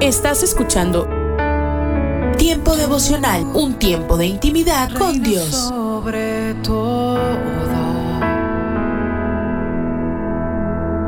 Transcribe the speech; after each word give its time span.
Estás 0.00 0.42
escuchando 0.42 1.08
Tiempo 2.38 2.76
devocional, 2.76 3.44
un 3.54 3.74
tiempo 3.74 4.16
de 4.16 4.26
intimidad 4.26 4.90
con 4.92 5.22
Dios. 5.22 5.48
Sobre 5.48 6.54
todo, 6.62 7.18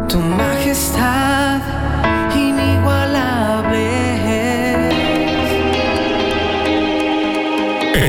tu 0.08 0.18
majestad 0.18 1.60
inigualable. 2.36 3.90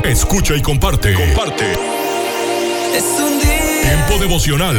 Escucha 0.04 0.54
y 0.54 0.62
comparte. 0.62 1.14
Comparte. 1.14 1.72
Es 2.94 3.04
un 3.18 3.38
día 3.40 3.82
Tiempo 3.82 4.18
devocional. 4.22 4.76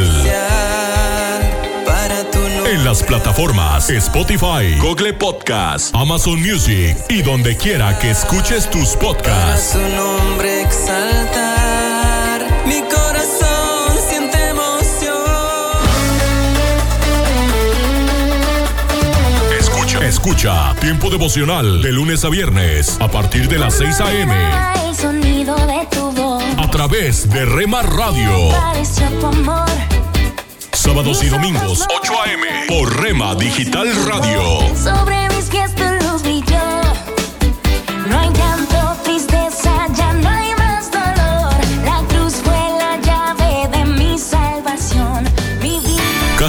Para. 2.68 2.78
En 2.78 2.84
las 2.86 3.02
plataformas 3.04 3.90
Spotify, 3.90 4.78
Google 4.80 5.14
Podcast, 5.14 5.96
Amazon 5.96 6.42
Music 6.42 6.98
y 7.10 7.22
donde 7.22 7.56
quiera 7.56 7.98
que 8.00 8.12
escuches 8.12 8.70
tus 8.70 8.90
Para 8.96 9.08
podcasts. 9.14 9.72
su 9.74 9.80
nombre 9.80 10.62
exaltar. 10.62 12.46
Mi 12.66 12.82
corazón 12.82 13.98
siente 14.10 14.50
emoción. 14.50 15.16
Escucha. 19.60 20.06
Escucha 20.06 20.76
Tiempo 20.82 21.10
devocional 21.10 21.82
de 21.82 21.92
lunes 21.92 22.24
a 22.26 22.30
viernes 22.30 22.98
a 23.00 23.08
partir 23.08 23.48
de 23.48 23.60
las 23.60 23.76
6 23.76 24.02
a.m. 24.02 24.34
El 24.90 24.96
sonido 24.96 25.56
de 25.56 25.88
tu 25.90 26.12
voz. 26.12 26.44
a 26.58 26.70
través 26.70 27.30
de 27.30 27.46
Rema 27.46 27.82
Radio. 27.82 28.50
Pareció 28.52 29.08
tu 29.20 29.26
amor. 29.28 29.68
Sábados 30.74 31.22
y 31.24 31.28
domingos 31.28 31.86
8 32.02 32.14
a.m. 32.24 32.47
por 32.68 33.02
Rema 33.02 33.34
Digital 33.36 33.88
Radio. 34.06 34.42
Sobre 34.76 35.28
mis 35.30 35.50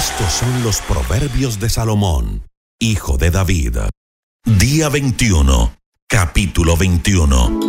Estos 0.00 0.32
son 0.32 0.62
los 0.62 0.80
proverbios 0.80 1.60
de 1.60 1.68
Salomón, 1.68 2.42
hijo 2.78 3.18
de 3.18 3.30
David. 3.30 3.76
Día 4.46 4.88
21, 4.88 5.76
capítulo 6.08 6.74
21. 6.74 7.60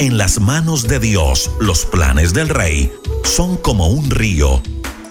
En 0.00 0.18
las 0.18 0.38
manos 0.38 0.86
de 0.86 0.98
Dios 0.98 1.50
los 1.60 1.86
planes 1.86 2.34
del 2.34 2.50
rey 2.50 2.92
son 3.24 3.56
como 3.56 3.86
un 3.86 4.10
río. 4.10 4.62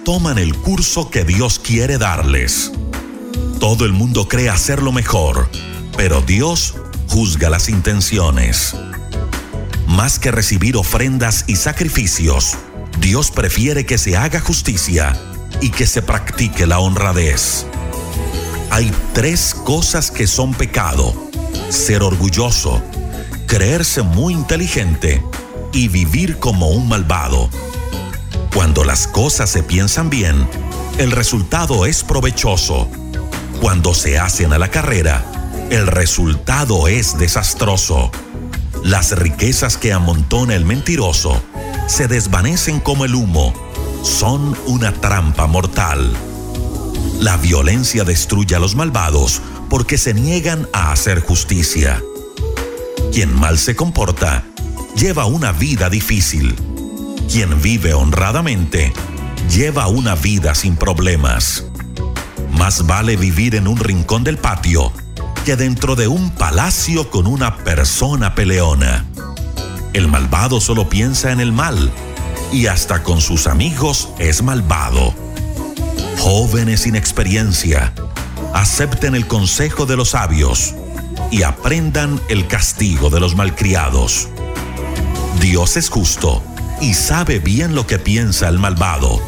Toman 0.06 0.38
el 0.38 0.56
curso 0.56 1.10
que 1.10 1.24
Dios 1.24 1.58
quiere 1.58 1.98
darles. 1.98 2.72
Todo 3.60 3.86
el 3.86 3.94
mundo 3.94 4.28
cree 4.28 4.50
hacerlo 4.50 4.92
mejor, 4.92 5.50
pero 5.98 6.22
Dios 6.22 6.76
juzga 7.08 7.50
las 7.50 7.70
intenciones. 7.70 8.76
Más 9.88 10.20
que 10.20 10.30
recibir 10.30 10.78
ofrendas 10.78 11.46
y 11.48 11.56
sacrificios, 11.56 12.56
Dios 13.02 13.32
prefiere 13.32 13.84
que 13.84 13.98
se 13.98 14.16
haga 14.16 14.40
justicia 14.40 15.20
y 15.60 15.72
que 15.72 15.88
se 15.88 16.04
practique 16.04 16.68
la 16.68 16.80
honradez. 16.80 17.66
Hay 18.70 18.94
tres 19.14 19.56
cosas 19.56 20.12
que 20.12 20.28
son 20.28 20.54
pecado. 20.54 21.12
Ser 21.70 22.04
orgulloso, 22.04 22.80
creerse 23.48 24.04
muy 24.04 24.34
inteligente 24.34 25.24
y 25.74 25.88
vivir 25.88 26.38
como 26.38 26.70
un 26.70 26.88
malvado. 26.88 27.50
Cuando 28.54 28.84
las 28.84 29.08
cosas 29.08 29.50
se 29.50 29.64
piensan 29.64 30.12
bien, 30.12 30.48
el 31.00 31.12
resultado 31.12 31.88
es 31.88 32.04
provechoso. 32.04 32.88
Cuando 33.60 33.96
se 33.96 34.20
hacen 34.20 34.54
a 34.54 34.60
la 34.60 34.70
carrera, 34.70 35.26
el 35.72 35.88
resultado 35.88 36.88
es 36.88 37.18
desastroso. 37.18 38.12
Las 38.84 39.18
riquezas 39.18 39.76
que 39.78 39.92
amontona 39.92 40.54
el 40.56 40.66
mentiroso 40.66 41.42
se 41.92 42.08
desvanecen 42.08 42.80
como 42.80 43.04
el 43.04 43.14
humo. 43.14 43.54
Son 44.02 44.58
una 44.66 44.94
trampa 44.94 45.46
mortal. 45.46 46.16
La 47.20 47.36
violencia 47.36 48.06
destruye 48.06 48.56
a 48.56 48.60
los 48.60 48.76
malvados 48.76 49.42
porque 49.70 49.98
se 49.98 50.14
niegan 50.14 50.70
a 50.72 50.94
hacer 50.94 51.20
justicia. 51.20 52.02
Quien 53.12 53.38
mal 53.38 53.60
se 53.60 53.76
comporta 53.76 54.46
lleva 54.96 55.26
una 55.26 55.52
vida 55.52 55.90
difícil. 55.90 56.56
Quien 57.30 57.62
vive 57.62 57.94
honradamente 57.94 58.94
lleva 59.54 59.88
una 59.88 60.16
vida 60.16 60.56
sin 60.56 60.78
problemas. 60.78 61.66
Más 62.54 62.88
vale 62.88 63.18
vivir 63.18 63.54
en 63.56 63.68
un 63.68 63.78
rincón 63.78 64.24
del 64.24 64.38
patio 64.38 64.94
que 65.44 65.58
dentro 65.58 65.98
de 65.98 66.08
un 66.08 66.32
palacio 66.32 67.10
con 67.10 67.28
una 67.28 67.58
persona 67.58 68.34
peleona. 68.34 69.06
El 69.94 70.08
malvado 70.08 70.62
solo 70.62 70.88
piensa 70.88 71.32
en 71.32 71.42
el 71.42 71.52
mal 71.52 71.92
y 72.54 72.68
hasta 72.68 73.04
con 73.04 73.20
sus 73.20 73.48
amigos 73.48 74.10
es 74.20 74.42
malvado. 74.42 75.14
Jóvenes 76.18 76.82
sin 76.82 76.96
experiencia, 76.96 77.94
acepten 78.54 79.16
el 79.16 79.28
consejo 79.28 79.86
de 79.86 79.98
los 79.98 80.12
sabios 80.12 80.76
y 81.30 81.44
aprendan 81.44 82.22
el 82.30 82.48
castigo 82.48 83.10
de 83.10 83.20
los 83.20 83.36
malcriados. 83.36 84.30
Dios 85.42 85.76
es 85.76 85.90
justo 85.90 86.42
y 86.80 86.94
sabe 86.94 87.40
bien 87.40 87.76
lo 87.76 87.86
que 87.86 88.00
piensa 88.00 88.48
el 88.48 88.60
malvado. 88.60 89.20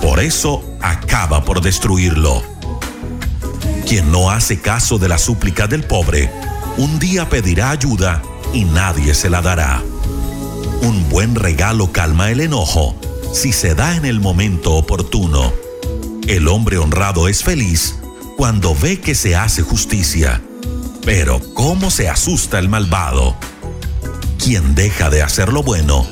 Por 0.00 0.20
eso 0.20 0.64
acaba 0.80 1.44
por 1.44 1.60
destruirlo. 1.60 2.42
Quien 3.86 4.10
no 4.10 4.30
hace 4.30 4.60
caso 4.60 4.98
de 4.98 5.08
la 5.08 5.18
súplica 5.18 5.66
del 5.66 5.84
pobre, 5.84 6.30
un 6.78 6.98
día 6.98 7.28
pedirá 7.28 7.70
ayuda 7.70 8.22
y 8.52 8.64
nadie 8.64 9.14
se 9.14 9.28
la 9.28 9.42
dará. 9.42 9.82
Un 10.82 11.08
buen 11.08 11.34
regalo 11.34 11.92
calma 11.92 12.30
el 12.30 12.40
enojo 12.40 12.94
si 13.32 13.52
se 13.52 13.74
da 13.74 13.96
en 13.96 14.04
el 14.04 14.20
momento 14.20 14.74
oportuno. 14.74 15.52
El 16.26 16.48
hombre 16.48 16.78
honrado 16.78 17.28
es 17.28 17.42
feliz 17.42 17.96
cuando 18.36 18.74
ve 18.74 19.00
que 19.00 19.14
se 19.14 19.36
hace 19.36 19.62
justicia. 19.62 20.42
Pero 21.04 21.40
¿cómo 21.54 21.90
se 21.90 22.08
asusta 22.08 22.58
el 22.58 22.68
malvado? 22.68 23.36
Quien 24.42 24.74
deja 24.74 25.10
de 25.10 25.22
hacer 25.22 25.52
lo 25.52 25.62
bueno, 25.62 26.06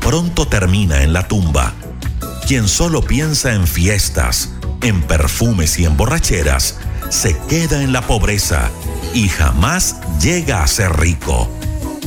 pronto 0.00 0.46
termina 0.46 1.02
en 1.02 1.12
la 1.12 1.26
tumba. 1.28 1.74
Quien 2.46 2.68
solo 2.68 3.02
piensa 3.02 3.54
en 3.54 3.66
fiestas, 3.66 4.50
en 4.82 5.02
perfumes 5.02 5.78
y 5.78 5.84
en 5.84 5.96
borracheras, 5.96 6.76
se 7.10 7.36
queda 7.48 7.82
en 7.82 7.92
la 7.92 8.02
pobreza 8.02 8.70
y 9.14 9.28
jamás 9.28 9.96
llega 10.20 10.62
a 10.62 10.66
ser 10.66 10.96
rico. 10.96 11.48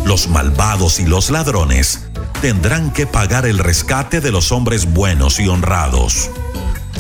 Los 0.05 0.27
malvados 0.27 0.99
y 0.99 1.05
los 1.05 1.29
ladrones 1.29 2.01
tendrán 2.41 2.91
que 2.91 3.05
pagar 3.05 3.45
el 3.45 3.59
rescate 3.59 4.21
de 4.21 4.31
los 4.31 4.51
hombres 4.51 4.91
buenos 4.91 5.39
y 5.39 5.47
honrados. 5.47 6.29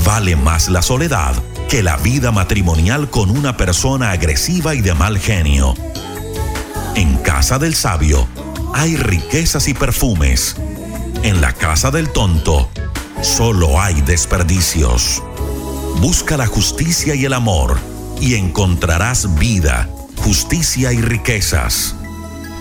Vale 0.05 0.35
más 0.35 0.69
la 0.69 0.81
soledad 0.81 1.35
que 1.69 1.83
la 1.83 1.97
vida 1.97 2.31
matrimonial 2.31 3.09
con 3.09 3.29
una 3.29 3.55
persona 3.55 4.11
agresiva 4.11 4.75
y 4.75 4.81
de 4.81 4.93
mal 4.93 5.19
genio. 5.19 5.75
En 6.95 7.17
casa 7.17 7.59
del 7.59 7.75
sabio 7.75 8.27
hay 8.73 8.97
riquezas 8.97 9.67
y 9.67 9.73
perfumes. 9.73 10.55
En 11.23 11.41
la 11.41 11.53
casa 11.53 11.91
del 11.91 12.09
tonto, 12.09 12.69
solo 13.21 13.79
hay 13.79 14.01
desperdicios. 14.01 15.21
Busca 16.01 16.37
la 16.37 16.47
justicia 16.47 17.13
y 17.15 17.25
el 17.25 17.33
amor 17.33 17.77
y 18.19 18.35
encontrarás 18.35 19.35
vida, 19.37 19.89
justicia 20.23 20.91
y 20.91 21.01
riquezas. 21.01 21.95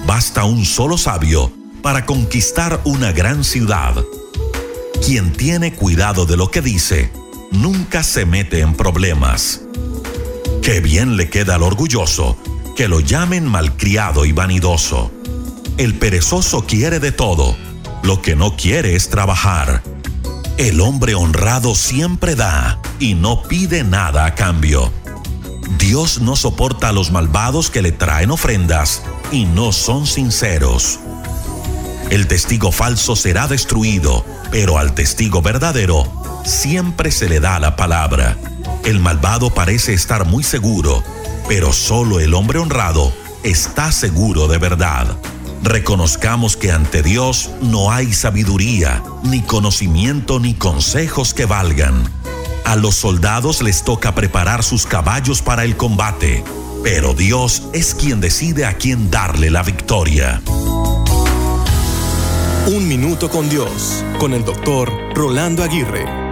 Basta 0.08 0.44
un 0.44 0.64
solo 0.64 0.96
sabio 0.96 1.52
para 1.82 2.06
conquistar 2.06 2.80
una 2.84 3.12
gran 3.12 3.44
ciudad. 3.44 3.94
Quien 5.04 5.34
tiene 5.34 5.74
cuidado 5.74 6.24
de 6.24 6.38
lo 6.38 6.50
que 6.50 6.62
dice, 6.62 7.12
nunca 7.52 8.02
se 8.02 8.24
mete 8.24 8.60
en 8.60 8.72
problemas. 8.72 9.60
Qué 10.62 10.80
bien 10.80 11.18
le 11.18 11.28
queda 11.28 11.56
al 11.56 11.62
orgulloso 11.62 12.38
que 12.74 12.88
lo 12.88 13.00
llamen 13.00 13.46
malcriado 13.46 14.24
y 14.24 14.32
vanidoso. 14.32 15.12
El 15.76 15.94
perezoso 15.96 16.64
quiere 16.64 17.00
de 17.00 17.12
todo, 17.12 17.54
lo 18.02 18.22
que 18.22 18.34
no 18.34 18.56
quiere 18.56 18.94
es 18.94 19.10
trabajar. 19.10 19.82
El 20.56 20.80
hombre 20.80 21.16
honrado 21.16 21.74
siempre 21.74 22.34
da 22.34 22.80
y 22.98 23.12
no 23.12 23.42
pide 23.42 23.84
nada 23.84 24.24
a 24.24 24.34
cambio. 24.34 24.90
Dios 25.76 26.20
no 26.20 26.36
soporta 26.36 26.88
a 26.88 26.92
los 26.92 27.10
malvados 27.10 27.70
que 27.70 27.82
le 27.82 27.92
traen 27.92 28.30
ofrendas 28.30 29.02
y 29.30 29.44
no 29.44 29.72
son 29.72 30.06
sinceros. 30.06 31.00
El 32.10 32.26
testigo 32.26 32.72
falso 32.72 33.16
será 33.16 33.48
destruido, 33.48 34.24
pero 34.50 34.78
al 34.78 34.94
testigo 34.94 35.42
verdadero 35.42 36.10
siempre 36.44 37.10
se 37.10 37.28
le 37.28 37.40
da 37.40 37.60
la 37.60 37.76
palabra. 37.76 38.38
El 38.84 39.00
malvado 39.00 39.50
parece 39.50 39.92
estar 39.92 40.24
muy 40.24 40.42
seguro, 40.42 41.02
pero 41.48 41.72
solo 41.72 42.20
el 42.20 42.32
hombre 42.32 42.58
honrado 42.58 43.12
está 43.42 43.92
seguro 43.92 44.48
de 44.48 44.56
verdad. 44.56 45.18
Reconozcamos 45.62 46.56
que 46.56 46.72
ante 46.72 47.02
Dios 47.02 47.50
no 47.60 47.90
hay 47.92 48.14
sabiduría, 48.14 49.02
ni 49.24 49.42
conocimiento, 49.42 50.40
ni 50.40 50.54
consejos 50.54 51.34
que 51.34 51.44
valgan. 51.44 52.17
A 52.68 52.76
los 52.76 52.96
soldados 52.96 53.62
les 53.62 53.82
toca 53.82 54.14
preparar 54.14 54.62
sus 54.62 54.84
caballos 54.84 55.40
para 55.40 55.64
el 55.64 55.78
combate, 55.78 56.44
pero 56.84 57.14
Dios 57.14 57.62
es 57.72 57.94
quien 57.94 58.20
decide 58.20 58.66
a 58.66 58.76
quién 58.76 59.10
darle 59.10 59.50
la 59.50 59.62
victoria. 59.62 60.42
Un 62.66 62.86
minuto 62.86 63.30
con 63.30 63.48
Dios, 63.48 64.04
con 64.18 64.34
el 64.34 64.44
doctor 64.44 64.92
Rolando 65.14 65.64
Aguirre. 65.64 66.27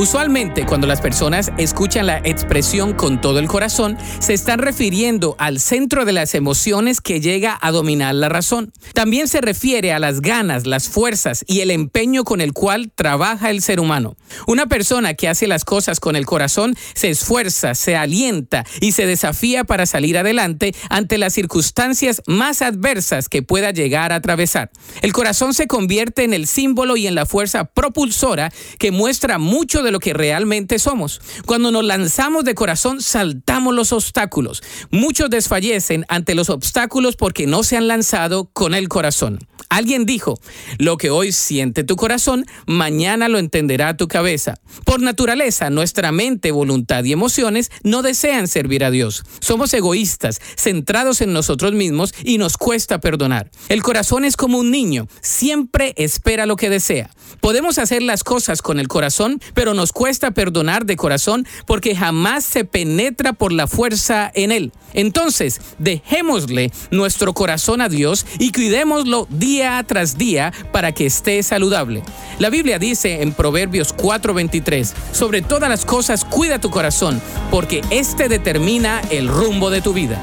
Usualmente 0.00 0.64
cuando 0.64 0.86
las 0.86 1.02
personas 1.02 1.52
escuchan 1.58 2.06
la 2.06 2.22
expresión 2.24 2.94
con 2.94 3.20
todo 3.20 3.38
el 3.38 3.48
corazón, 3.48 3.98
se 4.18 4.32
están 4.32 4.58
refiriendo 4.58 5.36
al 5.38 5.60
centro 5.60 6.06
de 6.06 6.12
las 6.12 6.34
emociones 6.34 7.02
que 7.02 7.20
llega 7.20 7.58
a 7.60 7.70
dominar 7.70 8.14
la 8.14 8.30
razón. 8.30 8.72
También 8.94 9.28
se 9.28 9.42
refiere 9.42 9.92
a 9.92 9.98
las 9.98 10.22
ganas, 10.22 10.66
las 10.66 10.88
fuerzas 10.88 11.44
y 11.46 11.60
el 11.60 11.70
empeño 11.70 12.24
con 12.24 12.40
el 12.40 12.54
cual 12.54 12.90
trabaja 12.94 13.50
el 13.50 13.60
ser 13.60 13.78
humano. 13.78 14.16
Una 14.46 14.68
persona 14.68 15.12
que 15.12 15.28
hace 15.28 15.46
las 15.46 15.66
cosas 15.66 16.00
con 16.00 16.16
el 16.16 16.24
corazón 16.24 16.76
se 16.94 17.10
esfuerza, 17.10 17.74
se 17.74 17.94
alienta 17.94 18.64
y 18.80 18.92
se 18.92 19.04
desafía 19.04 19.64
para 19.64 19.84
salir 19.84 20.16
adelante 20.16 20.74
ante 20.88 21.18
las 21.18 21.34
circunstancias 21.34 22.22
más 22.26 22.62
adversas 22.62 23.28
que 23.28 23.42
pueda 23.42 23.70
llegar 23.70 24.12
a 24.12 24.16
atravesar. 24.16 24.70
El 25.02 25.12
corazón 25.12 25.52
se 25.52 25.66
convierte 25.66 26.24
en 26.24 26.32
el 26.32 26.46
símbolo 26.46 26.96
y 26.96 27.06
en 27.06 27.14
la 27.14 27.26
fuerza 27.26 27.66
propulsora 27.66 28.50
que 28.78 28.92
muestra 28.92 29.36
mucho 29.36 29.82
de 29.82 29.89
lo 29.90 30.00
que 30.00 30.12
realmente 30.12 30.78
somos. 30.78 31.20
Cuando 31.46 31.70
nos 31.70 31.84
lanzamos 31.84 32.44
de 32.44 32.54
corazón, 32.54 33.00
saltamos 33.00 33.74
los 33.74 33.92
obstáculos. 33.92 34.62
Muchos 34.90 35.30
desfallecen 35.30 36.04
ante 36.08 36.34
los 36.34 36.50
obstáculos 36.50 37.16
porque 37.16 37.46
no 37.46 37.62
se 37.62 37.76
han 37.76 37.88
lanzado 37.88 38.50
con 38.52 38.74
el 38.74 38.88
corazón. 38.88 39.38
Alguien 39.70 40.04
dijo, 40.04 40.40
lo 40.78 40.96
que 40.96 41.10
hoy 41.10 41.30
siente 41.30 41.84
tu 41.84 41.94
corazón, 41.94 42.44
mañana 42.66 43.28
lo 43.28 43.38
entenderá 43.38 43.96
tu 43.96 44.08
cabeza. 44.08 44.56
Por 44.84 45.00
naturaleza, 45.00 45.70
nuestra 45.70 46.10
mente, 46.10 46.50
voluntad 46.50 47.04
y 47.04 47.12
emociones 47.12 47.70
no 47.84 48.02
desean 48.02 48.48
servir 48.48 48.82
a 48.82 48.90
Dios. 48.90 49.22
Somos 49.38 49.72
egoístas, 49.72 50.40
centrados 50.56 51.20
en 51.20 51.32
nosotros 51.32 51.72
mismos 51.72 52.12
y 52.24 52.38
nos 52.38 52.56
cuesta 52.56 52.98
perdonar. 52.98 53.48
El 53.68 53.84
corazón 53.84 54.24
es 54.24 54.36
como 54.36 54.58
un 54.58 54.72
niño, 54.72 55.06
siempre 55.20 55.94
espera 55.96 56.46
lo 56.46 56.56
que 56.56 56.68
desea. 56.68 57.10
Podemos 57.40 57.78
hacer 57.78 58.02
las 58.02 58.24
cosas 58.24 58.62
con 58.62 58.80
el 58.80 58.88
corazón, 58.88 59.40
pero 59.54 59.72
nos 59.72 59.92
cuesta 59.92 60.32
perdonar 60.32 60.84
de 60.84 60.96
corazón 60.96 61.46
porque 61.64 61.94
jamás 61.94 62.44
se 62.44 62.64
penetra 62.64 63.34
por 63.34 63.52
la 63.52 63.68
fuerza 63.68 64.32
en 64.34 64.50
él. 64.50 64.72
Entonces, 64.94 65.60
dejémosle 65.78 66.72
nuestro 66.90 67.32
corazón 67.32 67.80
a 67.80 67.88
Dios 67.88 68.26
y 68.40 68.50
cuidémoslo 68.50 69.28
día 69.60 69.84
tras 69.86 70.16
día 70.16 70.54
para 70.72 70.92
que 70.92 71.04
esté 71.04 71.42
saludable. 71.42 72.02
La 72.38 72.48
Biblia 72.48 72.78
dice 72.78 73.20
en 73.20 73.34
Proverbios 73.34 73.94
4:23, 73.94 74.94
sobre 75.12 75.42
todas 75.42 75.68
las 75.68 75.84
cosas 75.84 76.24
cuida 76.24 76.58
tu 76.58 76.70
corazón, 76.70 77.20
porque 77.50 77.82
éste 77.90 78.30
determina 78.30 79.02
el 79.10 79.28
rumbo 79.28 79.68
de 79.68 79.82
tu 79.82 79.92
vida. 79.92 80.18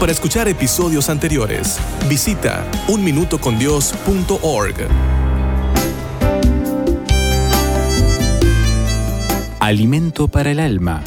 Para 0.00 0.10
escuchar 0.10 0.48
episodios 0.48 1.08
anteriores, 1.08 1.78
visita 2.08 2.64
unminutocondios.org. 2.88 4.88
Alimento 9.60 10.26
para 10.26 10.50
el 10.50 10.58
alma. 10.58 11.00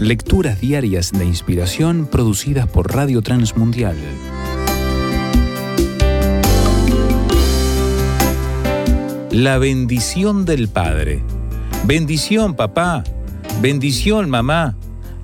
Lecturas 0.00 0.60
diarias 0.60 1.12
de 1.12 1.24
inspiración 1.24 2.08
producidas 2.10 2.66
por 2.66 2.92
Radio 2.92 3.22
Transmundial. 3.22 3.96
La 9.36 9.58
bendición 9.58 10.46
del 10.46 10.68
Padre. 10.68 11.22
Bendición, 11.84 12.54
papá. 12.54 13.04
Bendición, 13.60 14.30
mamá. 14.30 14.78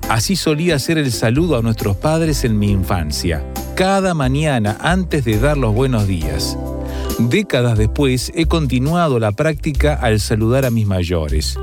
Así 0.07 0.35
solía 0.35 0.77
ser 0.77 0.99
el 0.99 1.11
saludo 1.11 1.57
a 1.57 1.63
nuestros 1.63 1.97
padres 1.97 2.43
en 2.43 2.59
mi 2.59 2.69
infancia, 2.69 3.43
cada 3.73 4.13
mañana 4.13 4.77
antes 4.81 5.25
de 5.25 5.39
dar 5.39 5.57
los 5.57 5.73
buenos 5.73 6.05
días. 6.05 6.59
Décadas 7.17 7.75
después 7.75 8.31
he 8.35 8.45
continuado 8.45 9.17
la 9.17 9.31
práctica 9.31 9.95
al 9.95 10.19
saludar 10.19 10.67
a 10.67 10.69
mis 10.69 10.85
mayores. 10.85 11.57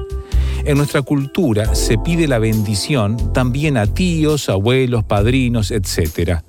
En 0.65 0.77
nuestra 0.77 1.03
cultura 1.03 1.77
se 1.77 1.99
pide 1.99 2.27
la 2.27 2.41
bendición 2.41 3.33
también 3.33 3.77
a 3.77 3.87
tíos, 3.87 4.49
abuelos, 4.49 5.05
padrinos, 5.05 5.71
etc. 5.71 6.41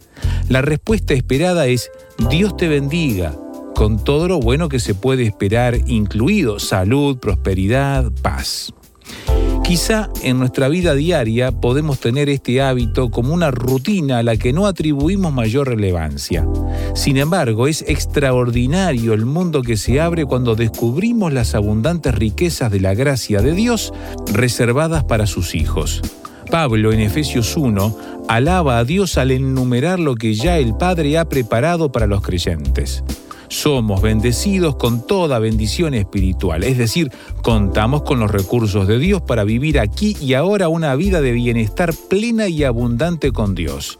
La 0.49 0.63
respuesta 0.63 1.13
esperada 1.13 1.67
es 1.67 1.91
Dios 2.27 2.57
te 2.57 2.67
bendiga, 2.67 3.35
con 3.81 3.97
todo 3.97 4.27
lo 4.27 4.39
bueno 4.39 4.69
que 4.69 4.79
se 4.79 4.93
puede 4.93 5.23
esperar, 5.23 5.75
incluido 5.87 6.59
salud, 6.59 7.17
prosperidad, 7.17 8.11
paz. 8.21 8.71
Quizá 9.63 10.07
en 10.21 10.37
nuestra 10.37 10.67
vida 10.67 10.93
diaria 10.93 11.51
podemos 11.51 11.99
tener 11.99 12.29
este 12.29 12.61
hábito 12.61 13.09
como 13.09 13.33
una 13.33 13.49
rutina 13.49 14.19
a 14.19 14.23
la 14.23 14.37
que 14.37 14.53
no 14.53 14.67
atribuimos 14.67 15.33
mayor 15.33 15.67
relevancia. 15.67 16.47
Sin 16.93 17.17
embargo, 17.17 17.65
es 17.65 17.83
extraordinario 17.87 19.15
el 19.15 19.25
mundo 19.25 19.63
que 19.63 19.77
se 19.77 19.99
abre 19.99 20.27
cuando 20.27 20.53
descubrimos 20.53 21.33
las 21.33 21.55
abundantes 21.55 22.13
riquezas 22.13 22.71
de 22.71 22.81
la 22.81 22.93
gracia 22.93 23.41
de 23.41 23.53
Dios 23.53 23.95
reservadas 24.31 25.05
para 25.05 25.25
sus 25.25 25.55
hijos. 25.55 26.03
Pablo 26.51 26.91
en 26.91 26.99
Efesios 26.99 27.57
1 27.57 27.97
alaba 28.27 28.77
a 28.77 28.83
Dios 28.83 29.17
al 29.17 29.31
enumerar 29.31 29.99
lo 29.99 30.13
que 30.13 30.35
ya 30.35 30.59
el 30.59 30.75
Padre 30.75 31.17
ha 31.17 31.27
preparado 31.27 31.91
para 31.91 32.05
los 32.05 32.21
creyentes 32.21 33.03
somos 33.51 34.01
bendecidos 34.01 34.77
con 34.77 35.05
toda 35.05 35.37
bendición 35.37 35.93
espiritual, 35.93 36.63
es 36.63 36.77
decir, 36.77 37.11
contamos 37.41 38.03
con 38.03 38.17
los 38.19 38.31
recursos 38.31 38.87
de 38.87 38.97
Dios 38.97 39.21
para 39.21 39.43
vivir 39.43 39.77
aquí 39.77 40.15
y 40.21 40.35
ahora 40.35 40.69
una 40.69 40.95
vida 40.95 41.19
de 41.19 41.33
bienestar 41.33 41.93
plena 42.09 42.47
y 42.47 42.63
abundante 42.63 43.33
con 43.33 43.53
Dios. 43.53 43.99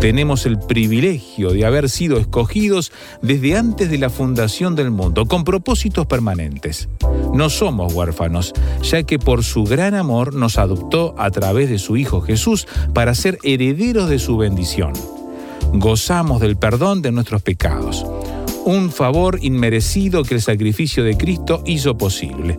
Tenemos 0.00 0.44
el 0.44 0.58
privilegio 0.58 1.52
de 1.52 1.64
haber 1.64 1.88
sido 1.88 2.18
escogidos 2.18 2.90
desde 3.22 3.56
antes 3.56 3.90
de 3.90 3.98
la 3.98 4.10
fundación 4.10 4.74
del 4.74 4.90
mundo, 4.90 5.26
con 5.26 5.44
propósitos 5.44 6.06
permanentes. 6.06 6.88
No 7.32 7.48
somos 7.48 7.94
huérfanos, 7.94 8.52
ya 8.82 9.04
que 9.04 9.20
por 9.20 9.44
su 9.44 9.62
gran 9.62 9.94
amor 9.94 10.34
nos 10.34 10.58
adoptó 10.58 11.14
a 11.16 11.30
través 11.30 11.70
de 11.70 11.78
su 11.78 11.96
Hijo 11.96 12.20
Jesús 12.22 12.66
para 12.92 13.14
ser 13.14 13.38
herederos 13.44 14.08
de 14.10 14.18
su 14.18 14.36
bendición. 14.36 14.94
Gozamos 15.72 16.40
del 16.40 16.56
perdón 16.56 17.02
de 17.02 17.12
nuestros 17.12 17.42
pecados 17.42 18.04
un 18.64 18.90
favor 18.90 19.38
inmerecido 19.42 20.22
que 20.22 20.34
el 20.34 20.42
sacrificio 20.42 21.04
de 21.04 21.16
Cristo 21.16 21.62
hizo 21.66 21.96
posible. 21.96 22.58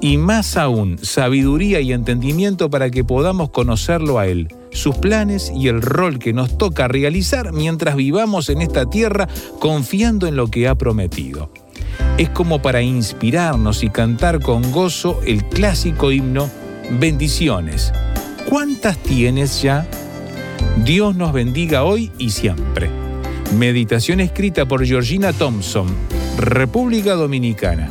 Y 0.00 0.18
más 0.18 0.56
aún, 0.56 0.98
sabiduría 1.02 1.80
y 1.80 1.92
entendimiento 1.92 2.70
para 2.70 2.90
que 2.90 3.04
podamos 3.04 3.50
conocerlo 3.50 4.18
a 4.18 4.26
Él, 4.26 4.48
sus 4.70 4.96
planes 4.96 5.52
y 5.54 5.68
el 5.68 5.82
rol 5.82 6.18
que 6.18 6.32
nos 6.32 6.58
toca 6.58 6.88
realizar 6.88 7.52
mientras 7.52 7.96
vivamos 7.96 8.48
en 8.48 8.62
esta 8.62 8.86
tierra 8.86 9.28
confiando 9.58 10.26
en 10.26 10.36
lo 10.36 10.48
que 10.48 10.68
ha 10.68 10.74
prometido. 10.74 11.50
Es 12.18 12.30
como 12.30 12.60
para 12.60 12.82
inspirarnos 12.82 13.82
y 13.82 13.90
cantar 13.90 14.40
con 14.40 14.70
gozo 14.72 15.20
el 15.24 15.44
clásico 15.44 16.12
himno 16.12 16.50
Bendiciones. 16.90 17.92
¿Cuántas 18.48 18.96
tienes 18.98 19.60
ya? 19.60 19.88
Dios 20.84 21.16
nos 21.16 21.32
bendiga 21.32 21.82
hoy 21.82 22.12
y 22.16 22.30
siempre. 22.30 22.88
Meditación 23.54 24.20
escrita 24.20 24.66
por 24.66 24.84
Georgina 24.84 25.32
Thompson, 25.32 25.86
República 26.36 27.14
Dominicana. 27.14 27.90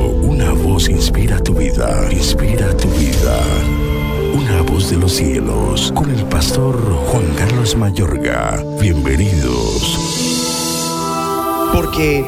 inspira 0.89 1.37
tu 1.43 1.53
vida, 1.53 2.07
inspira 2.11 2.75
tu 2.75 2.87
vida. 2.89 3.37
Una 4.33 4.61
voz 4.63 4.89
de 4.89 4.97
los 4.97 5.11
cielos, 5.13 5.91
con 5.93 6.09
el 6.09 6.23
pastor 6.25 6.75
Juan 7.07 7.25
Carlos 7.37 7.75
Mayorga. 7.75 8.63
Bienvenidos. 8.79 9.99
Porque 11.73 12.25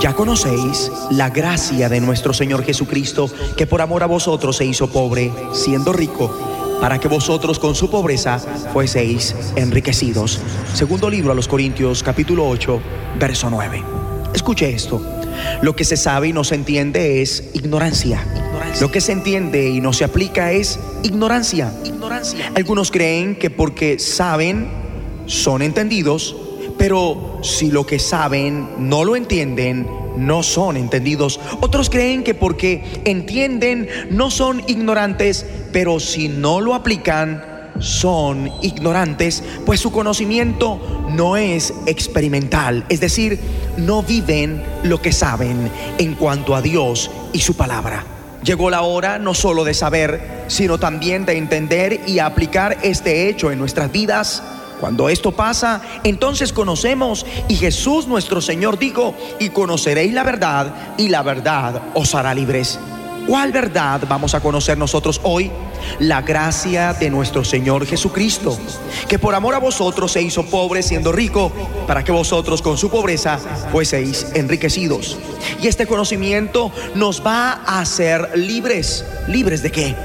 ya 0.00 0.12
conocéis 0.12 0.90
la 1.10 1.30
gracia 1.30 1.88
de 1.88 2.00
nuestro 2.00 2.32
Señor 2.32 2.64
Jesucristo, 2.64 3.30
que 3.56 3.66
por 3.66 3.80
amor 3.80 4.02
a 4.02 4.06
vosotros 4.06 4.56
se 4.56 4.64
hizo 4.64 4.88
pobre, 4.88 5.32
siendo 5.52 5.92
rico, 5.92 6.76
para 6.80 6.98
que 6.98 7.08
vosotros 7.08 7.58
con 7.58 7.74
su 7.74 7.90
pobreza 7.90 8.38
fueseis 8.72 9.36
enriquecidos. 9.54 10.40
Segundo 10.74 11.08
libro 11.08 11.30
a 11.30 11.34
los 11.34 11.46
Corintios, 11.46 12.02
capítulo 12.02 12.48
8, 12.48 12.80
verso 13.18 13.50
9. 13.50 14.13
Escuche 14.34 14.70
esto. 14.70 15.00
Lo 15.62 15.74
que 15.76 15.84
se 15.84 15.96
sabe 15.96 16.28
y 16.28 16.32
no 16.32 16.44
se 16.44 16.54
entiende 16.54 17.22
es 17.22 17.44
ignorancia. 17.54 18.24
Lo 18.80 18.90
que 18.90 19.00
se 19.00 19.12
entiende 19.12 19.70
y 19.70 19.80
no 19.80 19.92
se 19.92 20.04
aplica 20.04 20.52
es 20.52 20.78
ignorancia. 21.02 21.72
Algunos 22.54 22.90
creen 22.90 23.36
que 23.36 23.50
porque 23.50 23.98
saben 23.98 24.68
son 25.26 25.62
entendidos, 25.62 26.36
pero 26.76 27.38
si 27.42 27.70
lo 27.70 27.86
que 27.86 27.98
saben 27.98 28.68
no 28.78 29.04
lo 29.04 29.16
entienden, 29.16 29.86
no 30.16 30.42
son 30.42 30.76
entendidos. 30.76 31.40
Otros 31.60 31.88
creen 31.88 32.24
que 32.24 32.34
porque 32.34 32.84
entienden 33.04 33.88
no 34.10 34.30
son 34.30 34.62
ignorantes, 34.66 35.46
pero 35.72 36.00
si 36.00 36.28
no 36.28 36.60
lo 36.60 36.74
aplican, 36.74 37.53
son 37.80 38.50
ignorantes, 38.62 39.42
pues 39.66 39.80
su 39.80 39.92
conocimiento 39.92 40.80
no 41.10 41.36
es 41.36 41.74
experimental, 41.86 42.84
es 42.88 43.00
decir, 43.00 43.38
no 43.76 44.02
viven 44.02 44.62
lo 44.82 45.00
que 45.00 45.12
saben 45.12 45.70
en 45.98 46.14
cuanto 46.14 46.54
a 46.54 46.62
Dios 46.62 47.10
y 47.32 47.40
su 47.40 47.54
palabra. 47.54 48.04
Llegó 48.42 48.68
la 48.68 48.82
hora 48.82 49.18
no 49.18 49.32
solo 49.32 49.64
de 49.64 49.72
saber, 49.72 50.44
sino 50.48 50.78
también 50.78 51.24
de 51.24 51.38
entender 51.38 52.02
y 52.06 52.18
aplicar 52.18 52.76
este 52.82 53.28
hecho 53.28 53.50
en 53.50 53.58
nuestras 53.58 53.90
vidas. 53.90 54.42
Cuando 54.80 55.08
esto 55.08 55.32
pasa, 55.32 55.80
entonces 56.02 56.52
conocemos 56.52 57.24
y 57.48 57.54
Jesús 57.54 58.06
nuestro 58.06 58.42
Señor 58.42 58.78
dijo, 58.78 59.14
y 59.40 59.48
conoceréis 59.48 60.12
la 60.12 60.24
verdad 60.24 60.94
y 60.98 61.08
la 61.08 61.22
verdad 61.22 61.80
os 61.94 62.14
hará 62.14 62.34
libres. 62.34 62.78
¿Cuál 63.26 63.52
verdad 63.52 64.02
vamos 64.06 64.34
a 64.34 64.40
conocer 64.40 64.76
nosotros 64.76 65.18
hoy? 65.22 65.50
La 65.98 66.20
gracia 66.20 66.92
de 66.92 67.08
nuestro 67.08 67.42
Señor 67.42 67.86
Jesucristo, 67.86 68.58
que 69.08 69.18
por 69.18 69.34
amor 69.34 69.54
a 69.54 69.58
vosotros 69.58 70.12
se 70.12 70.20
hizo 70.20 70.44
pobre 70.44 70.82
siendo 70.82 71.10
rico, 71.10 71.50
para 71.86 72.04
que 72.04 72.12
vosotros 72.12 72.60
con 72.60 72.76
su 72.76 72.90
pobreza 72.90 73.38
fueseis 73.72 74.26
enriquecidos. 74.34 75.16
Y 75.62 75.68
este 75.68 75.86
conocimiento 75.86 76.70
nos 76.94 77.24
va 77.24 77.62
a 77.64 77.80
hacer 77.80 78.36
libres. 78.36 79.06
¿Libres 79.26 79.62
de 79.62 79.72
qué? 79.72 79.96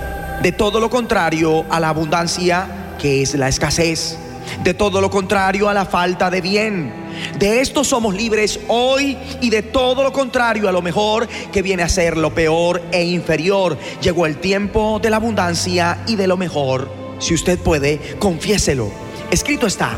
De 0.41 0.53
todo 0.53 0.79
lo 0.79 0.89
contrario 0.89 1.65
a 1.69 1.81
la 1.81 1.89
abundancia, 1.89 2.95
que 3.01 3.21
es 3.21 3.35
la 3.35 3.49
escasez. 3.49 4.17
De 4.63 4.74
todo 4.74 5.01
lo 5.01 5.10
contrario 5.10 5.69
a 5.69 5.74
la 5.74 5.86
falta 5.86 6.29
de 6.29 6.41
bien 6.41 7.10
de 7.38 7.62
esto 7.62 7.84
somos 7.84 8.15
libres 8.15 8.60
hoy 8.67 9.17
y 9.41 9.50
de 9.50 9.62
todo 9.62 10.03
lo 10.03 10.13
contrario 10.13 10.69
a 10.69 10.72
lo 10.72 10.81
mejor 10.81 11.27
que 11.51 11.62
viene 11.62 11.84
a 11.84 11.89
ser 11.89 12.17
lo 12.17 12.34
peor 12.34 12.81
e 12.91 13.03
inferior. 13.03 13.77
Llegó 14.01 14.25
el 14.25 14.38
tiempo 14.38 15.00
de 15.01 15.10
la 15.10 15.17
abundancia 15.17 16.03
y 16.08 16.15
de 16.15 16.27
lo 16.27 16.38
mejor. 16.38 16.89
Si 17.19 17.34
usted 17.34 17.60
puede, 17.60 18.00
confiéselo. 18.19 18.91
Escrito 19.31 19.67
está, 19.67 19.98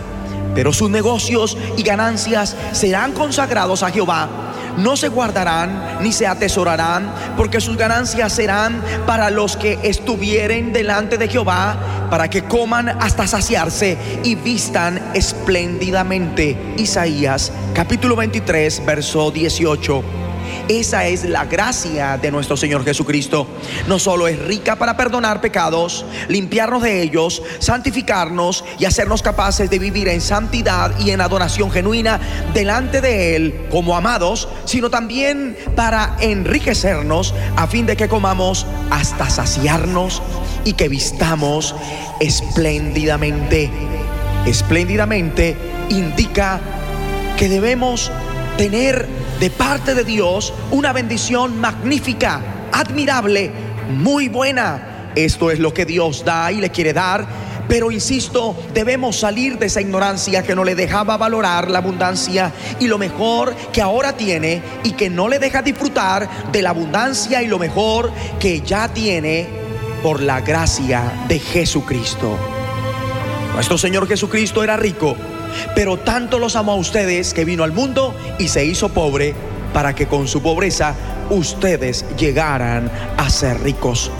pero 0.56 0.74
sus 0.74 0.90
negocios 0.90 1.58
y 1.78 1.84
ganancias 1.84 2.56
serán 2.72 3.14
consagrados 3.14 3.84
a 3.84 3.92
Jehová 3.92 4.52
no 4.78 4.98
se 4.98 5.08
guardarán 5.10 6.00
ni 6.02 6.12
se 6.12 6.28
atesorarán, 6.28 7.12
porque 7.38 7.62
sus 7.62 7.78
ganancias 7.78 8.34
serán 8.34 8.82
para 9.06 9.30
los 9.30 9.58
que 9.58 9.80
estuvieren 9.84 10.74
delante 10.74 11.18
de 11.18 11.28
Jehová, 11.28 12.08
para 12.10 12.30
que 12.30 12.44
coman 12.44 12.90
hasta 12.90 13.28
saciarse 13.28 13.98
y 14.24 14.36
vistan 14.36 15.12
espléndidamente. 15.14 16.58
Isaías 16.78 17.52
capítulo 17.74 18.16
23, 18.16 18.86
verso 18.86 19.32
18. 19.32 20.21
Esa 20.68 21.08
es 21.08 21.26
la 21.26 21.46
gracia 21.46 22.18
de 22.18 22.32
nuestro 22.32 22.56
Señor 22.56 22.84
Jesucristo. 22.84 23.48
No 23.88 24.00
solo 24.00 24.28
es 24.28 24.40
rica 24.40 24.76
para 24.76 24.96
perdonar 24.96 25.42
pecados, 25.42 26.06
limpiarnos 26.28 26.84
de 26.84 27.02
ellos, 27.02 27.42
santificarnos 27.60 28.64
y 28.80 28.86
hacernos 28.86 29.22
capaces 29.22 29.70
de 29.70 29.80
vivir 29.80 30.08
en 30.08 30.22
santidad 30.22 30.98
y 31.00 31.12
en 31.12 31.22
adoración 31.22 31.72
genuina 31.72 32.20
delante 32.54 33.02
de 33.02 33.36
Él 33.36 33.68
como 33.70 33.96
amados, 33.96 34.48
sino 34.66 34.90
también 34.90 35.58
para 35.76 36.16
enriquecernos 36.20 37.34
a 37.56 37.68
fin 37.68 37.86
de 37.86 37.98
que 37.98 38.08
comamos 38.08 38.66
hasta 38.90 39.30
saciarnos 39.30 40.22
y 40.64 40.74
que 40.74 40.88
vistamos 40.88 41.76
espléndidamente. 42.20 43.70
Espléndidamente 44.46 45.56
indica 45.90 46.60
que 47.38 47.50
debemos 47.50 48.12
tener 48.58 49.08
de 49.42 49.50
parte 49.50 49.96
de 49.96 50.04
Dios 50.04 50.54
una 50.70 50.94
bendición 50.94 51.60
magnífica, 51.60 52.70
admirable, 52.72 53.52
muy 53.90 54.30
buena. 54.30 55.10
Esto 55.16 55.50
es 55.50 55.58
lo 55.58 55.74
que 55.74 55.84
Dios 55.84 56.24
da 56.24 56.52
y 56.52 56.62
le 56.62 56.70
quiere 56.70 56.94
dar. 56.94 57.26
Pero 57.68 57.90
insisto, 57.90 58.56
debemos 58.72 59.18
salir 59.18 59.58
de 59.58 59.66
esa 59.66 59.82
ignorancia 59.82 60.44
que 60.44 60.54
no 60.54 60.64
le 60.64 60.76
dejaba 60.76 61.18
valorar 61.18 61.72
la 61.72 61.80
abundancia 61.80 62.52
y 62.80 62.86
lo 62.86 63.00
mejor 63.00 63.56
que 63.74 63.82
ahora 63.82 64.16
tiene 64.16 64.62
y 64.84 64.92
que 64.92 65.10
no 65.10 65.28
le 65.28 65.40
deja 65.40 65.64
disfrutar 65.64 66.52
de 66.52 66.62
la 66.62 66.70
abundancia 66.70 67.42
y 67.42 67.48
lo 67.48 67.58
mejor 67.58 68.12
que 68.40 68.62
ya 68.62 68.90
tiene 68.90 69.48
por 70.04 70.22
la 70.22 70.42
gracia 70.42 71.26
de 71.28 71.40
Jesucristo. 71.40 72.38
Nuestro 73.56 73.80
Señor 73.80 74.08
Jesucristo 74.08 74.64
era 74.64 74.78
rico 74.78 75.16
pero 75.76 75.98
tanto 75.98 76.40
los 76.40 76.56
amó 76.56 76.74
a 76.74 76.76
ustedes 76.76 77.34
que 77.34 77.46
vino 77.46 77.64
al 77.64 77.72
mundo 77.72 78.16
y 78.40 78.48
se 78.48 78.66
hizo 78.66 78.90
pobre 78.90 79.34
para 79.74 79.96
que 79.96 80.08
con 80.08 80.28
su 80.28 80.42
pobreza 80.42 80.96
ustedes 81.30 82.06
llegaran 82.18 82.92
a 83.18 83.30
ser 83.30 83.62
ricos. 83.62 84.12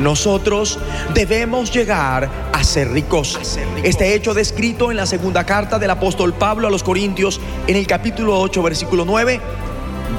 Nosotros 0.00 0.78
debemos 1.12 1.72
llegar 1.72 2.28
a 2.52 2.62
ser 2.62 2.90
ricos. 2.90 3.38
Este 3.82 4.14
hecho 4.14 4.32
descrito 4.32 4.90
en 4.90 4.96
la 4.96 5.06
segunda 5.06 5.44
carta 5.44 5.78
del 5.78 5.90
apóstol 5.90 6.34
Pablo 6.34 6.68
a 6.68 6.70
los 6.70 6.82
Corintios 6.82 7.40
en 7.66 7.76
el 7.76 7.86
capítulo 7.86 8.40
8 8.40 8.62
versículo 8.62 9.04
9 9.04 9.40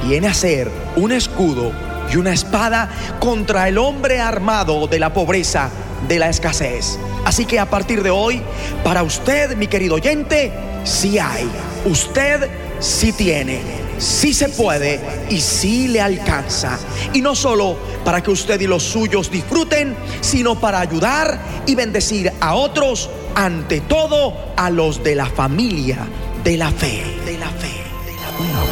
viene 0.06 0.28
a 0.28 0.34
ser 0.34 0.70
un 0.96 1.12
escudo 1.12 1.72
y 2.12 2.16
una 2.16 2.32
espada 2.32 2.90
contra 3.20 3.68
el 3.68 3.78
hombre 3.78 4.20
armado 4.20 4.86
de 4.86 4.98
la 4.98 5.12
pobreza, 5.12 5.70
de 6.08 6.18
la 6.18 6.28
escasez. 6.28 6.98
Así 7.24 7.44
que 7.44 7.58
a 7.58 7.68
partir 7.68 8.02
de 8.02 8.10
hoy, 8.10 8.42
para 8.84 9.02
usted, 9.02 9.56
mi 9.56 9.66
querido 9.66 9.96
oyente, 9.96 10.52
sí 10.84 11.18
hay. 11.18 11.48
Usted 11.84 12.48
sí 12.78 13.12
tiene, 13.12 13.60
sí 13.98 14.32
se 14.32 14.48
puede 14.48 15.00
y 15.28 15.40
sí 15.40 15.88
le 15.88 16.00
alcanza. 16.00 16.78
Y 17.12 17.20
no 17.20 17.34
solo 17.34 17.76
para 18.04 18.22
que 18.22 18.30
usted 18.30 18.60
y 18.60 18.66
los 18.66 18.82
suyos 18.82 19.30
disfruten, 19.30 19.96
sino 20.20 20.58
para 20.58 20.80
ayudar 20.80 21.38
y 21.66 21.74
bendecir 21.74 22.32
a 22.40 22.54
otros, 22.54 23.10
ante 23.34 23.80
todo 23.80 24.34
a 24.56 24.70
los 24.70 25.02
de 25.04 25.14
la 25.14 25.26
familia 25.26 25.98
de 26.44 26.56
la 26.56 26.70
fe. 26.70 27.04
De 27.24 27.38
la 27.38 27.48
fe. 27.48 27.68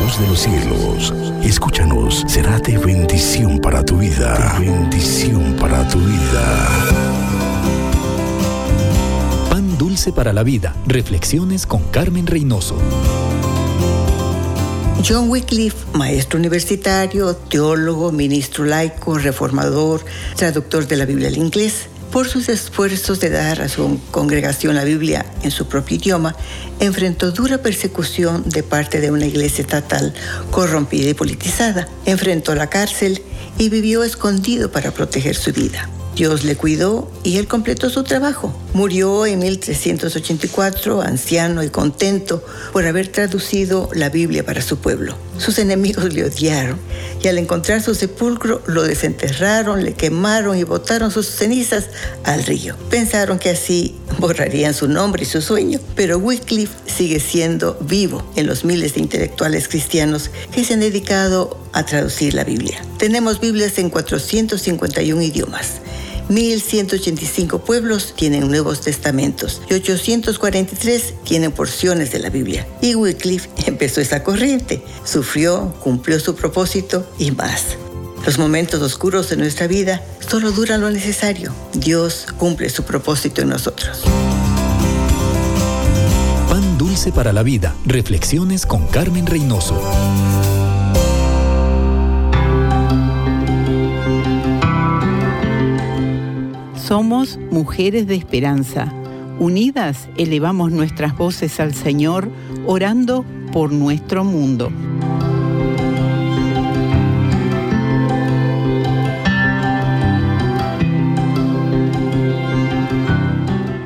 Voz 0.03 0.19
de 0.21 0.27
los 0.29 0.41
cielos, 0.41 1.13
escúchanos, 1.43 2.25
será 2.27 2.59
de 2.61 2.79
bendición 2.79 3.59
para 3.59 3.85
tu 3.85 3.99
vida. 3.99 4.57
De 4.59 4.67
bendición 4.67 5.57
para 5.61 5.87
tu 5.89 5.99
vida. 5.99 7.08
Dulce 9.79 10.13
para 10.13 10.33
la 10.33 10.43
Vida. 10.43 10.75
Reflexiones 10.87 11.65
con 11.65 11.85
Carmen 11.85 12.27
Reynoso. 12.27 12.77
John 15.09 15.31
Wycliffe, 15.31 15.87
maestro 15.95 16.41
universitario, 16.41 17.37
teólogo, 17.37 18.11
ministro 18.11 18.65
laico, 18.65 19.17
reformador, 19.17 20.05
traductor 20.35 20.89
de 20.89 20.97
la 20.97 21.05
Biblia 21.05 21.29
al 21.29 21.39
inglés, 21.39 21.87
Por 22.11 22.27
sus 22.27 22.49
esfuerzos 22.49 23.21
de 23.21 23.29
dar 23.29 23.61
a 23.61 23.69
su 23.69 24.01
congregación 24.11 24.75
la 24.75 24.85
Biblia 24.85 25.27
en 25.43 25.51
su 25.51 25.69
propio 25.69 25.99
idioma, 25.99 26.35
enfrentó 26.81 27.33
dura 27.33 27.59
persecución 27.59 28.49
de 28.49 28.63
parte 28.63 29.03
de 29.03 29.11
una 29.11 29.27
iglesia 29.27 29.61
estatal 29.61 30.15
corrompida 30.51 31.11
y 31.11 31.15
politizada. 31.15 31.87
Enfrentó 32.07 32.55
la 32.55 32.71
cárcel 32.71 33.23
y 33.59 33.69
vivió 33.69 34.05
escondido 34.05 34.73
para 34.73 34.91
proteger 34.91 35.37
su 35.37 35.53
vida. 35.53 35.91
Dios 36.19 36.43
le 36.43 36.57
cuidó 36.57 37.09
y 37.23 37.37
él 37.37 37.47
completó 37.47 37.91
su 37.91 38.03
trabajo. 38.03 38.53
Murió 38.75 39.25
en 39.25 39.39
1384, 39.39 41.01
anciano 41.01 41.63
y 41.63 41.69
contento 41.69 42.45
por 42.73 42.85
haber 42.87 43.07
traducido 43.07 43.89
la 43.95 44.09
Biblia 44.09 44.45
para 44.45 44.61
su 44.61 44.79
pueblo. 44.79 45.17
Sus 45.39 45.61
enemigos 45.61 46.13
le 46.13 46.25
odiaron 46.25 46.77
y 47.23 47.29
al 47.29 47.39
encontrar 47.39 47.83
su 47.83 47.95
sepulcro 47.95 48.63
lo 48.67 48.83
desenterraron, 48.83 49.85
le 49.85 49.95
quemaron 49.95 50.59
y 50.59 50.65
botaron 50.65 51.13
sus 51.13 51.29
cenizas 51.29 51.85
al 52.25 52.43
río. 52.43 52.75
Pensaron 52.91 53.39
que 53.39 53.51
así 53.51 53.95
borrarían 54.19 54.75
su 54.75 54.89
nombre 54.89 55.23
y 55.23 55.27
su 55.27 55.41
sueño, 55.41 55.79
pero 55.95 56.19
Wycliffe 56.19 56.75
sigue 56.87 57.21
siendo 57.21 57.79
vivo 57.81 58.29
en 58.35 58.49
los 58.49 58.65
miles 58.65 58.95
de 58.95 59.03
intelectuales 59.03 59.69
cristianos 59.69 60.33
que 60.51 60.65
se 60.65 60.75
han 60.75 60.81
dedicado 60.81 61.61
a 61.73 61.87
traducir 61.87 62.35
la 62.35 62.43
Biblia. 62.43 62.83
Tenemos 62.99 63.39
Biblias 63.39 63.79
en 63.79 63.91
451 63.91 65.23
idiomas 65.23 65.75
1.185 66.29 67.61
pueblos 67.61 68.13
tienen 68.15 68.49
Nuevos 68.49 68.83
Testamentos 68.83 69.63
y 69.71 69.75
843 69.75 71.15
tienen 71.25 71.53
porciones 71.53 72.13
de 72.13 72.19
la 72.19 72.29
Biblia. 72.29 72.67
Y 72.83 72.95
Wycliffe 72.95 73.49
empezó 73.67 74.01
esa 74.01 74.23
corriente, 74.23 74.83
sufrió, 75.05 75.75
cumplió 75.81 76.21
su 76.21 76.35
propósito 76.35 77.07
y 77.19 77.31
más. 77.31 77.77
Los 78.27 78.39
momentos 78.39 78.83
oscuros 78.83 79.31
de 79.31 79.37
nuestra 79.37 79.67
vida 79.67 80.03
solo 80.29 80.53
duran 80.53 80.81
lo 80.81 80.91
necesario. 80.91 81.55
Dios 81.73 82.27
cumple 82.37 82.69
su 82.69 82.83
propósito 82.83 83.41
en 83.41 83.49
nosotros. 83.49 84.03
Pan 86.49 86.77
dulce 86.77 87.11
para 87.13 87.33
la 87.33 87.43
vida. 87.43 87.75
Reflexiones 87.87 88.67
con 88.67 88.87
Carmen 88.89 89.27
Reynoso. 89.27 89.81
Somos 96.88 97.38
mujeres 97.50 98.07
de 98.07 98.14
esperanza. 98.14 98.90
Unidas 99.38 100.09
elevamos 100.16 100.73
nuestras 100.73 101.14
voces 101.18 101.61
al 101.61 101.75
Señor, 101.75 102.30
orando 102.64 103.26
por 103.52 103.73
nuestro 103.73 104.25
mundo. 104.25 104.73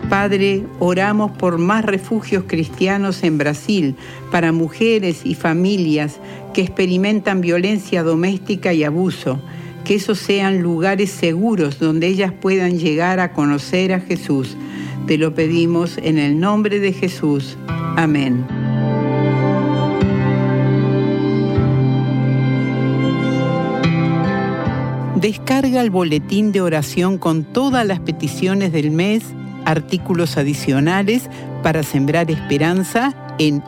Padre, 0.08 0.64
oramos 0.78 1.32
por 1.32 1.58
más 1.58 1.84
refugios 1.84 2.44
cristianos 2.46 3.24
en 3.24 3.36
Brasil, 3.36 3.96
para 4.30 4.52
mujeres 4.52 5.22
y 5.24 5.34
familias 5.34 6.20
que 6.54 6.62
experimentan 6.62 7.40
violencia 7.40 8.04
doméstica 8.04 8.72
y 8.72 8.84
abuso 8.84 9.40
que 9.84 9.94
esos 9.96 10.18
sean 10.18 10.62
lugares 10.62 11.10
seguros 11.10 11.78
donde 11.78 12.06
ellas 12.06 12.32
puedan 12.32 12.78
llegar 12.78 13.20
a 13.20 13.32
conocer 13.32 13.92
a 13.92 14.00
Jesús. 14.00 14.56
Te 15.06 15.18
lo 15.18 15.34
pedimos 15.34 15.98
en 15.98 16.18
el 16.18 16.38
nombre 16.38 16.78
de 16.78 16.92
Jesús. 16.92 17.56
Amén. 17.96 18.44
Descarga 25.22 25.80
el 25.80 25.90
boletín 25.90 26.50
de 26.50 26.60
oración 26.60 27.16
con 27.16 27.44
todas 27.44 27.86
las 27.86 28.00
peticiones 28.00 28.72
del 28.72 28.90
mes, 28.90 29.22
artículos 29.64 30.36
adicionales 30.36 31.30
para 31.62 31.84
sembrar 31.84 32.28
esperanza 32.28 33.14
en 33.38 33.62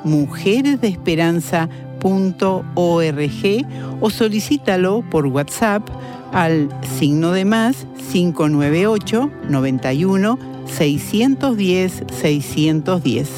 o 4.01 4.11
solicítalo 4.11 5.03
por 5.11 5.27
WhatsApp 5.27 5.89
al 6.33 6.69
signo 6.99 7.33
de 7.33 7.45
más 7.45 7.87
598 8.13 9.31
91 9.49 10.39
610 10.67 12.03
610. 12.21 13.29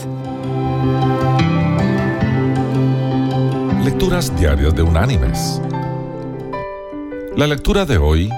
Lecturas 3.85 4.37
diarias 4.39 4.75
de 4.75 4.83
Unánimes. 4.83 5.61
La 7.37 7.47
lectura 7.47 7.85
de 7.85 7.99
hoy 7.99 8.31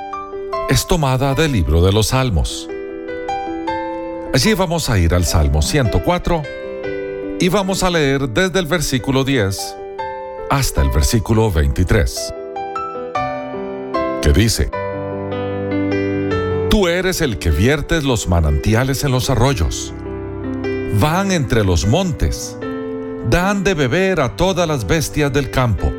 es 0.68 0.86
tomada 0.86 1.34
del 1.34 1.52
libro 1.52 1.82
de 1.82 1.92
los 1.92 2.08
Salmos. 2.08 2.68
Allí 4.34 4.52
vamos 4.52 4.90
a 4.90 4.98
ir 4.98 5.14
al 5.14 5.24
Salmo 5.24 5.62
104 5.62 6.42
y 7.40 7.48
vamos 7.48 7.82
a 7.82 7.90
leer 7.90 8.28
desde 8.28 8.58
el 8.58 8.66
versículo 8.66 9.24
10 9.24 9.77
hasta 10.50 10.82
el 10.82 10.90
versículo 10.90 11.50
23 11.50 12.34
que 14.22 14.32
dice, 14.32 14.70
Tú 16.70 16.86
eres 16.88 17.20
el 17.20 17.38
que 17.38 17.50
viertes 17.50 18.04
los 18.04 18.28
manantiales 18.28 19.04
en 19.04 19.10
los 19.10 19.30
arroyos, 19.30 19.92
van 21.00 21.32
entre 21.32 21.64
los 21.64 21.86
montes, 21.86 22.56
dan 23.28 23.64
de 23.64 23.74
beber 23.74 24.20
a 24.20 24.36
todas 24.36 24.66
las 24.68 24.86
bestias 24.86 25.32
del 25.32 25.50
campo, 25.50 25.90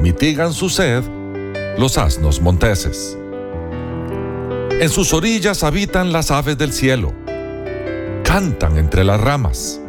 mitigan 0.00 0.52
su 0.52 0.68
sed 0.68 1.02
los 1.78 1.98
asnos 1.98 2.40
monteses. 2.40 3.16
En 4.80 4.88
sus 4.88 5.12
orillas 5.12 5.64
habitan 5.64 6.12
las 6.12 6.30
aves 6.30 6.56
del 6.58 6.72
cielo, 6.72 7.12
cantan 8.24 8.78
entre 8.78 9.04
las 9.04 9.20
ramas. 9.20 9.80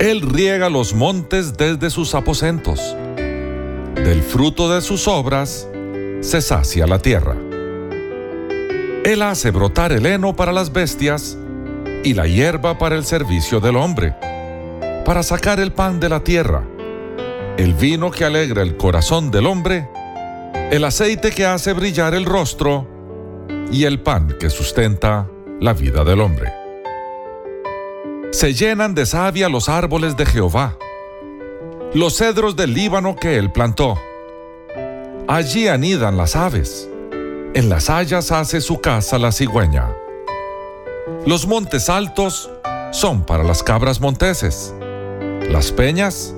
Él 0.00 0.22
riega 0.22 0.68
los 0.70 0.94
montes 0.94 1.56
desde 1.56 1.90
sus 1.90 2.14
aposentos 2.14 2.96
del 4.08 4.22
fruto 4.22 4.72
de 4.72 4.80
sus 4.80 5.06
obras 5.08 5.68
se 6.20 6.40
sacia 6.40 6.86
la 6.86 6.98
tierra. 6.98 7.36
Él 9.04 9.22
hace 9.22 9.50
brotar 9.50 9.92
el 9.92 10.06
heno 10.06 10.34
para 10.34 10.52
las 10.52 10.72
bestias 10.72 11.36
y 12.04 12.14
la 12.14 12.26
hierba 12.26 12.78
para 12.78 12.96
el 12.96 13.04
servicio 13.04 13.60
del 13.60 13.76
hombre, 13.76 14.14
para 15.04 15.22
sacar 15.22 15.60
el 15.60 15.72
pan 15.72 16.00
de 16.00 16.08
la 16.08 16.20
tierra, 16.20 16.64
el 17.56 17.74
vino 17.74 18.10
que 18.10 18.24
alegra 18.24 18.62
el 18.62 18.76
corazón 18.76 19.30
del 19.30 19.46
hombre, 19.46 19.88
el 20.70 20.84
aceite 20.84 21.30
que 21.30 21.44
hace 21.44 21.72
brillar 21.72 22.14
el 22.14 22.24
rostro 22.24 22.86
y 23.72 23.84
el 23.84 24.00
pan 24.00 24.36
que 24.40 24.48
sustenta 24.48 25.28
la 25.60 25.74
vida 25.74 26.04
del 26.04 26.20
hombre. 26.20 26.67
Se 28.38 28.54
llenan 28.54 28.94
de 28.94 29.04
savia 29.04 29.48
los 29.48 29.68
árboles 29.68 30.16
de 30.16 30.24
Jehová 30.24 30.78
los 31.92 32.18
cedros 32.18 32.54
del 32.54 32.72
Líbano 32.72 33.16
que 33.16 33.36
él 33.36 33.50
plantó. 33.50 33.98
Allí 35.26 35.66
anidan 35.66 36.16
las 36.16 36.36
aves. 36.36 36.88
En 37.54 37.68
las 37.68 37.90
hayas 37.90 38.30
hace 38.30 38.60
su 38.60 38.80
casa 38.80 39.18
la 39.18 39.32
cigüeña. 39.32 39.92
Los 41.26 41.48
montes 41.48 41.88
altos 41.88 42.48
son 42.92 43.26
para 43.26 43.42
las 43.42 43.64
cabras 43.64 44.00
monteses. 44.00 44.72
Las 45.50 45.72
peñas 45.72 46.32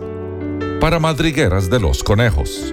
para 0.80 1.00
madrigueras 1.00 1.68
de 1.68 1.80
los 1.80 2.02
conejos. 2.02 2.72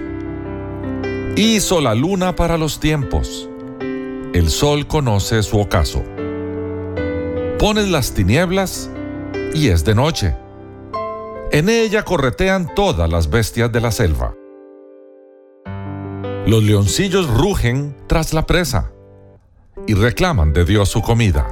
Hizo 1.36 1.82
la 1.82 1.94
luna 1.94 2.34
para 2.34 2.56
los 2.56 2.80
tiempos. 2.80 3.46
El 4.32 4.48
sol 4.48 4.86
conoce 4.86 5.42
su 5.42 5.60
ocaso. 5.60 6.02
Pones 7.58 7.88
las 7.88 8.14
tinieblas 8.14 8.88
y 9.54 9.68
es 9.68 9.84
de 9.84 9.94
noche 9.94 10.34
en 11.50 11.70
ella 11.70 12.04
corretean 12.04 12.74
todas 12.74 13.08
las 13.10 13.30
bestias 13.30 13.72
de 13.72 13.80
la 13.80 13.90
selva. 13.90 14.34
Los 16.46 16.62
leoncillos 16.62 17.26
rugen 17.26 17.96
tras 18.06 18.34
la 18.34 18.44
presa 18.44 18.92
y 19.86 19.94
reclaman 19.94 20.52
de 20.52 20.66
Dios 20.66 20.90
su 20.90 21.00
comida. 21.00 21.48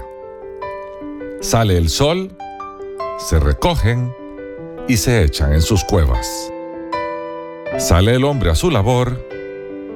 Sale 1.40 1.78
el 1.78 1.88
sol, 1.88 2.36
se 3.18 3.40
recogen 3.40 4.14
y 4.86 4.98
se 4.98 5.22
echan 5.22 5.54
en 5.54 5.62
sus 5.62 5.82
cuevas. 5.82 6.52
Sale 7.78 8.16
el 8.16 8.24
hombre 8.24 8.50
a 8.50 8.54
su 8.54 8.70
labor 8.70 9.26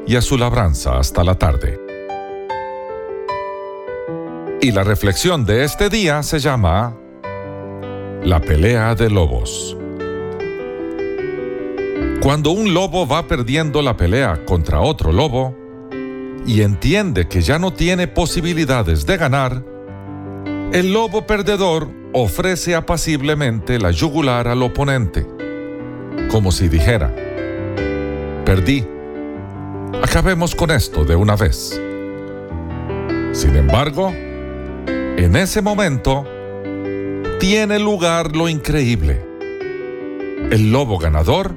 y 0.07 0.17
a 0.17 0.23
su 0.23 0.39
labranza 0.39 0.99
hasta 0.99 1.25
la 1.25 1.35
tarde. 1.35 1.79
Y 4.63 4.73
la 4.73 4.83
reflexión 4.83 5.45
de 5.45 5.65
este 5.65 5.91
día 5.91 6.23
se 6.23 6.39
llama 6.39 7.00
La 8.23 8.39
pelea 8.39 8.95
de 8.95 9.09
lobos. 9.09 9.75
Cuando 12.21 12.51
un 12.51 12.75
lobo 12.75 13.07
va 13.07 13.27
perdiendo 13.27 13.81
la 13.81 13.97
pelea 13.97 14.45
contra 14.45 14.83
otro 14.83 15.11
lobo 15.11 15.57
y 16.47 16.61
entiende 16.61 17.29
que 17.29 17.41
ya 17.41 17.59
no 17.59 17.73
tiene 17.73 18.09
posibilidades 18.09 19.07
de 19.07 19.17
ganar, 19.17 19.65
el 20.71 20.93
lobo 20.93 21.27
perdedor 21.27 21.89
ofrece 22.13 22.75
apaciblemente 22.75 23.79
la 23.79 23.91
yugular 23.91 24.49
al 24.49 24.63
oponente, 24.63 25.27
como 26.31 26.53
si 26.53 26.69
dijera, 26.69 27.11
perdí, 28.45 28.87
acabemos 30.03 30.55
con 30.55 30.71
esto 30.71 31.07
de 31.07 31.17
una 31.17 31.37
vez. 31.37 31.81
Sin 33.33 33.57
embargo, 33.57 34.13
en 34.13 35.37
ese 35.37 35.63
momento, 35.63 36.27
tiene 37.41 37.79
lugar 37.79 38.37
lo 38.37 38.51
increíble. 38.51 39.25
El 40.51 40.71
lobo 40.73 40.99
ganador, 40.99 41.55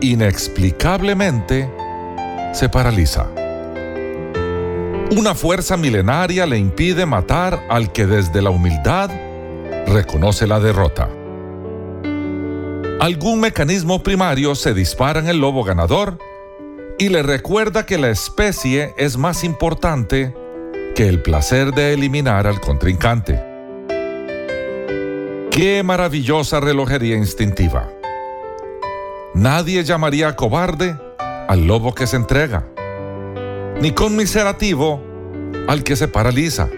inexplicablemente, 0.00 1.70
se 2.54 2.70
paraliza. 2.70 3.28
Una 5.14 5.34
fuerza 5.34 5.76
milenaria 5.76 6.46
le 6.46 6.56
impide 6.56 7.04
matar 7.04 7.66
al 7.68 7.92
que 7.92 8.06
desde 8.06 8.40
la 8.40 8.48
humildad 8.48 9.10
reconoce 9.86 10.46
la 10.46 10.58
derrota. 10.58 11.10
Algún 12.98 13.40
mecanismo 13.40 14.02
primario 14.02 14.54
se 14.54 14.72
dispara 14.72 15.20
en 15.20 15.28
el 15.28 15.36
lobo 15.36 15.64
ganador 15.64 16.16
y 16.98 17.10
le 17.10 17.22
recuerda 17.22 17.84
que 17.84 17.98
la 17.98 18.08
especie 18.08 18.94
es 18.96 19.18
más 19.18 19.44
importante 19.44 20.34
que 20.94 21.08
el 21.08 21.20
placer 21.20 21.74
de 21.74 21.92
eliminar 21.92 22.46
al 22.46 22.58
contrincante. 22.58 23.53
Qué 25.54 25.84
maravillosa 25.84 26.58
relojería 26.58 27.14
instintiva. 27.14 27.88
Nadie 29.34 29.84
llamaría 29.84 30.34
cobarde 30.34 30.98
al 31.46 31.68
lobo 31.68 31.94
que 31.94 32.08
se 32.08 32.16
entrega, 32.16 32.66
ni 33.80 33.92
conmiserativo 33.92 35.00
al 35.68 35.84
que 35.84 35.94
se 35.94 36.08
paraliza. 36.08 36.68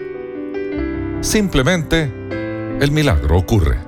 Simplemente 1.21 2.03
el 2.79 2.91
milagro 2.91 3.39
ocurre. 3.39 3.79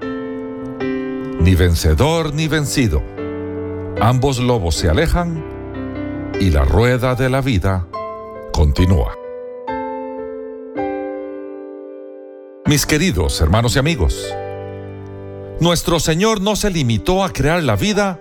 Ni 1.39 1.53
vencedor 1.53 2.33
ni 2.33 2.47
vencido. 2.47 3.03
Ambos 4.01 4.39
lobos 4.39 4.73
se 4.73 4.89
alejan 4.89 5.45
y 6.39 6.49
la 6.49 6.65
rueda 6.65 7.13
de 7.13 7.29
la 7.29 7.41
vida 7.41 7.85
continúa. 8.51 9.13
Mis 12.65 12.87
queridos 12.87 13.39
hermanos 13.39 13.75
y 13.75 13.79
amigos, 13.79 14.35
nuestro 15.59 15.99
Señor 15.99 16.41
no 16.41 16.55
se 16.55 16.69
limitó 16.69 17.23
a 17.23 17.33
crear 17.33 17.61
la 17.63 17.75
vida, 17.75 18.19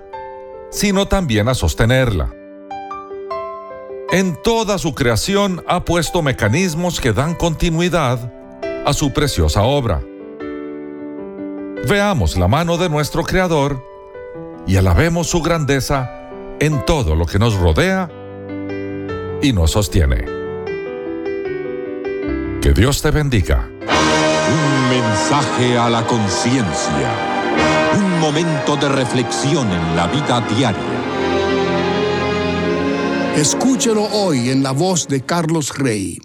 sino 0.70 1.06
también 1.06 1.48
a 1.48 1.54
sostenerla. 1.54 2.34
En 4.10 4.36
toda 4.42 4.78
su 4.78 4.94
creación 4.94 5.62
ha 5.66 5.84
puesto 5.84 6.22
mecanismos 6.22 7.00
que 7.00 7.12
dan 7.12 7.34
continuidad 7.34 8.32
a 8.86 8.92
su 8.94 9.12
preciosa 9.12 9.62
obra. 9.62 10.00
Veamos 11.86 12.36
la 12.36 12.48
mano 12.48 12.78
de 12.78 12.88
nuestro 12.88 13.22
Creador 13.22 13.84
y 14.66 14.76
alabemos 14.76 15.28
su 15.28 15.42
grandeza 15.42 16.30
en 16.58 16.84
todo 16.84 17.14
lo 17.14 17.26
que 17.26 17.38
nos 17.38 17.54
rodea 17.54 18.10
y 19.42 19.52
nos 19.52 19.72
sostiene. 19.72 20.24
Que 22.62 22.72
Dios 22.74 23.00
te 23.02 23.10
bendiga. 23.10 23.68
Un 24.50 24.88
mensaje 24.90 25.78
a 25.78 25.88
la 25.88 26.06
conciencia. 26.06 27.27
Un 28.18 28.24
momento 28.24 28.76
de 28.76 28.88
reflexión 28.88 29.70
en 29.70 29.94
la 29.94 30.08
vida 30.08 30.40
diaria. 30.40 30.82
Escúchelo 33.36 34.02
hoy 34.06 34.50
en 34.50 34.64
la 34.64 34.72
voz 34.72 35.06
de 35.06 35.24
Carlos 35.24 35.78
Rey. 35.78 36.18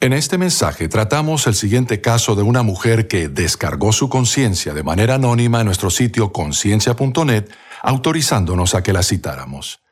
En 0.00 0.12
este 0.12 0.38
mensaje 0.38 0.88
tratamos 0.88 1.46
el 1.46 1.54
siguiente 1.54 2.00
caso 2.00 2.34
de 2.34 2.42
una 2.42 2.64
mujer 2.64 3.06
que 3.06 3.28
descargó 3.28 3.92
su 3.92 4.08
conciencia 4.08 4.74
de 4.74 4.82
manera 4.82 5.14
anónima 5.14 5.60
en 5.60 5.66
nuestro 5.66 5.90
sitio 5.90 6.32
conciencia.net, 6.32 7.48
autorizándonos 7.80 8.74
a 8.74 8.82
que 8.82 8.92
la 8.92 9.04
citáramos. 9.04 9.82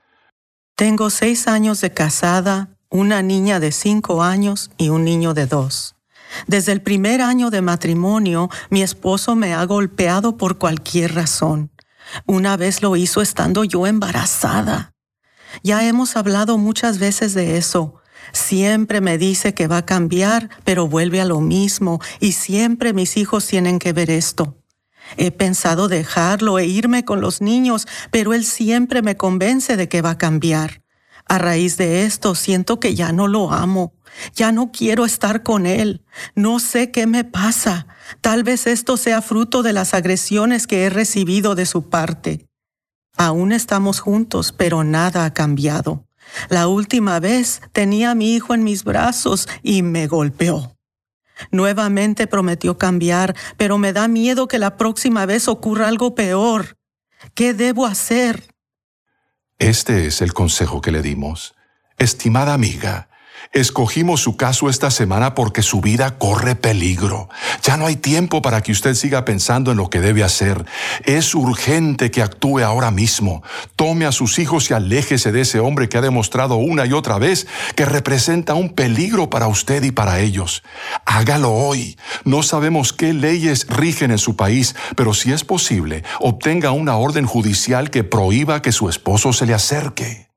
Tengo 0.74 1.09
seis 1.09 1.46
años 1.46 1.81
de 1.81 1.94
casada, 1.94 2.70
una 2.90 3.22
niña 3.22 3.61
de 3.61 3.70
cinco 3.70 4.24
años 4.24 4.72
y 4.77 4.88
un 4.88 5.05
niño 5.05 5.35
de 5.35 5.46
dos. 5.46 5.94
Desde 6.47 6.73
el 6.73 6.83
primer 6.83 7.21
año 7.21 7.51
de 7.51 7.62
matrimonio, 7.62 8.51
mi 8.71 8.83
esposo 8.83 9.37
me 9.37 9.55
ha 9.55 9.64
golpeado 9.64 10.37
por 10.37 10.59
cualquier 10.59 11.14
razón. 11.14 11.71
Una 12.27 12.57
vez 12.57 12.83
lo 12.83 12.97
hizo 12.97 13.21
estando 13.21 13.64
yo 13.64 13.87
embarazada. 13.87 14.95
Ya 15.62 15.87
hemos 15.87 16.17
hablado 16.17 16.59
muchas 16.59 16.99
veces 16.99 17.35
de 17.35 17.57
eso, 17.59 17.99
Siempre 18.33 19.01
me 19.01 19.19
dice 19.19 19.55
que 19.55 19.69
va 19.69 19.79
a 19.79 19.87
cambiar, 19.87 20.51
pero 20.64 20.88
vuelve 20.88 21.21
a 21.21 21.25
lo 21.25 21.41
mismo 21.41 22.01
y 22.21 22.33
siempre 22.33 22.93
mis 22.93 23.17
hijos 23.17 23.47
tienen 23.47 23.79
que 23.79 23.93
ver 23.93 24.11
esto. 24.11 24.57
He 25.17 25.31
pensado 25.31 25.88
dejarlo 25.88 26.59
e 26.59 26.67
irme 26.67 27.05
con 27.05 27.21
los 27.21 27.41
niños, 27.41 27.87
pero 28.11 28.35
él 28.35 28.45
siempre 28.45 29.01
me 29.01 29.17
convence 29.17 29.77
de 29.77 29.88
que 29.88 30.03
va 30.03 30.11
a 30.11 30.19
cambiar. 30.19 30.83
A 31.29 31.38
raíz 31.38 31.77
de 31.77 32.05
esto 32.05 32.35
siento 32.35 32.81
que 32.81 32.95
ya 32.95 33.12
no 33.12 33.29
lo 33.29 33.53
amo, 33.53 33.93
ya 34.35 34.51
no 34.51 34.73
quiero 34.73 35.05
estar 35.05 35.43
con 35.43 35.67
él, 35.67 36.03
no 36.35 36.59
sé 36.59 36.91
qué 36.91 37.07
me 37.07 37.25
pasa. 37.25 37.87
Tal 38.23 38.43
vez 38.43 38.67
esto 38.67 38.97
sea 38.97 39.21
fruto 39.21 39.62
de 39.62 39.75
las 39.75 39.93
agresiones 39.93 40.67
que 40.67 40.85
he 40.85 40.91
recibido 40.91 41.55
de 41.55 41.67
su 41.67 41.91
parte. 41.91 42.47
Aún 43.17 43.53
estamos 43.53 44.01
juntos, 44.01 44.53
pero 44.53 44.85
nada 44.85 45.27
ha 45.27 45.35
cambiado. 45.35 46.07
La 46.49 46.67
última 46.67 47.21
vez 47.21 47.61
tenía 47.73 48.12
a 48.12 48.14
mi 48.14 48.35
hijo 48.35 48.55
en 48.55 48.64
mis 48.64 48.85
brazos 48.85 49.49
y 49.62 49.83
me 49.83 50.07
golpeó. 50.07 50.77
Nuevamente 51.51 52.27
prometió 52.27 52.79
cambiar, 52.79 53.37
pero 53.57 53.79
me 53.79 53.93
da 53.93 54.09
miedo 54.09 54.49
que 54.49 54.59
la 54.59 54.77
próxima 54.77 55.27
vez 55.27 55.47
ocurra 55.49 55.88
algo 55.88 56.14
peor. 56.14 56.77
¿Qué 57.35 57.55
debo 57.55 57.87
hacer? 57.87 58.55
Este 59.59 60.07
es 60.07 60.23
el 60.23 60.35
consejo 60.35 60.81
que 60.81 60.92
le 60.92 61.03
dimos. 61.03 61.57
Estimada 61.99 62.55
amiga, 62.55 63.08
Escogimos 63.53 64.21
su 64.21 64.37
caso 64.37 64.69
esta 64.69 64.91
semana 64.91 65.35
porque 65.35 65.63
su 65.63 65.81
vida 65.81 66.19
corre 66.19 66.55
peligro. 66.55 67.31
Ya 67.63 67.79
no 67.79 67.87
hay 67.87 67.97
tiempo 67.97 68.43
para 68.43 68.63
que 68.63 68.73
usted 68.73 68.95
siga 68.95 69.25
pensando 69.25 69.71
en 69.71 69.79
lo 69.79 69.89
que 69.89 70.01
debe 70.01 70.23
hacer. 70.23 70.67
Es 71.05 71.35
urgente 71.35 72.11
que 72.11 72.23
actúe 72.23 72.61
ahora 72.61 72.91
mismo. 72.91 73.43
Tome 73.75 74.05
a 74.05 74.13
sus 74.13 74.39
hijos 74.39 74.71
y 74.71 74.75
aléjese 74.75 75.33
de 75.33 75.41
ese 75.41 75.61
hombre 75.61 75.89
que 75.89 75.97
ha 75.97 76.03
demostrado 76.03 76.57
una 76.57 76.85
y 76.85 76.93
otra 76.93 77.19
vez 77.19 77.47
que 77.75 77.87
representa 77.87 78.53
un 78.53 78.69
peligro 78.69 79.31
para 79.31 79.49
usted 79.49 79.83
y 79.83 79.93
para 79.93 80.21
ellos. 80.21 80.63
Hágalo 81.07 81.53
hoy. 81.53 81.97
No 82.25 82.43
sabemos 82.43 82.93
qué 82.93 83.15
leyes 83.15 83.67
rigen 83.69 84.11
en 84.11 84.19
su 84.19 84.37
país, 84.37 84.77
pero 84.95 85.15
si 85.15 85.33
es 85.33 85.45
posible, 85.45 86.05
obtenga 86.21 86.73
una 86.73 86.97
orden 86.97 87.25
judicial 87.25 87.91
que 87.91 88.05
prohíba 88.05 88.61
que 88.61 88.73
su 88.73 88.91
esposo 88.91 89.33
se 89.33 89.47
le 89.47 89.55
acerque. 89.55 90.28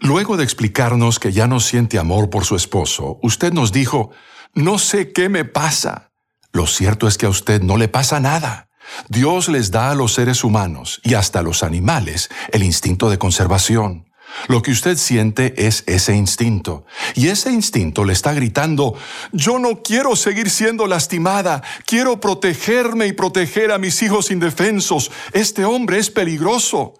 Luego 0.00 0.36
de 0.36 0.44
explicarnos 0.44 1.18
que 1.18 1.32
ya 1.32 1.48
no 1.48 1.58
siente 1.58 1.98
amor 1.98 2.30
por 2.30 2.44
su 2.44 2.54
esposo, 2.54 3.18
usted 3.20 3.52
nos 3.52 3.72
dijo, 3.72 4.10
no 4.54 4.78
sé 4.78 5.12
qué 5.12 5.28
me 5.28 5.44
pasa. 5.44 6.12
Lo 6.52 6.68
cierto 6.68 7.08
es 7.08 7.18
que 7.18 7.26
a 7.26 7.30
usted 7.30 7.62
no 7.62 7.76
le 7.76 7.88
pasa 7.88 8.20
nada. 8.20 8.68
Dios 9.08 9.48
les 9.48 9.72
da 9.72 9.90
a 9.90 9.96
los 9.96 10.14
seres 10.14 10.44
humanos 10.44 11.00
y 11.02 11.14
hasta 11.14 11.40
a 11.40 11.42
los 11.42 11.64
animales 11.64 12.30
el 12.52 12.62
instinto 12.62 13.10
de 13.10 13.18
conservación. 13.18 14.08
Lo 14.46 14.62
que 14.62 14.70
usted 14.70 14.96
siente 14.96 15.66
es 15.66 15.82
ese 15.86 16.14
instinto. 16.14 16.84
Y 17.16 17.28
ese 17.28 17.50
instinto 17.50 18.04
le 18.04 18.12
está 18.12 18.32
gritando, 18.32 18.94
yo 19.32 19.58
no 19.58 19.82
quiero 19.82 20.14
seguir 20.14 20.48
siendo 20.48 20.86
lastimada, 20.86 21.62
quiero 21.86 22.20
protegerme 22.20 23.08
y 23.08 23.12
proteger 23.14 23.72
a 23.72 23.78
mis 23.78 24.00
hijos 24.02 24.30
indefensos. 24.30 25.10
Este 25.32 25.64
hombre 25.64 25.98
es 25.98 26.10
peligroso. 26.10 26.94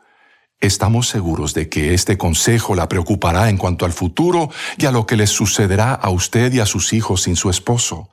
Estamos 0.61 1.07
seguros 1.07 1.55
de 1.55 1.68
que 1.68 1.94
este 1.94 2.18
consejo 2.18 2.75
la 2.75 2.88
preocupará 2.88 3.49
en 3.49 3.59
cuanto 3.59 3.85
al 3.85 3.92
futuro 3.92 4.51
y 4.77 4.87
a 4.87 4.90
lo 4.90 5.07
que 5.07 5.16
les 5.16 5.31
sucederá 5.31 5.94
a 5.94 6.11
usted 6.11 6.53
y 6.53 6.59
a 6.59 6.66
sus 6.66 6.92
hijos 6.92 7.23
sin 7.23 7.37
su 7.37 7.49
esposo. 7.49 8.09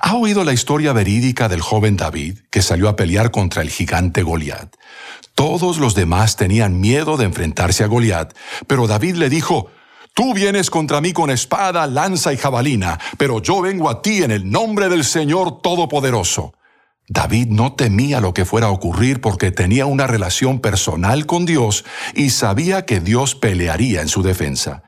¿Ha 0.00 0.14
oído 0.16 0.42
la 0.44 0.54
historia 0.54 0.94
verídica 0.94 1.48
del 1.48 1.60
joven 1.60 1.98
David 1.98 2.38
que 2.50 2.62
salió 2.62 2.88
a 2.88 2.96
pelear 2.96 3.30
contra 3.30 3.60
el 3.60 3.68
gigante 3.68 4.22
Goliat? 4.22 4.74
Todos 5.34 5.76
los 5.76 5.94
demás 5.94 6.36
tenían 6.36 6.80
miedo 6.80 7.18
de 7.18 7.26
enfrentarse 7.26 7.84
a 7.84 7.88
Goliat, 7.88 8.34
pero 8.66 8.86
David 8.86 9.16
le 9.16 9.28
dijo, 9.28 9.70
Tú 10.14 10.34
vienes 10.34 10.70
contra 10.70 11.00
mí 11.00 11.12
con 11.12 11.30
espada, 11.30 11.86
lanza 11.86 12.32
y 12.32 12.36
jabalina, 12.36 12.98
pero 13.16 13.40
yo 13.40 13.62
vengo 13.62 13.88
a 13.88 14.02
ti 14.02 14.22
en 14.22 14.30
el 14.30 14.50
nombre 14.50 14.88
del 14.88 15.04
Señor 15.04 15.62
Todopoderoso. 15.62 16.52
David 17.14 17.48
no 17.48 17.74
temía 17.74 18.22
lo 18.22 18.32
que 18.32 18.46
fuera 18.46 18.68
a 18.68 18.70
ocurrir 18.70 19.20
porque 19.20 19.50
tenía 19.50 19.84
una 19.84 20.06
relación 20.06 20.60
personal 20.60 21.26
con 21.26 21.44
Dios 21.44 21.84
y 22.14 22.30
sabía 22.30 22.86
que 22.86 23.00
Dios 23.00 23.34
pelearía 23.34 24.00
en 24.00 24.08
su 24.08 24.22
defensa. 24.22 24.84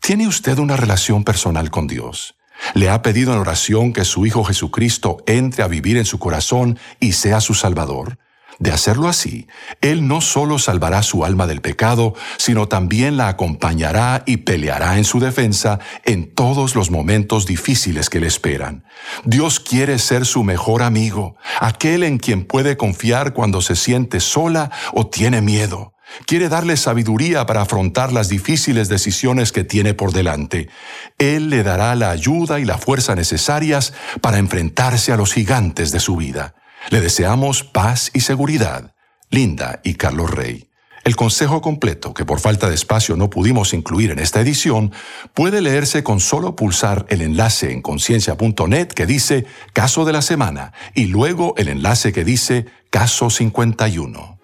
¿Tiene 0.00 0.26
usted 0.26 0.58
una 0.58 0.76
relación 0.76 1.22
personal 1.22 1.70
con 1.70 1.86
Dios? 1.86 2.34
¿Le 2.74 2.90
ha 2.90 3.02
pedido 3.02 3.32
en 3.32 3.38
oración 3.38 3.92
que 3.92 4.04
su 4.04 4.26
Hijo 4.26 4.42
Jesucristo 4.42 5.18
entre 5.28 5.62
a 5.62 5.68
vivir 5.68 5.96
en 5.96 6.06
su 6.06 6.18
corazón 6.18 6.76
y 6.98 7.12
sea 7.12 7.40
su 7.40 7.54
Salvador? 7.54 8.18
De 8.60 8.70
hacerlo 8.70 9.08
así, 9.08 9.48
Él 9.80 10.06
no 10.06 10.20
solo 10.20 10.58
salvará 10.58 11.02
su 11.02 11.24
alma 11.24 11.46
del 11.46 11.62
pecado, 11.62 12.14
sino 12.36 12.68
también 12.68 13.16
la 13.16 13.28
acompañará 13.28 14.22
y 14.26 14.36
peleará 14.36 14.98
en 14.98 15.04
su 15.04 15.18
defensa 15.18 15.80
en 16.04 16.34
todos 16.34 16.74
los 16.74 16.90
momentos 16.90 17.46
difíciles 17.46 18.10
que 18.10 18.20
le 18.20 18.26
esperan. 18.26 18.84
Dios 19.24 19.60
quiere 19.60 19.98
ser 19.98 20.26
su 20.26 20.44
mejor 20.44 20.82
amigo, 20.82 21.36
aquel 21.58 22.02
en 22.02 22.18
quien 22.18 22.44
puede 22.44 22.76
confiar 22.76 23.32
cuando 23.32 23.62
se 23.62 23.76
siente 23.76 24.20
sola 24.20 24.70
o 24.92 25.06
tiene 25.06 25.40
miedo. 25.40 25.94
Quiere 26.26 26.50
darle 26.50 26.76
sabiduría 26.76 27.46
para 27.46 27.62
afrontar 27.62 28.12
las 28.12 28.28
difíciles 28.28 28.90
decisiones 28.90 29.52
que 29.52 29.64
tiene 29.64 29.94
por 29.94 30.12
delante. 30.12 30.68
Él 31.16 31.48
le 31.48 31.62
dará 31.62 31.94
la 31.94 32.10
ayuda 32.10 32.60
y 32.60 32.66
la 32.66 32.76
fuerza 32.76 33.14
necesarias 33.14 33.94
para 34.20 34.36
enfrentarse 34.36 35.12
a 35.12 35.16
los 35.16 35.32
gigantes 35.32 35.92
de 35.92 36.00
su 36.00 36.16
vida. 36.16 36.56
Le 36.88 37.00
deseamos 37.00 37.62
paz 37.62 38.10
y 38.14 38.20
seguridad. 38.20 38.94
Linda 39.30 39.80
y 39.84 39.94
Carlos 39.94 40.30
Rey. 40.30 40.70
El 41.04 41.16
consejo 41.16 41.62
completo, 41.62 42.12
que 42.12 42.26
por 42.26 42.40
falta 42.40 42.68
de 42.68 42.74
espacio 42.74 43.16
no 43.16 43.30
pudimos 43.30 43.72
incluir 43.72 44.10
en 44.10 44.18
esta 44.18 44.40
edición, 44.40 44.92
puede 45.32 45.62
leerse 45.62 46.02
con 46.02 46.20
solo 46.20 46.56
pulsar 46.56 47.06
el 47.08 47.22
enlace 47.22 47.72
en 47.72 47.80
conciencia.net 47.80 48.88
que 48.88 49.06
dice 49.06 49.46
Caso 49.72 50.04
de 50.04 50.12
la 50.12 50.20
Semana 50.20 50.72
y 50.94 51.06
luego 51.06 51.54
el 51.56 51.68
enlace 51.68 52.12
que 52.12 52.24
dice 52.24 52.66
Caso 52.90 53.30
51. 53.30 54.38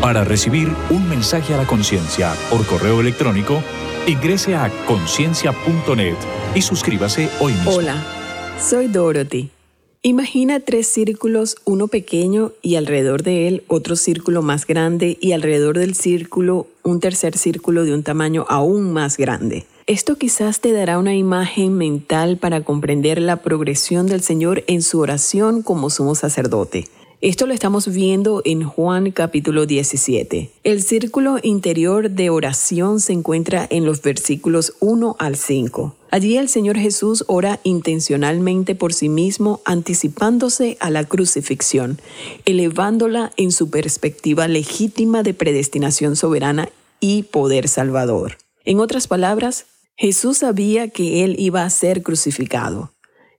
Para 0.00 0.22
recibir 0.22 0.70
un 0.90 1.08
mensaje 1.08 1.54
a 1.54 1.56
la 1.56 1.66
conciencia 1.66 2.34
por 2.50 2.64
correo 2.66 3.00
electrónico, 3.00 3.62
ingrese 4.06 4.54
a 4.54 4.70
conciencia.net 4.86 6.16
y 6.54 6.62
suscríbase 6.62 7.30
hoy 7.40 7.54
mismo. 7.54 7.72
Hola, 7.72 8.04
soy 8.60 8.88
Dorothy. 8.88 9.53
Imagina 10.06 10.60
tres 10.60 10.86
círculos, 10.86 11.56
uno 11.64 11.88
pequeño 11.88 12.52
y 12.60 12.74
alrededor 12.74 13.22
de 13.22 13.48
él 13.48 13.64
otro 13.68 13.96
círculo 13.96 14.42
más 14.42 14.66
grande 14.66 15.16
y 15.18 15.32
alrededor 15.32 15.78
del 15.78 15.94
círculo 15.94 16.66
un 16.82 17.00
tercer 17.00 17.38
círculo 17.38 17.84
de 17.84 17.94
un 17.94 18.02
tamaño 18.02 18.44
aún 18.50 18.92
más 18.92 19.16
grande. 19.16 19.64
Esto 19.86 20.16
quizás 20.16 20.60
te 20.60 20.72
dará 20.72 20.98
una 20.98 21.14
imagen 21.14 21.72
mental 21.72 22.36
para 22.36 22.60
comprender 22.60 23.18
la 23.18 23.36
progresión 23.36 24.06
del 24.06 24.20
Señor 24.20 24.62
en 24.66 24.82
su 24.82 25.00
oración 25.00 25.62
como 25.62 25.88
sumo 25.88 26.14
sacerdote. 26.14 26.84
Esto 27.22 27.46
lo 27.46 27.54
estamos 27.54 27.88
viendo 27.88 28.42
en 28.44 28.62
Juan 28.62 29.10
capítulo 29.10 29.64
17. 29.64 30.50
El 30.64 30.82
círculo 30.82 31.38
interior 31.42 32.10
de 32.10 32.28
oración 32.28 33.00
se 33.00 33.14
encuentra 33.14 33.66
en 33.70 33.86
los 33.86 34.02
versículos 34.02 34.74
1 34.80 35.16
al 35.18 35.36
5. 35.36 35.96
Allí 36.14 36.36
el 36.36 36.48
Señor 36.48 36.78
Jesús 36.78 37.24
ora 37.26 37.58
intencionalmente 37.64 38.76
por 38.76 38.92
sí 38.92 39.08
mismo, 39.08 39.60
anticipándose 39.64 40.76
a 40.78 40.88
la 40.88 41.02
crucifixión, 41.02 41.98
elevándola 42.44 43.32
en 43.36 43.50
su 43.50 43.68
perspectiva 43.68 44.46
legítima 44.46 45.24
de 45.24 45.34
predestinación 45.34 46.14
soberana 46.14 46.68
y 47.00 47.24
poder 47.24 47.66
salvador. 47.66 48.36
En 48.64 48.78
otras 48.78 49.08
palabras, 49.08 49.66
Jesús 49.96 50.38
sabía 50.38 50.86
que 50.86 51.24
Él 51.24 51.34
iba 51.36 51.64
a 51.64 51.70
ser 51.70 52.04
crucificado, 52.04 52.92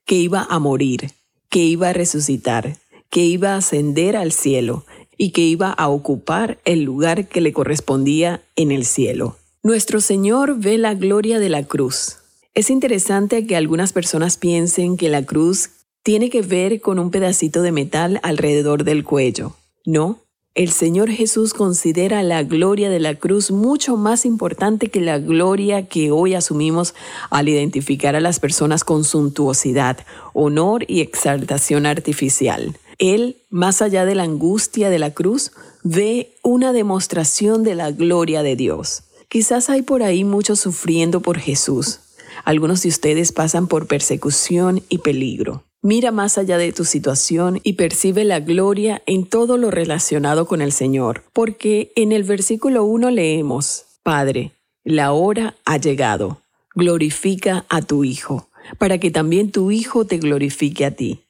que 0.03 0.15
iba 0.15 0.45
a 0.49 0.59
morir, 0.59 1.11
que 1.47 1.59
iba 1.59 1.91
a 1.91 1.93
resucitar, 1.93 2.77
que 3.09 3.21
iba 3.21 3.53
a 3.53 3.59
ascender 3.59 4.17
al 4.17 4.33
cielo 4.33 4.83
y 5.17 5.29
que 5.29 5.43
iba 5.43 5.71
a 5.71 5.87
ocupar 5.87 6.59
el 6.65 6.81
lugar 6.81 7.29
que 7.29 7.39
le 7.39 7.53
correspondía 7.53 8.41
en 8.57 8.73
el 8.73 8.83
cielo. 8.83 9.37
Nuestro 9.63 10.01
Señor 10.01 10.57
ve 10.59 10.77
la 10.77 10.93
gloria 10.93 11.39
de 11.39 11.47
la 11.47 11.63
cruz. 11.63 12.17
Es 12.55 12.69
interesante 12.69 13.45
que 13.45 13.57
algunas 13.57 13.91
personas 13.91 14.37
piensen 14.37 14.95
que 14.95 15.09
la 15.09 15.25
cruz 15.25 15.71
tiene 16.03 16.29
que 16.29 16.41
ver 16.41 16.79
con 16.79 16.99
un 16.99 17.11
pedacito 17.11 17.61
de 17.61 17.73
metal 17.73 18.21
alrededor 18.23 18.85
del 18.85 19.03
cuello. 19.03 19.57
No, 19.85 20.19
el 20.53 20.71
Señor 20.71 21.09
Jesús 21.09 21.53
considera 21.53 22.23
la 22.23 22.43
gloria 22.43 22.89
de 22.89 23.01
la 23.01 23.15
cruz 23.15 23.51
mucho 23.51 23.97
más 23.97 24.25
importante 24.25 24.87
que 24.87 25.01
la 25.01 25.19
gloria 25.19 25.87
que 25.87 26.11
hoy 26.11 26.33
asumimos 26.33 26.95
al 27.29 27.49
identificar 27.49 28.15
a 28.15 28.21
las 28.21 28.39
personas 28.39 28.85
con 28.85 29.03
suntuosidad, 29.03 29.97
honor 30.31 30.85
y 30.87 31.01
exaltación 31.01 31.85
artificial. 31.85 32.77
Él, 32.99 33.35
más 33.49 33.81
allá 33.81 34.05
de 34.05 34.15
la 34.15 34.23
angustia 34.23 34.89
de 34.89 34.99
la 34.99 35.13
cruz, 35.13 35.51
ve 35.83 36.37
una 36.41 36.71
demostración 36.71 37.63
de 37.63 37.75
la 37.75 37.91
gloria 37.91 38.43
de 38.43 38.55
Dios. 38.55 39.03
Quizás 39.27 39.69
hay 39.69 39.81
por 39.81 40.03
ahí 40.03 40.23
muchos 40.23 40.61
sufriendo 40.61 41.19
por 41.19 41.37
Jesús. 41.37 41.99
Algunos 42.45 42.83
de 42.83 42.89
ustedes 42.89 43.31
pasan 43.31 43.67
por 43.67 43.87
persecución 43.87 44.83
y 44.87 44.99
peligro. 44.99 45.63
Mira 45.81 46.11
más 46.11 46.37
allá 46.37 46.57
de 46.57 46.71
tu 46.71 46.85
situación 46.85 47.59
y 47.63 47.73
percibe 47.73 48.23
la 48.23 48.39
gloria 48.39 49.01
en 49.07 49.25
todo 49.25 49.57
lo 49.57 49.71
relacionado 49.71 50.45
con 50.45 50.61
el 50.61 50.71
Señor, 50.71 51.23
porque 51.33 51.91
en 51.95 52.11
el 52.11 52.23
versículo 52.23 52.83
1 52.83 53.09
leemos, 53.09 53.85
Padre, 54.03 54.51
la 54.83 55.11
hora 55.11 55.55
ha 55.65 55.77
llegado, 55.77 56.41
glorifica 56.75 57.65
a 57.69 57.81
tu 57.81 58.03
Hijo, 58.03 58.47
para 58.77 58.99
que 58.99 59.09
también 59.09 59.51
tu 59.51 59.71
Hijo 59.71 60.05
te 60.05 60.17
glorifique 60.17 60.85
a 60.85 60.91
ti. 60.91 61.21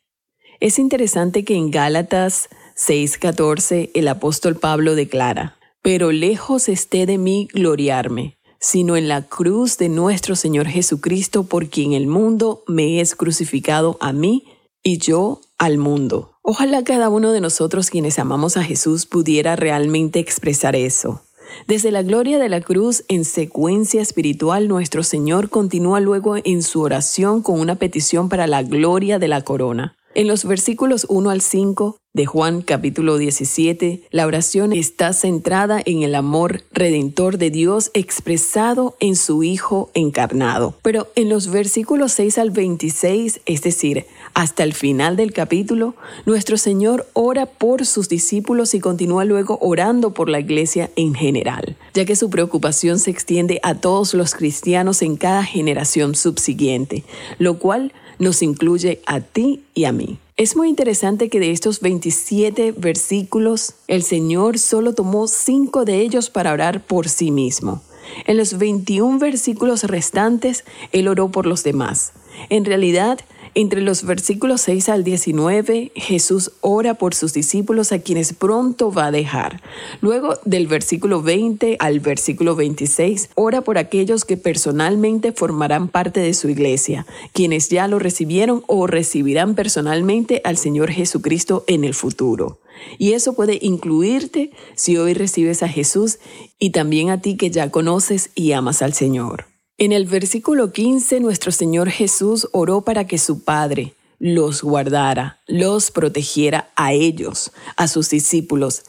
Es 0.59 0.79
interesante 0.79 1.45
que 1.45 1.55
en 1.55 1.71
Gálatas 1.71 2.49
6:14 2.75 3.91
el 3.93 4.07
apóstol 4.09 4.55
Pablo 4.55 4.95
declara, 4.95 5.57
pero 5.81 6.11
lejos 6.11 6.67
esté 6.67 7.05
de 7.05 7.17
mí 7.17 7.47
gloriarme, 7.53 8.34
sino 8.59 8.97
en 8.97 9.07
la 9.07 9.23
cruz 9.23 9.77
de 9.77 9.89
nuestro 9.89 10.35
Señor 10.35 10.67
Jesucristo, 10.67 11.43
por 11.43 11.69
quien 11.69 11.93
el 11.93 12.07
mundo 12.07 12.63
me 12.67 13.01
es 13.01 13.15
crucificado 13.15 13.97
a 14.01 14.13
mí 14.13 14.43
y 14.83 14.97
yo 14.97 15.41
al 15.57 15.77
mundo. 15.77 16.31
Ojalá 16.41 16.83
cada 16.83 17.09
uno 17.09 17.31
de 17.31 17.41
nosotros 17.41 17.89
quienes 17.89 18.19
amamos 18.19 18.57
a 18.57 18.63
Jesús 18.63 19.05
pudiera 19.05 19.55
realmente 19.55 20.19
expresar 20.19 20.75
eso. 20.75 21.21
Desde 21.67 21.91
la 21.91 22.03
gloria 22.03 22.39
de 22.39 22.49
la 22.49 22.61
cruz 22.61 23.03
en 23.07 23.25
secuencia 23.25 24.01
espiritual, 24.01 24.67
nuestro 24.67 25.03
Señor 25.03 25.49
continúa 25.49 25.99
luego 25.99 26.35
en 26.37 26.61
su 26.61 26.81
oración 26.81 27.41
con 27.41 27.59
una 27.59 27.75
petición 27.75 28.29
para 28.29 28.47
la 28.47 28.63
gloria 28.63 29.19
de 29.19 29.27
la 29.27 29.41
corona. 29.41 29.95
En 30.13 30.27
los 30.27 30.45
versículos 30.45 31.05
1 31.09 31.29
al 31.29 31.41
5 31.41 31.97
de 32.15 32.25
Juan 32.25 32.61
capítulo 32.61 33.17
17, 33.17 34.03
la 34.09 34.25
oración 34.25 34.71
está 34.71 35.11
centrada 35.11 35.81
en 35.85 36.01
el 36.01 36.15
amor 36.15 36.61
redentor 36.71 37.37
de 37.37 37.51
Dios 37.51 37.91
expresado 37.93 38.95
en 39.01 39.17
su 39.17 39.43
Hijo 39.43 39.91
encarnado. 39.93 40.75
Pero 40.81 41.09
en 41.15 41.27
los 41.27 41.51
versículos 41.51 42.13
6 42.13 42.37
al 42.37 42.51
26, 42.51 43.41
es 43.45 43.61
decir, 43.61 44.05
hasta 44.33 44.63
el 44.63 44.73
final 44.73 45.17
del 45.17 45.33
capítulo, 45.33 45.95
nuestro 46.25 46.57
Señor 46.57 47.05
ora 47.11 47.47
por 47.47 47.85
sus 47.85 48.07
discípulos 48.07 48.73
y 48.75 48.79
continúa 48.79 49.25
luego 49.25 49.57
orando 49.59 50.13
por 50.13 50.29
la 50.29 50.39
iglesia 50.39 50.89
en 50.95 51.15
general, 51.15 51.75
ya 51.93 52.05
que 52.05 52.15
su 52.15 52.29
preocupación 52.29 52.97
se 52.97 53.11
extiende 53.11 53.59
a 53.61 53.75
todos 53.75 54.13
los 54.13 54.35
cristianos 54.35 55.01
en 55.01 55.17
cada 55.17 55.43
generación 55.43 56.15
subsiguiente, 56.15 57.03
lo 57.39 57.59
cual 57.59 57.91
nos 58.19 58.41
incluye 58.41 59.01
a 59.05 59.19
ti 59.19 59.65
y 59.73 59.83
a 59.83 59.91
mí. 59.91 60.17
Es 60.37 60.57
muy 60.57 60.67
interesante 60.67 61.29
que 61.29 61.39
de 61.39 61.51
estos 61.51 61.79
27 61.79 62.73
versículos, 62.73 63.75
el 63.87 64.03
Señor 64.03 64.59
solo 64.59 64.93
tomó 64.93 65.29
cinco 65.29 65.85
de 65.85 66.01
ellos 66.01 66.29
para 66.29 66.51
orar 66.51 66.85
por 66.85 67.07
sí 67.07 67.31
mismo. 67.31 67.81
En 68.25 68.35
los 68.35 68.57
21 68.57 69.17
versículos 69.17 69.85
restantes, 69.85 70.65
Él 70.91 71.07
oró 71.07 71.31
por 71.31 71.45
los 71.45 71.63
demás. 71.63 72.11
En 72.49 72.65
realidad, 72.65 73.21
entre 73.55 73.81
los 73.81 74.03
versículos 74.03 74.61
6 74.61 74.89
al 74.89 75.03
19, 75.05 75.93
Jesús 75.95 76.51
ora 76.59 76.93
por 76.93 77.15
sus 77.15 77.33
discípulos 77.33 77.93
a 77.93 77.99
quienes 77.99 78.33
pronto 78.33 78.91
va 78.91 79.07
a 79.07 79.11
dejar. 79.11 79.61
Luego 80.01 80.37
del 80.43 80.67
versículo 80.67 81.21
20 81.21 81.77
al 81.79 82.01
versículo 82.01 82.55
26, 82.55 83.29
ora 83.35 83.61
por 83.61 83.77
aquellos 83.77 84.25
que 84.25 84.35
personalmente 84.35 85.31
formarán 85.31 85.87
parte 85.87 86.19
de 86.19 86.33
su 86.33 86.49
iglesia, 86.49 87.05
quienes 87.31 87.69
ya 87.69 87.87
lo 87.87 87.97
recibieron 87.97 88.63
o 88.67 88.87
recibirán 88.87 89.55
personalmente 89.55 90.41
al 90.43 90.57
Señor 90.57 90.91
Jesucristo 90.91 91.63
en 91.67 91.85
el 91.85 91.93
futuro. 91.93 92.59
Y 92.97 93.13
eso 93.13 93.33
puede 93.33 93.57
incluirte 93.61 94.51
si 94.75 94.97
hoy 94.97 95.13
recibes 95.13 95.63
a 95.63 95.69
Jesús 95.69 96.19
y 96.59 96.71
también 96.71 97.09
a 97.09 97.21
ti 97.21 97.37
que 97.37 97.51
ya 97.51 97.71
conoces 97.71 98.31
y 98.35 98.51
amas 98.51 98.81
al 98.81 98.93
Señor. 98.93 99.54
En 99.77 99.91
el 99.91 100.05
versículo 100.05 100.71
15, 100.71 101.19
nuestro 101.19 101.51
Señor 101.51 101.89
Jesús 101.89 102.47
oró 102.53 102.83
para 102.83 103.07
que 103.07 103.17
su 103.17 103.43
Padre 103.43 103.93
los 104.19 104.61
guardara, 104.61 105.41
los 105.47 105.91
protegiera 105.91 106.71
a 106.77 106.93
ellos, 106.93 107.51
a 107.75 107.89
sus 107.89 108.09
discípulos, 108.09 108.83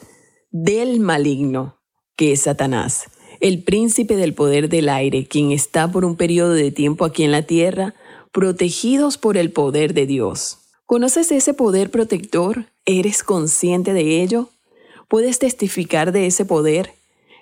del 0.49 1.01
maligno, 1.01 1.77
que 2.15 2.31
es 2.31 2.43
Satanás, 2.43 3.03
el 3.41 3.63
príncipe 3.63 4.15
del 4.15 4.33
poder 4.33 4.69
del 4.69 4.87
aire, 4.87 5.27
quien 5.27 5.51
está 5.51 5.91
por 5.91 6.05
un 6.05 6.15
periodo 6.15 6.53
de 6.53 6.71
tiempo 6.71 7.03
aquí 7.03 7.23
en 7.23 7.33
la 7.33 7.41
tierra, 7.41 7.93
protegidos 8.31 9.17
por 9.17 9.35
el 9.35 9.51
poder 9.51 9.93
de 9.93 10.05
Dios. 10.05 10.59
¿Conoces 10.85 11.33
ese 11.33 11.53
poder 11.53 11.91
protector? 11.91 12.67
¿Eres 12.85 13.23
consciente 13.23 13.91
de 13.91 14.21
ello? 14.23 14.51
¿Puedes 15.09 15.37
testificar 15.37 16.13
de 16.13 16.27
ese 16.27 16.45
poder? 16.45 16.93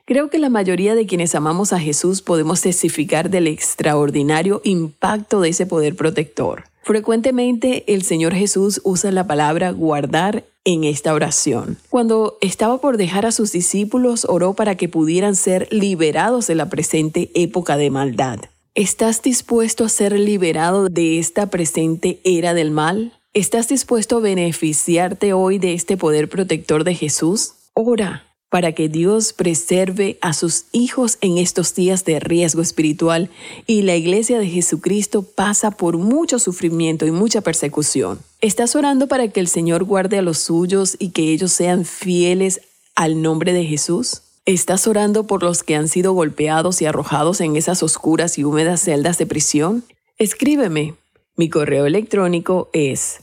Creo 0.08 0.30
que 0.30 0.38
la 0.38 0.50
mayoría 0.50 0.94
de 0.94 1.08
quienes 1.08 1.34
amamos 1.34 1.74
a 1.74 1.80
Jesús 1.80 2.22
podemos 2.22 2.62
testificar 2.62 3.32
del 3.32 3.48
extraordinario 3.48 4.62
impacto 4.64 5.42
de 5.42 5.50
ese 5.50 5.66
poder 5.66 5.96
protector. 5.96 6.66
Frecuentemente 6.84 7.92
el 7.92 8.04
Señor 8.04 8.36
Jesús 8.36 8.80
usa 8.84 9.12
la 9.12 9.26
palabra 9.26 9.72
guardar 9.72 10.46
en 10.64 10.84
esta 10.84 11.12
oración. 11.16 11.80
Cuando 11.90 12.38
estaba 12.42 12.80
por 12.80 12.98
dejar 12.98 13.26
a 13.26 13.32
sus 13.32 13.52
discípulos, 13.52 14.26
oró 14.30 14.54
para 14.54 14.76
que 14.76 14.88
pudieran 14.88 15.36
ser 15.36 15.68
liberados 15.72 16.46
de 16.46 16.54
la 16.54 16.70
presente 16.70 17.32
época 17.34 17.76
de 17.76 17.90
maldad. 17.90 18.42
¿Estás 18.76 19.24
dispuesto 19.24 19.86
a 19.86 19.90
ser 19.90 20.20
liberado 20.20 20.88
de 20.88 21.18
esta 21.18 21.50
presente 21.50 22.20
era 22.24 22.54
del 22.54 22.70
mal? 22.70 23.14
¿Estás 23.34 23.70
dispuesto 23.70 24.18
a 24.18 24.22
beneficiarte 24.22 25.34
hoy 25.34 25.58
de 25.58 25.74
este 25.74 25.98
poder 25.98 26.30
protector 26.30 26.84
de 26.84 26.94
Jesús? 26.94 27.54
Ora, 27.74 28.24
para 28.50 28.72
que 28.74 28.90
Dios 28.90 29.34
preserve 29.34 30.18
a 30.22 30.34
sus 30.34 30.66
hijos 30.72 31.18
en 31.22 31.38
estos 31.38 31.76
días 31.76 32.06
de 32.06 32.20
riesgo 32.20 32.62
espiritual 32.62 33.30
y 33.68 33.82
la 33.82 33.96
iglesia 33.96 34.40
de 34.40 34.48
Jesucristo 34.48 35.24
pasa 35.24 35.72
por 35.72 35.98
mucho 35.98 36.40
sufrimiento 36.40 37.06
y 37.06 37.12
mucha 37.12 37.42
persecución. 37.42 38.20
¿Estás 38.42 38.76
orando 38.76 39.08
para 39.08 39.28
que 39.28 39.40
el 39.40 39.48
Señor 39.48 39.84
guarde 39.84 40.18
a 40.18 40.22
los 40.22 40.38
suyos 40.38 40.96
y 41.00 41.10
que 41.10 41.32
ellos 41.32 41.52
sean 41.52 41.86
fieles 41.86 42.62
al 42.96 43.22
nombre 43.22 43.54
de 43.54 43.66
Jesús? 43.66 44.22
¿Estás 44.46 44.86
orando 44.86 45.26
por 45.26 45.42
los 45.42 45.64
que 45.64 45.76
han 45.76 45.88
sido 45.88 46.14
golpeados 46.14 46.82
y 46.82 46.86
arrojados 46.86 47.42
en 47.42 47.56
esas 47.56 47.82
oscuras 47.82 48.38
y 48.38 48.44
húmedas 48.44 48.82
celdas 48.82 49.18
de 49.18 49.26
prisión? 49.26 49.84
Escríbeme. 50.18 50.94
Mi 51.36 51.50
correo 51.50 51.86
electrónico 51.86 52.70
es 52.72 53.20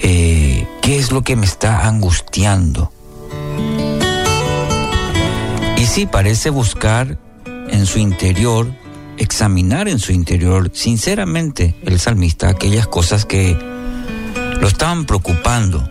Eh, 0.01 0.67
¿Qué 0.81 0.97
es 0.97 1.11
lo 1.11 1.23
que 1.23 1.35
me 1.35 1.45
está 1.45 1.87
angustiando? 1.87 2.91
Y 5.77 5.85
sí, 5.85 6.05
parece 6.05 6.49
buscar 6.49 7.17
en 7.69 7.85
su 7.85 7.99
interior 7.99 8.67
examinar 9.17 9.87
en 9.87 9.99
su 9.99 10.11
interior 10.11 10.69
sinceramente 10.73 11.75
el 11.83 11.99
salmista 11.99 12.49
aquellas 12.49 12.87
cosas 12.87 13.25
que 13.25 13.57
lo 14.59 14.67
estaban 14.67 15.05
preocupando, 15.05 15.89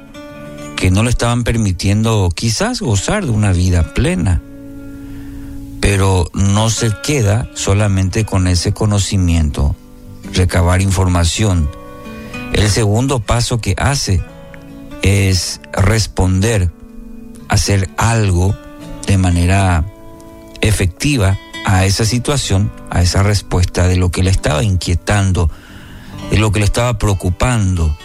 que 0.76 0.90
no 0.90 1.02
le 1.02 1.10
estaban 1.10 1.44
permitiendo 1.44 2.30
quizás 2.34 2.80
gozar 2.80 3.24
de 3.24 3.30
una 3.30 3.52
vida 3.52 3.94
plena. 3.94 4.42
Pero 5.80 6.28
no 6.34 6.70
se 6.70 6.92
queda 7.02 7.48
solamente 7.54 8.24
con 8.24 8.46
ese 8.46 8.72
conocimiento, 8.72 9.76
recabar 10.32 10.80
información. 10.80 11.70
El 12.52 12.70
segundo 12.70 13.20
paso 13.20 13.58
que 13.58 13.74
hace 13.78 14.22
es 15.02 15.60
responder, 15.72 16.70
hacer 17.48 17.90
algo 17.96 18.56
de 19.06 19.18
manera 19.18 19.84
efectiva 20.60 21.38
a 21.64 21.84
esa 21.84 22.04
situación, 22.04 22.72
a 22.90 23.02
esa 23.02 23.22
respuesta 23.22 23.86
de 23.88 23.96
lo 23.96 24.10
que 24.10 24.22
le 24.22 24.30
estaba 24.30 24.62
inquietando, 24.62 25.50
de 26.30 26.38
lo 26.38 26.52
que 26.52 26.60
le 26.60 26.64
estaba 26.64 26.98
preocupando. 26.98 27.96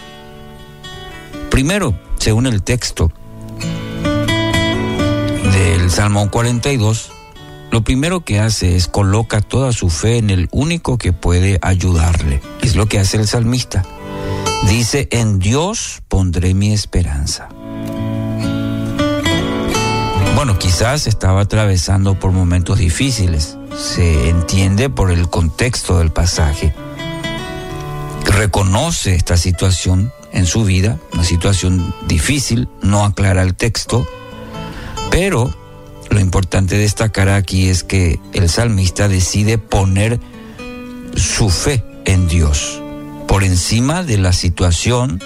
Primero, 1.50 1.94
según 2.18 2.48
el 2.48 2.64
texto 2.64 3.12
del 5.54 5.92
Salmo 5.92 6.30
42, 6.30 7.12
lo 7.72 7.84
primero 7.84 8.26
que 8.26 8.40
hace 8.40 8.76
es 8.76 8.88
coloca 8.88 9.40
toda 9.42 9.72
su 9.72 9.90
fe 9.90 10.18
en 10.18 10.30
el 10.30 10.50
único 10.52 10.98
que 10.98 11.14
puede 11.14 11.58
ayudarle. 11.62 12.42
Es 12.62 12.76
lo 12.76 12.86
que 12.86 13.00
hace 13.00 13.18
el 13.18 13.28
salmista. 13.28 13.84
Dice, 14.68 15.08
en 15.12 15.40
Dios 15.40 16.02
pondré 16.10 16.54
mi 16.54 16.74
esperanza. 16.74 17.48
Bueno, 20.36 20.60
quizás 20.60 21.08
estaba 21.08 21.42
atravesando 21.42 22.20
por 22.20 22.32
momentos 22.32 22.80
difíciles, 22.80 23.58
se 23.78 24.30
entiende 24.30 24.90
por 24.90 25.10
el 25.10 25.30
contexto 25.30 25.98
del 25.98 26.12
pasaje. 26.12 26.74
Reconoce 28.26 29.16
esta 29.16 29.38
situación 29.38 30.12
en 30.34 30.46
su 30.46 30.66
vida, 30.66 31.00
una 31.14 31.24
situación 31.24 31.94
difícil, 32.08 32.68
no 32.82 33.06
aclara 33.06 33.44
el 33.44 33.56
texto, 33.56 34.06
pero 35.10 35.54
lo 36.12 36.20
importante 36.20 36.78
destacar 36.78 37.30
aquí 37.30 37.70
es 37.70 37.84
que 37.84 38.20
el 38.34 38.50
salmista 38.50 39.08
decide 39.08 39.58
poner 39.58 40.20
su 41.16 41.50
fe 41.50 41.84
en 42.06 42.28
Dios 42.28 42.82
por 43.28 43.44
encima 43.44 44.04
de 44.04 44.18
la 44.18 44.34
situación 44.34 45.22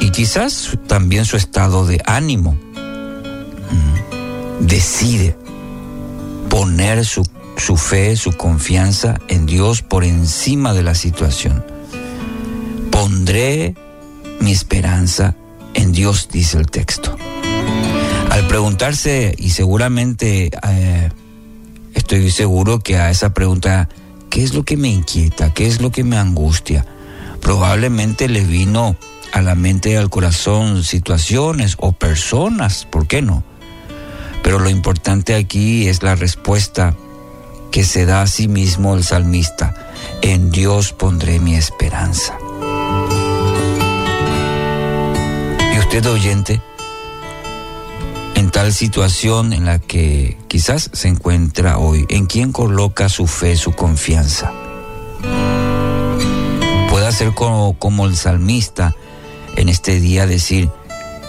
y 0.00 0.10
quizás 0.10 0.76
también 0.88 1.24
su 1.24 1.36
estado 1.36 1.86
de 1.86 2.02
ánimo 2.06 2.58
decide 4.60 5.36
poner 6.48 7.04
su, 7.04 7.24
su 7.56 7.76
fe, 7.76 8.16
su 8.16 8.32
confianza 8.32 9.20
en 9.28 9.46
Dios 9.46 9.82
por 9.82 10.04
encima 10.04 10.72
de 10.72 10.82
la 10.82 10.94
situación. 10.94 11.64
Pondré 12.90 13.74
mi 14.40 14.52
esperanza 14.52 15.36
en 15.74 15.92
Dios, 15.92 16.28
dice 16.32 16.58
el 16.58 16.66
texto. 16.66 17.16
Al 18.34 18.48
preguntarse, 18.48 19.32
y 19.38 19.50
seguramente 19.50 20.50
eh, 20.68 21.10
estoy 21.94 22.32
seguro 22.32 22.80
que 22.80 22.98
a 22.98 23.08
esa 23.08 23.32
pregunta, 23.32 23.88
¿qué 24.28 24.42
es 24.42 24.54
lo 24.54 24.64
que 24.64 24.76
me 24.76 24.88
inquieta? 24.88 25.54
¿Qué 25.54 25.68
es 25.68 25.80
lo 25.80 25.92
que 25.92 26.02
me 26.02 26.18
angustia? 26.18 26.84
Probablemente 27.40 28.28
le 28.28 28.40
vino 28.40 28.96
a 29.32 29.40
la 29.40 29.54
mente 29.54 29.90
y 29.92 29.94
al 29.94 30.10
corazón 30.10 30.82
situaciones 30.82 31.76
o 31.78 31.92
personas, 31.92 32.86
¿por 32.86 33.06
qué 33.06 33.22
no? 33.22 33.44
Pero 34.42 34.58
lo 34.58 34.68
importante 34.68 35.36
aquí 35.36 35.86
es 35.86 36.02
la 36.02 36.16
respuesta 36.16 36.96
que 37.70 37.84
se 37.84 38.04
da 38.04 38.22
a 38.22 38.26
sí 38.26 38.48
mismo 38.48 38.96
el 38.96 39.04
salmista. 39.04 39.76
En 40.22 40.50
Dios 40.50 40.92
pondré 40.92 41.38
mi 41.38 41.54
esperanza. 41.54 42.36
Y 45.72 45.78
usted 45.78 46.04
oyente, 46.06 46.60
en 48.34 48.50
tal 48.50 48.72
situación 48.72 49.52
en 49.52 49.64
la 49.64 49.78
que 49.78 50.36
quizás 50.48 50.90
se 50.92 51.08
encuentra 51.08 51.78
hoy, 51.78 52.06
¿en 52.08 52.26
quién 52.26 52.52
coloca 52.52 53.08
su 53.08 53.26
fe, 53.26 53.56
su 53.56 53.72
confianza? 53.72 54.52
Puede 56.90 57.12
ser 57.12 57.34
como 57.34 58.06
el 58.06 58.16
salmista 58.16 58.94
en 59.56 59.68
este 59.68 60.00
día 60.00 60.26
decir, 60.26 60.70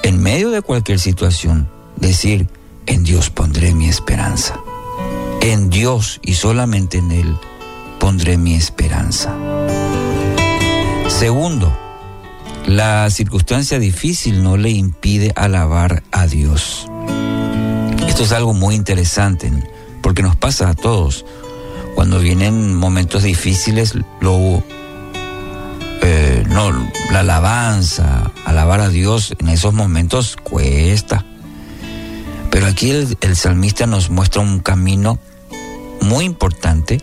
en 0.04 0.22
medio 0.22 0.50
de 0.50 0.62
cualquier 0.62 1.00
situación, 1.00 1.70
decir, 1.96 2.48
en 2.86 3.04
Dios 3.04 3.30
pondré 3.30 3.74
mi 3.74 3.88
esperanza. 3.88 4.60
En 5.42 5.70
Dios 5.70 6.20
y 6.24 6.36
solamente 6.36 6.98
en 6.98 7.12
Él 7.12 7.38
pondré 8.00 8.38
mi 8.38 8.56
esperanza. 8.56 9.36
Segundo, 11.08 11.76
la 12.66 13.10
circunstancia 13.10 13.80
difícil 13.80 14.44
no 14.44 14.58
le 14.58 14.72
impide 14.72 15.32
alabar 15.36 16.04
a 16.12 16.26
Dios. 16.28 16.88
Esto 18.16 18.24
es 18.24 18.32
algo 18.32 18.54
muy 18.54 18.76
interesante 18.76 19.52
porque 20.02 20.22
nos 20.22 20.38
pasa 20.38 20.70
a 20.70 20.74
todos. 20.74 21.26
Cuando 21.96 22.20
vienen 22.20 22.74
momentos 22.74 23.24
difíciles, 23.24 23.94
eh, 26.02 26.44
no, 26.48 26.72
la 27.12 27.20
alabanza, 27.20 28.32
alabar 28.46 28.80
a 28.80 28.88
Dios 28.88 29.36
en 29.38 29.50
esos 29.50 29.74
momentos 29.74 30.38
cuesta. 30.42 31.26
Pero 32.52 32.68
aquí 32.68 32.92
el, 32.92 33.36
salmista 33.36 33.86
nos 33.86 34.10
muestra 34.10 34.42
un 34.42 34.62
camino 34.62 35.20
muy 36.00 36.24
importante, 36.24 37.02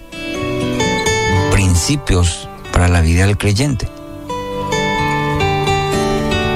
principios 1.51 2.49
para 2.73 2.89
la 2.89 3.03
vida 3.03 3.27
del 3.27 3.37
creyente. 3.37 3.87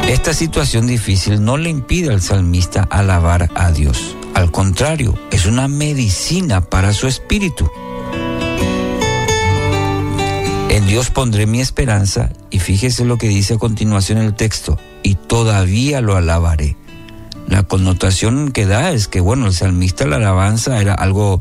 Esta 0.08 0.32
situación 0.32 0.86
difícil 0.86 1.44
no 1.44 1.58
le 1.58 1.68
impide 1.68 2.08
al 2.08 2.22
salmista 2.22 2.88
alabar 2.90 3.50
a 3.54 3.70
Dios. 3.70 4.16
Al 4.36 4.50
contrario, 4.50 5.14
es 5.30 5.46
una 5.46 5.66
medicina 5.66 6.60
para 6.60 6.92
su 6.92 7.06
espíritu. 7.06 7.70
En 10.68 10.86
Dios 10.86 11.08
pondré 11.08 11.46
mi 11.46 11.62
esperanza 11.62 12.28
y 12.50 12.58
fíjese 12.58 13.06
lo 13.06 13.16
que 13.16 13.28
dice 13.28 13.54
a 13.54 13.58
continuación 13.58 14.18
el 14.18 14.34
texto, 14.34 14.78
y 15.02 15.14
todavía 15.14 16.02
lo 16.02 16.16
alabaré. 16.16 16.76
La 17.48 17.62
connotación 17.62 18.52
que 18.52 18.66
da 18.66 18.90
es 18.90 19.08
que, 19.08 19.20
bueno, 19.20 19.46
el 19.46 19.54
salmista, 19.54 20.06
la 20.06 20.16
alabanza 20.16 20.82
era 20.82 20.92
algo 20.92 21.40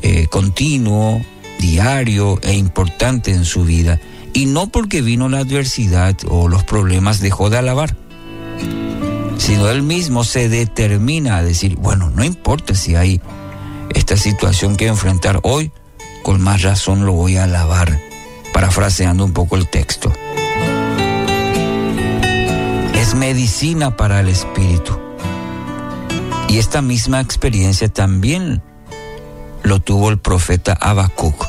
eh, 0.00 0.28
continuo, 0.28 1.20
diario 1.58 2.38
e 2.42 2.54
importante 2.54 3.32
en 3.32 3.44
su 3.44 3.64
vida. 3.64 3.98
Y 4.32 4.46
no 4.46 4.68
porque 4.68 5.02
vino 5.02 5.28
la 5.28 5.38
adversidad 5.38 6.16
o 6.28 6.46
los 6.46 6.62
problemas 6.62 7.18
dejó 7.18 7.50
de 7.50 7.58
alabar, 7.58 7.96
sino 9.36 9.68
él 9.68 9.82
mismo 9.82 10.24
se 10.24 10.48
determina 10.48 11.36
a 11.36 11.42
decir, 11.42 11.76
bueno, 11.76 12.10
no 12.10 12.24
importa 12.24 12.74
si 12.74 12.96
hay 12.96 13.20
esta 13.90 14.16
situación 14.16 14.76
que 14.76 14.86
enfrentar 14.86 15.40
hoy, 15.42 15.72
con 16.22 16.40
más 16.40 16.62
razón 16.62 17.04
lo 17.04 17.12
voy 17.12 17.36
a 17.36 17.44
alabar, 17.44 18.00
parafraseando 18.52 19.24
un 19.24 19.32
poco 19.32 19.56
el 19.56 19.68
texto. 19.68 20.12
Es 22.94 23.14
medicina 23.14 23.96
para 23.96 24.20
el 24.20 24.28
espíritu. 24.28 24.98
Y 26.48 26.58
esta 26.58 26.82
misma 26.82 27.20
experiencia 27.20 27.88
también 27.88 28.62
lo 29.62 29.80
tuvo 29.80 30.10
el 30.10 30.18
profeta 30.18 30.74
Habacuc 30.74 31.46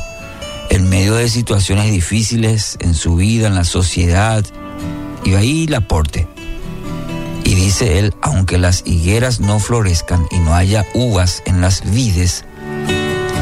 en 0.70 0.90
medio 0.90 1.16
de 1.16 1.30
situaciones 1.30 1.92
difíciles 1.92 2.78
en 2.80 2.94
su 2.96 3.16
vida, 3.16 3.48
en 3.48 3.56
la 3.56 3.64
sociedad, 3.64 4.44
y 5.24 5.36
ahí 5.36 5.68
la 5.68 5.78
aporte. 5.78 6.28
Y 7.54 7.56
dice 7.56 8.00
él, 8.00 8.16
aunque 8.24 8.58
las 8.58 8.82
higueras 8.84 9.40
no 9.40 9.60
florezcan 9.60 10.26
y 10.32 10.40
no 10.40 10.56
haya 10.56 10.88
uvas 10.96 11.44
en 11.46 11.62
las 11.62 11.84
vides, 11.88 12.46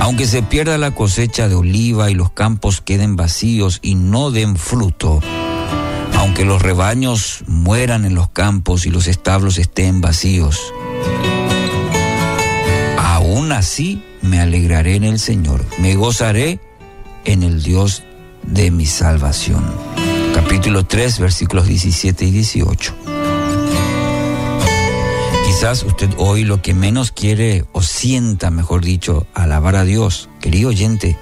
aunque 0.01 0.27
se 0.27 0.43
pierda 0.43 0.77
la 0.77 0.91
cosecha 0.91 1.47
de 1.47 1.55
oliva 1.55 2.11
y 2.11 2.13
los 2.13 2.29
campos 2.29 2.81
queden 2.81 3.15
vacíos 3.15 3.79
y 3.81 3.95
no 3.95 4.29
den 4.29 4.57
fruto, 4.57 5.21
aunque 6.17 6.43
los 6.43 6.61
rebaños 6.61 7.45
mueran 7.47 8.03
en 8.03 8.13
los 8.13 8.29
campos 8.29 8.85
y 8.85 8.89
los 8.89 9.07
establos 9.07 9.57
estén 9.57 10.01
vacíos, 10.01 10.59
aún 12.97 13.53
así 13.53 14.03
me 14.21 14.41
alegraré 14.41 14.95
en 14.95 15.05
el 15.05 15.19
Señor, 15.19 15.63
me 15.77 15.95
gozaré 15.95 16.59
en 17.23 17.43
el 17.43 17.63
Dios 17.63 18.03
de 18.45 18.71
mi 18.71 18.87
salvación. 18.87 19.63
Capítulo 20.35 20.85
3, 20.85 21.17
versículos 21.17 21.65
17 21.65 22.25
y 22.25 22.31
18. 22.31 23.10
Quizás 25.61 25.83
usted 25.83 26.09
hoy 26.17 26.43
lo 26.43 26.63
que 26.63 26.73
menos 26.73 27.11
quiere 27.11 27.65
o 27.71 27.83
sienta, 27.83 28.49
mejor 28.49 28.83
dicho, 28.83 29.27
alabar 29.35 29.75
a 29.75 29.83
Dios. 29.83 30.27
Querido 30.39 30.69
oyente, 30.69 31.19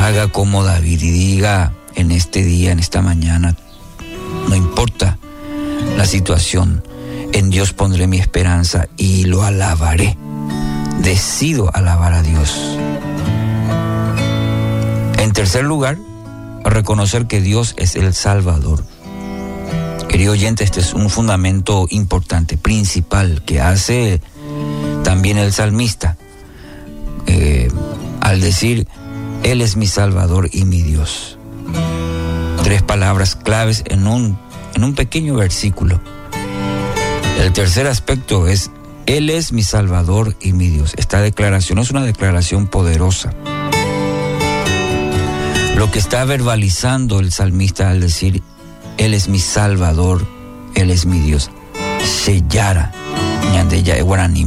haga 0.00 0.28
como 0.28 0.62
David 0.62 1.02
y 1.02 1.10
diga 1.10 1.72
en 1.96 2.12
este 2.12 2.44
día, 2.44 2.70
en 2.70 2.78
esta 2.78 3.02
mañana, 3.02 3.56
no 4.48 4.54
importa 4.54 5.18
la 5.96 6.06
situación, 6.06 6.84
en 7.32 7.50
Dios 7.50 7.72
pondré 7.72 8.06
mi 8.06 8.18
esperanza 8.18 8.86
y 8.96 9.24
lo 9.24 9.42
alabaré. 9.42 10.16
Decido 11.00 11.74
alabar 11.74 12.12
a 12.12 12.22
Dios. 12.22 12.56
En 15.18 15.32
tercer 15.32 15.64
lugar, 15.64 15.98
reconocer 16.62 17.26
que 17.26 17.40
Dios 17.40 17.74
es 17.78 17.96
el 17.96 18.14
Salvador. 18.14 18.84
Querido 20.12 20.32
oyente, 20.32 20.62
este 20.62 20.80
es 20.80 20.92
un 20.92 21.08
fundamento 21.08 21.86
importante, 21.88 22.58
principal, 22.58 23.42
que 23.46 23.62
hace 23.62 24.20
también 25.04 25.38
el 25.38 25.54
salmista 25.54 26.18
eh, 27.26 27.70
al 28.20 28.42
decir, 28.42 28.86
Él 29.42 29.62
es 29.62 29.76
mi 29.76 29.86
Salvador 29.86 30.50
y 30.52 30.66
mi 30.66 30.82
Dios. 30.82 31.38
Tres 32.62 32.82
palabras 32.82 33.36
claves 33.36 33.84
en 33.86 34.06
un, 34.06 34.38
en 34.74 34.84
un 34.84 34.94
pequeño 34.94 35.34
versículo. 35.34 35.98
El 37.40 37.50
tercer 37.54 37.86
aspecto 37.86 38.48
es, 38.48 38.70
Él 39.06 39.30
es 39.30 39.52
mi 39.52 39.62
Salvador 39.62 40.36
y 40.42 40.52
mi 40.52 40.68
Dios. 40.68 40.92
Esta 40.98 41.22
declaración 41.22 41.78
es 41.78 41.90
una 41.90 42.04
declaración 42.04 42.66
poderosa. 42.66 43.32
Lo 45.74 45.90
que 45.90 45.98
está 45.98 46.26
verbalizando 46.26 47.18
el 47.18 47.32
salmista 47.32 47.88
al 47.88 48.00
decir, 48.00 48.42
Él 48.98 49.14
es 49.14 49.28
mi 49.28 49.38
Salvador, 49.38 50.26
Él 50.74 50.90
es 50.90 51.06
mi 51.06 51.18
Dios. 51.20 51.50
Sellara, 52.04 52.92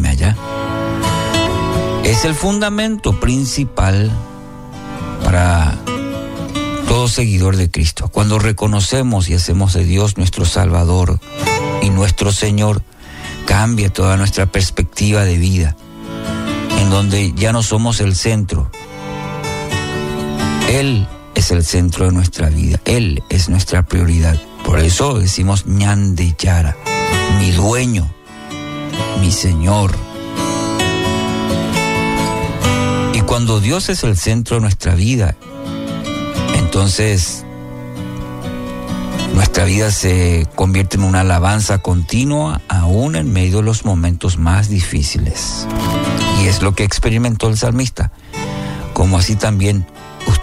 allá. 0.07 0.35
Es 2.03 2.25
el 2.25 2.35
fundamento 2.35 3.19
principal 3.19 4.11
para 5.23 5.75
todo 6.87 7.07
seguidor 7.07 7.57
de 7.57 7.71
Cristo. 7.71 8.09
Cuando 8.09 8.39
reconocemos 8.39 9.29
y 9.29 9.33
hacemos 9.33 9.73
de 9.73 9.83
Dios 9.83 10.17
nuestro 10.17 10.45
Salvador 10.45 11.19
y 11.81 11.89
nuestro 11.89 12.31
Señor, 12.31 12.83
cambia 13.45 13.91
toda 13.91 14.17
nuestra 14.17 14.45
perspectiva 14.45 15.23
de 15.23 15.37
vida, 15.37 15.75
en 16.79 16.89
donde 16.89 17.33
ya 17.33 17.51
no 17.51 17.63
somos 17.63 17.99
el 17.99 18.15
centro. 18.15 18.69
Él 20.69 21.07
es 21.35 21.51
el 21.51 21.63
centro 21.63 22.05
de 22.05 22.11
nuestra 22.11 22.49
vida. 22.49 22.79
Él 22.85 23.21
es 23.29 23.49
nuestra 23.49 23.83
prioridad. 23.83 24.41
Por 24.65 24.79
eso 24.79 25.19
decimos 25.19 25.67
ñande 25.67 26.35
yara, 26.39 26.75
mi 27.39 27.51
dueño, 27.51 28.09
mi 29.21 29.31
Señor. 29.31 29.91
Y 33.13 33.21
cuando 33.21 33.59
Dios 33.59 33.89
es 33.89 34.03
el 34.03 34.17
centro 34.17 34.55
de 34.55 34.61
nuestra 34.61 34.95
vida, 34.95 35.35
entonces 36.55 37.45
nuestra 39.35 39.65
vida 39.65 39.91
se 39.91 40.47
convierte 40.55 40.97
en 40.97 41.03
una 41.03 41.21
alabanza 41.21 41.79
continua 41.79 42.61
aún 42.69 43.15
en 43.15 43.31
medio 43.31 43.57
de 43.57 43.63
los 43.63 43.85
momentos 43.85 44.37
más 44.37 44.69
difíciles. 44.69 45.67
Y 46.41 46.47
es 46.47 46.61
lo 46.61 46.73
que 46.73 46.83
experimentó 46.83 47.49
el 47.49 47.57
salmista, 47.57 48.11
como 48.93 49.17
así 49.17 49.35
también 49.35 49.85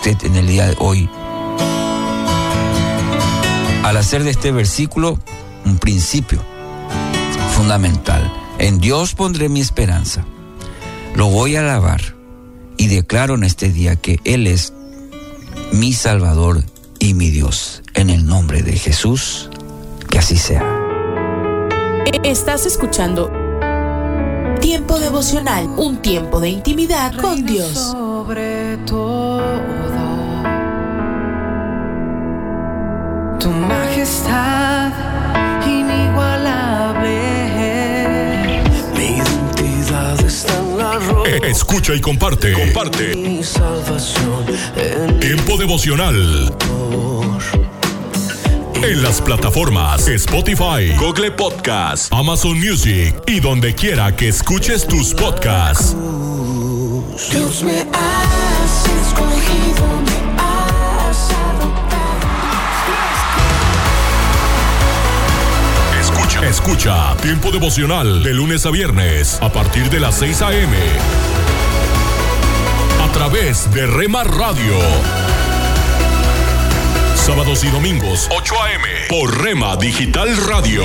usted 0.03 0.26
en 0.26 0.34
el 0.34 0.48
día 0.48 0.66
de 0.66 0.74
hoy. 0.80 1.09
Al 3.84 3.96
hacer 3.96 4.24
de 4.24 4.30
este 4.30 4.50
versículo 4.50 5.16
un 5.64 5.78
principio 5.78 6.40
fundamental. 7.57 8.32
En 8.59 8.80
Dios 8.80 9.14
pondré 9.14 9.48
mi 9.48 9.61
esperanza. 9.61 10.24
Lo 11.14 11.28
voy 11.28 11.55
a 11.55 11.61
alabar 11.61 12.00
y 12.76 12.88
declaro 12.88 13.36
en 13.36 13.44
este 13.44 13.68
día 13.68 13.94
que 13.94 14.18
Él 14.24 14.48
es 14.48 14.72
mi 15.70 15.92
Salvador 15.92 16.64
y 16.98 17.14
mi 17.14 17.30
Dios. 17.30 17.82
En 17.94 18.11
el 18.11 18.26
nombre 18.26 18.62
de 18.62 18.72
Jesús, 18.72 19.50
que 20.11 20.18
así 20.18 20.36
sea. 20.36 20.64
Estás 22.24 22.66
escuchando 22.66 23.30
Tiempo 24.62 25.00
devocional, 25.00 25.66
un 25.76 25.96
tiempo 25.98 26.38
de 26.38 26.48
intimidad 26.48 27.12
con 27.20 27.44
Dios. 27.44 27.72
Sobre 27.72 28.76
todo, 28.86 29.91
majestad 34.33 34.93
inigualable. 35.66 38.62
Mi 38.95 39.16
identidad 39.16 40.20
está 40.24 40.59
en 40.59 40.78
la 40.78 40.99
roca. 40.99 41.30
Escucha 41.47 41.95
y 41.95 42.01
comparte. 42.01 42.53
Comparte. 42.53 43.16
Mi 43.16 43.43
salvación 43.43 44.45
en 44.76 45.18
Tiempo 45.20 45.57
devocional. 45.57 46.55
En 48.74 49.01
las 49.01 49.20
plataformas 49.20 50.09
Spotify, 50.09 50.93
Google 50.99 51.30
Podcast, 51.30 52.12
Amazon 52.12 52.59
Music 52.59 53.14
y 53.28 53.39
donde 53.39 53.76
quiera 53.76 54.16
que 54.16 54.28
escuches 54.28 54.89
tus 54.89 55.14
podcasts. 55.14 55.95
Dios 57.30 57.62
me 57.62 57.87
has 57.93 58.87
escogido, 59.07 59.87
Escucha. 66.53 67.16
Tiempo 67.22 67.50
devocional 67.50 68.22
de 68.22 68.34
lunes 68.34 68.66
a 68.66 68.70
viernes 68.70 69.38
a 69.40 69.50
partir 69.50 69.88
de 69.88 69.98
las 69.98 70.16
6 70.16 70.42
a.m. 70.42 70.76
A 73.03 73.11
través 73.11 73.72
de 73.72 73.86
Rema 73.86 74.22
Radio. 74.22 74.76
Sábados 77.14 77.64
y 77.64 77.70
domingos, 77.70 78.28
8 78.36 78.55
a.m. 78.64 78.86
por 79.09 79.42
Rema 79.42 79.76
Digital 79.76 80.36
Radio. 80.46 80.84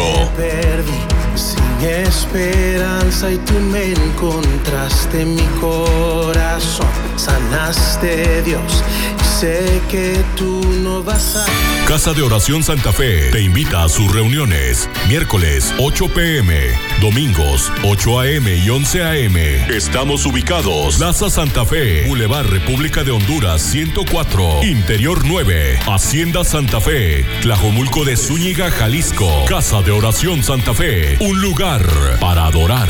sin 1.35 1.67
esperanza 1.85 3.29
y 3.29 3.37
tú 3.39 3.53
me 3.55 3.91
encontraste 3.91 5.21
en 5.21 5.35
mi 5.35 5.47
corazón. 5.59 6.87
Sanaste 7.17 8.41
Dios 8.43 8.83
sé 9.39 9.83
que 9.87 10.23
tú 10.35 10.61
no 10.81 11.03
vas 11.03 11.35
a... 11.35 11.45
Casa 11.87 12.13
de 12.13 12.23
Oración 12.23 12.63
Santa 12.63 12.91
Fe 12.91 13.29
te 13.31 13.41
invita 13.41 13.83
a 13.83 13.89
sus 13.89 14.11
reuniones. 14.11 14.89
Miércoles 15.07 15.75
8 15.77 16.09
pm, 16.09 16.71
domingos 17.01 17.71
8 17.83 18.19
am 18.21 18.47
y 18.47 18.67
11 18.67 19.03
am. 19.03 19.37
Estamos 19.71 20.25
ubicados. 20.25 20.97
Plaza 20.97 21.29
Santa 21.29 21.65
Fe, 21.65 22.07
Boulevard 22.07 22.47
República 22.47 23.03
de 23.03 23.11
Honduras 23.11 23.61
104, 23.61 24.63
Interior 24.63 25.23
9, 25.23 25.81
Hacienda 25.85 26.43
Santa 26.43 26.81
Fe, 26.81 27.23
Tlajomulco 27.41 28.05
de 28.05 28.17
Zúñiga, 28.17 28.71
Jalisco. 28.71 29.45
Casa 29.47 29.83
de 29.83 29.91
Oración 29.91 30.43
Santa 30.43 30.73
Fe, 30.73 31.15
un 31.19 31.39
lugar 31.41 31.85
para 32.19 32.47
adorar. 32.47 32.89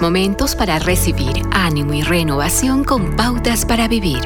Momentos 0.00 0.54
para 0.54 0.78
recibir 0.78 1.42
ánimo 1.50 1.92
y 1.92 2.02
renovación 2.02 2.84
con 2.84 3.16
pautas 3.16 3.66
para 3.66 3.88
vivir. 3.88 4.20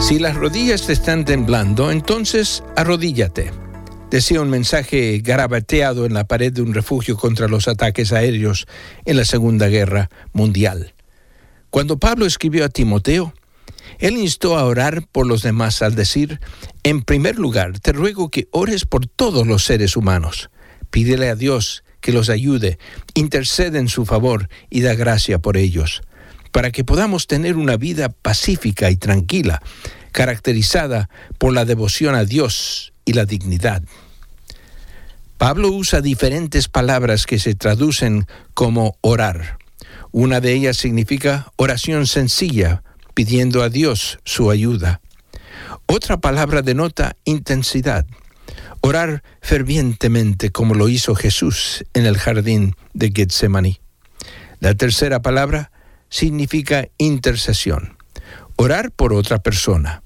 Si 0.00 0.18
las 0.18 0.34
rodillas 0.34 0.86
te 0.86 0.92
están 0.92 1.24
temblando, 1.24 1.92
entonces 1.92 2.64
arrodíllate. 2.76 3.52
Decía 4.10 4.40
un 4.40 4.50
mensaje 4.50 5.20
garabateado 5.22 6.06
en 6.06 6.14
la 6.14 6.24
pared 6.24 6.52
de 6.52 6.62
un 6.62 6.74
refugio 6.74 7.16
contra 7.16 7.46
los 7.46 7.68
ataques 7.68 8.12
aéreos 8.12 8.66
en 9.04 9.16
la 9.16 9.24
Segunda 9.24 9.68
Guerra 9.68 10.10
Mundial. 10.32 10.94
Cuando 11.70 12.00
Pablo 12.00 12.26
escribió 12.26 12.64
a 12.64 12.68
Timoteo, 12.68 13.32
él 14.00 14.16
instó 14.16 14.58
a 14.58 14.64
orar 14.64 15.06
por 15.06 15.28
los 15.28 15.42
demás 15.42 15.82
al 15.82 15.94
decir, 15.94 16.40
en 16.82 17.02
primer 17.02 17.38
lugar, 17.38 17.78
te 17.78 17.92
ruego 17.92 18.28
que 18.28 18.48
ores 18.50 18.86
por 18.86 19.06
todos 19.06 19.46
los 19.46 19.62
seres 19.62 19.96
humanos. 19.96 20.50
Pídele 20.90 21.28
a 21.28 21.36
Dios 21.36 21.84
que 22.00 22.12
los 22.12 22.28
ayude, 22.28 22.78
intercede 23.14 23.78
en 23.78 23.88
su 23.88 24.06
favor 24.06 24.48
y 24.68 24.80
da 24.80 24.94
gracia 24.94 25.38
por 25.38 25.56
ellos, 25.56 26.02
para 26.52 26.70
que 26.70 26.84
podamos 26.84 27.26
tener 27.26 27.56
una 27.56 27.76
vida 27.76 28.08
pacífica 28.08 28.90
y 28.90 28.96
tranquila, 28.96 29.62
caracterizada 30.12 31.08
por 31.38 31.52
la 31.52 31.64
devoción 31.64 32.14
a 32.14 32.24
Dios 32.24 32.92
y 33.04 33.12
la 33.12 33.24
dignidad. 33.24 33.82
Pablo 35.38 35.70
usa 35.70 36.02
diferentes 36.02 36.68
palabras 36.68 37.24
que 37.24 37.38
se 37.38 37.54
traducen 37.54 38.26
como 38.52 38.98
orar. 39.00 39.58
Una 40.12 40.40
de 40.40 40.52
ellas 40.52 40.76
significa 40.76 41.50
oración 41.56 42.06
sencilla, 42.06 42.82
pidiendo 43.14 43.62
a 43.62 43.70
Dios 43.70 44.18
su 44.24 44.50
ayuda. 44.50 45.00
Otra 45.86 46.18
palabra 46.18 46.62
denota 46.62 47.16
intensidad. 47.24 48.06
Orar 48.82 49.22
fervientemente 49.42 50.50
como 50.50 50.74
lo 50.74 50.88
hizo 50.88 51.14
Jesús 51.14 51.84
en 51.92 52.06
el 52.06 52.16
jardín 52.16 52.76
de 52.94 53.12
Getsemaní. 53.14 53.78
La 54.58 54.74
tercera 54.74 55.20
palabra 55.20 55.70
significa 56.08 56.88
intercesión. 56.96 57.98
Orar 58.56 58.90
por 58.90 59.12
otra 59.12 59.38
persona. 59.42 60.02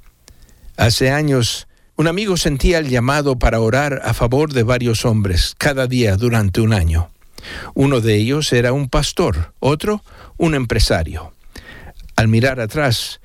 Hace 0.76 1.12
años, 1.12 1.68
un 1.94 2.08
amigo 2.08 2.36
sentía 2.36 2.78
el 2.78 2.88
llamado 2.88 3.38
para 3.38 3.60
orar 3.60 4.02
a 4.04 4.12
favor 4.12 4.52
de 4.52 4.64
varios 4.64 5.04
hombres 5.04 5.54
cada 5.56 5.86
día 5.86 6.16
durante 6.16 6.60
un 6.60 6.72
año. 6.72 7.10
Uno 7.74 8.00
de 8.00 8.16
ellos 8.16 8.52
era 8.52 8.72
un 8.72 8.88
pastor, 8.88 9.54
otro 9.60 10.02
un 10.36 10.56
empresario. 10.56 11.32
Al 12.16 12.26
mirar 12.26 12.58
atrás, 12.58 13.20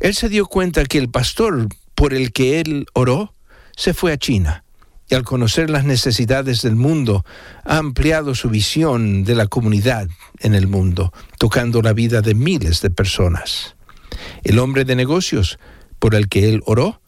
él 0.00 0.14
se 0.14 0.30
dio 0.30 0.46
cuenta 0.46 0.84
que 0.86 0.96
el 0.96 1.10
pastor 1.10 1.68
por 1.94 2.14
el 2.14 2.32
que 2.32 2.60
él 2.60 2.86
oró 2.94 3.34
se 3.76 3.92
fue 3.92 4.12
a 4.12 4.16
China 4.16 4.62
y 5.08 5.14
al 5.14 5.24
conocer 5.24 5.70
las 5.70 5.84
necesidades 5.84 6.62
del 6.62 6.76
mundo 6.76 7.24
ha 7.64 7.78
ampliado 7.78 8.34
su 8.34 8.48
visión 8.50 9.24
de 9.24 9.34
la 9.34 9.46
comunidad 9.46 10.08
en 10.40 10.54
el 10.54 10.66
mundo, 10.66 11.12
tocando 11.38 11.82
la 11.82 11.92
vida 11.92 12.22
de 12.22 12.34
miles 12.34 12.82
de 12.82 12.90
personas. 12.90 13.76
El 14.42 14.58
hombre 14.58 14.84
de 14.84 14.96
negocios 14.96 15.58
por 15.98 16.14
el 16.14 16.28
que 16.28 16.48
él 16.48 16.62
oró 16.66 17.00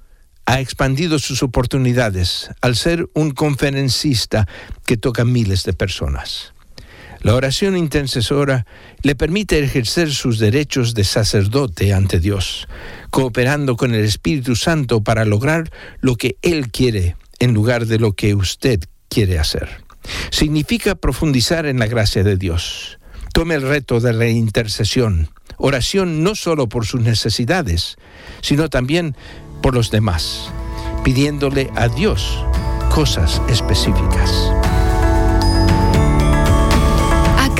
ha 0.46 0.61
expandido 0.61 1.18
sus 1.18 1.42
oportunidades 1.42 2.51
al 2.62 2.76
ser 2.76 3.09
un 3.14 3.32
conferencista 3.32 4.49
que 4.86 4.96
toca 4.96 5.24
miles 5.24 5.64
de 5.64 5.72
personas. 5.72 6.55
La 7.20 7.34
oración 7.34 7.76
intercesora 7.76 8.64
le 9.03 9.16
permite 9.16 9.59
ejercer 9.59 10.12
sus 10.14 10.38
derechos 10.38 10.94
de 10.94 11.03
sacerdote 11.03 11.92
ante 11.92 12.20
Dios, 12.20 12.68
cooperando 13.11 13.76
con 13.76 13.92
el 13.92 14.05
Espíritu 14.05 14.55
Santo 14.55 15.03
para 15.03 15.24
lograr 15.24 15.70
lo 16.01 16.14
que 16.14 16.36
Él 16.42 16.70
quiere 16.70 17.16
en 17.39 17.55
lugar 17.55 17.86
de 17.86 17.99
lo 17.99 18.12
que 18.12 18.34
usted 18.34 18.80
quiere 19.09 19.39
hacer. 19.39 19.82
Significa 20.30 20.95
profundizar 20.95 21.66
en 21.66 21.78
la 21.78 21.86
gracia 21.86 22.22
de 22.22 22.36
Dios. 22.36 22.99
Tome 23.32 23.55
el 23.55 23.62
reto 23.62 24.01
de 24.01 24.12
la 24.12 24.28
intercesión, 24.28 25.30
oración 25.59 26.22
no 26.22 26.34
solo 26.34 26.68
por 26.68 26.86
sus 26.86 27.01
necesidades, 27.01 27.97
sino 28.41 28.68
también 28.68 29.14
por 29.62 29.74
los 29.74 29.91
demás, 29.91 30.51
pidiéndole 31.05 31.70
a 31.76 31.89
Dios 31.89 32.45
cosas 32.91 33.41
específicas. 33.49 34.57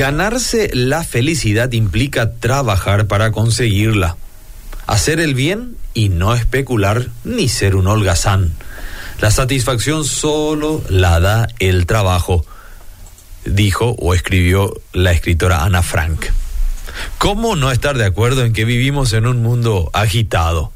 Ganarse 0.00 0.70
la 0.72 1.04
felicidad 1.04 1.72
implica 1.72 2.32
trabajar 2.32 3.06
para 3.06 3.32
conseguirla, 3.32 4.16
hacer 4.86 5.20
el 5.20 5.34
bien 5.34 5.76
y 5.92 6.08
no 6.08 6.34
especular 6.34 7.08
ni 7.22 7.50
ser 7.50 7.76
un 7.76 7.86
holgazán. 7.86 8.50
La 9.20 9.30
satisfacción 9.30 10.06
solo 10.06 10.82
la 10.88 11.20
da 11.20 11.48
el 11.58 11.84
trabajo, 11.84 12.46
dijo 13.44 13.94
o 13.98 14.14
escribió 14.14 14.72
la 14.94 15.12
escritora 15.12 15.64
Ana 15.64 15.82
Frank. 15.82 16.28
¿Cómo 17.18 17.54
no 17.54 17.70
estar 17.70 17.98
de 17.98 18.06
acuerdo 18.06 18.46
en 18.46 18.54
que 18.54 18.64
vivimos 18.64 19.12
en 19.12 19.26
un 19.26 19.42
mundo 19.42 19.90
agitado? 19.92 20.72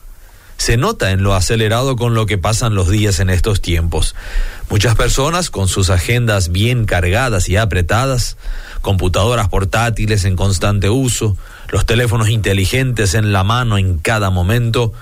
Se 0.59 0.77
nota 0.77 1.13
en 1.13 1.23
lo 1.23 1.35
acelerado 1.35 1.97
con 1.97 2.15
lo 2.15 2.27
que 2.27 2.37
pasan 2.37 2.75
los 2.75 2.91
días 2.91 3.21
en 3.21 3.31
estos 3.31 3.63
tiempos. 3.63 4.15
Muchas 4.69 4.95
personas 4.97 5.51
con 5.51 5.67
sus 5.67 5.89
agendas 5.89 6.51
bien 6.51 6.85
cargadas 6.85 7.49
y 7.49 7.57
apretadas, 7.57 8.37
computadoras 8.85 9.49
portátiles 9.49 10.27
en 10.27 10.37
constante 10.37 10.91
uso, 10.91 11.37
los 11.71 11.87
teléfonos 11.87 12.29
inteligentes 12.29 13.15
en 13.15 13.33
la 13.33 13.43
mano 13.43 13.79
en 13.79 13.99
cada 13.99 14.29
momento, 14.29 14.93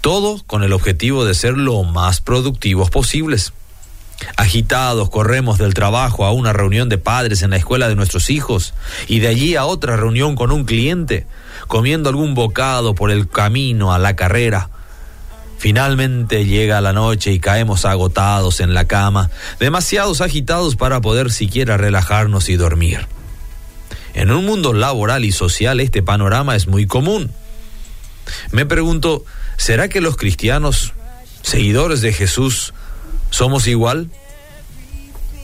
todo 0.00 0.42
con 0.48 0.64
el 0.64 0.72
objetivo 0.72 1.24
de 1.24 1.34
ser 1.34 1.56
lo 1.56 1.84
más 1.84 2.20
productivos 2.20 2.90
posibles. 2.90 3.52
Agitados, 4.36 5.10
corremos 5.10 5.58
del 5.58 5.74
trabajo 5.74 6.26
a 6.26 6.32
una 6.32 6.52
reunión 6.52 6.88
de 6.88 6.98
padres 6.98 7.42
en 7.42 7.50
la 7.50 7.56
escuela 7.56 7.88
de 7.88 7.94
nuestros 7.94 8.30
hijos 8.30 8.74
y 9.06 9.20
de 9.20 9.28
allí 9.28 9.54
a 9.54 9.64
otra 9.64 9.96
reunión 9.96 10.34
con 10.34 10.50
un 10.50 10.64
cliente, 10.64 11.24
comiendo 11.68 12.08
algún 12.08 12.34
bocado 12.34 12.96
por 12.96 13.12
el 13.12 13.28
camino 13.28 13.92
a 13.92 14.00
la 14.00 14.16
carrera. 14.16 14.70
Finalmente 15.58 16.44
llega 16.44 16.80
la 16.80 16.92
noche 16.92 17.32
y 17.32 17.40
caemos 17.40 17.84
agotados 17.84 18.60
en 18.60 18.74
la 18.74 18.86
cama, 18.86 19.30
demasiados 19.58 20.20
agitados 20.20 20.76
para 20.76 21.00
poder 21.00 21.32
siquiera 21.32 21.76
relajarnos 21.76 22.48
y 22.48 22.56
dormir. 22.56 23.08
En 24.14 24.30
un 24.30 24.46
mundo 24.46 24.72
laboral 24.72 25.24
y 25.24 25.32
social 25.32 25.80
este 25.80 26.02
panorama 26.02 26.54
es 26.54 26.68
muy 26.68 26.86
común. 26.86 27.32
Me 28.52 28.66
pregunto, 28.66 29.24
¿será 29.56 29.88
que 29.88 30.00
los 30.00 30.16
cristianos, 30.16 30.92
seguidores 31.42 32.02
de 32.02 32.12
Jesús, 32.12 32.72
somos 33.30 33.66
igual? 33.66 34.10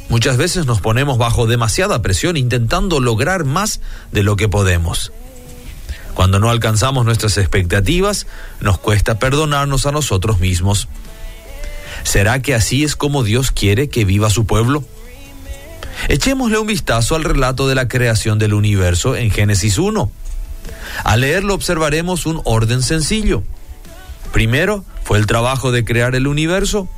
Muchas 0.08 0.36
veces 0.36 0.66
nos 0.66 0.80
ponemos 0.80 1.18
bajo 1.18 1.46
demasiada 1.46 2.02
presión 2.02 2.36
intentando 2.36 3.00
lograr 3.00 3.44
más 3.44 3.80
de 4.12 4.22
lo 4.22 4.36
que 4.36 4.48
podemos. 4.48 5.12
Cuando 6.14 6.38
no 6.38 6.50
alcanzamos 6.50 7.04
nuestras 7.04 7.36
expectativas, 7.38 8.26
nos 8.60 8.78
cuesta 8.78 9.18
perdonarnos 9.18 9.86
a 9.86 9.92
nosotros 9.92 10.38
mismos. 10.40 10.88
¿Será 12.04 12.40
que 12.40 12.54
así 12.54 12.84
es 12.84 12.96
como 12.96 13.24
Dios 13.24 13.50
quiere 13.50 13.88
que 13.88 14.04
viva 14.04 14.30
su 14.30 14.46
pueblo? 14.46 14.84
Echémosle 16.08 16.58
un 16.58 16.66
vistazo 16.66 17.14
al 17.14 17.24
relato 17.24 17.68
de 17.68 17.74
la 17.74 17.88
creación 17.88 18.38
del 18.38 18.54
universo 18.54 19.16
en 19.16 19.30
Génesis 19.30 19.78
1. 19.78 20.10
Al 21.02 21.20
leerlo 21.20 21.54
observaremos 21.54 22.26
un 22.26 22.40
orden 22.44 22.82
sencillo. 22.82 23.42
Primero 24.32 24.84
fue 25.02 25.18
el 25.18 25.26
trabajo 25.26 25.72
de 25.72 25.84
crear 25.84 26.14
el 26.14 26.26
universo, 26.26 26.88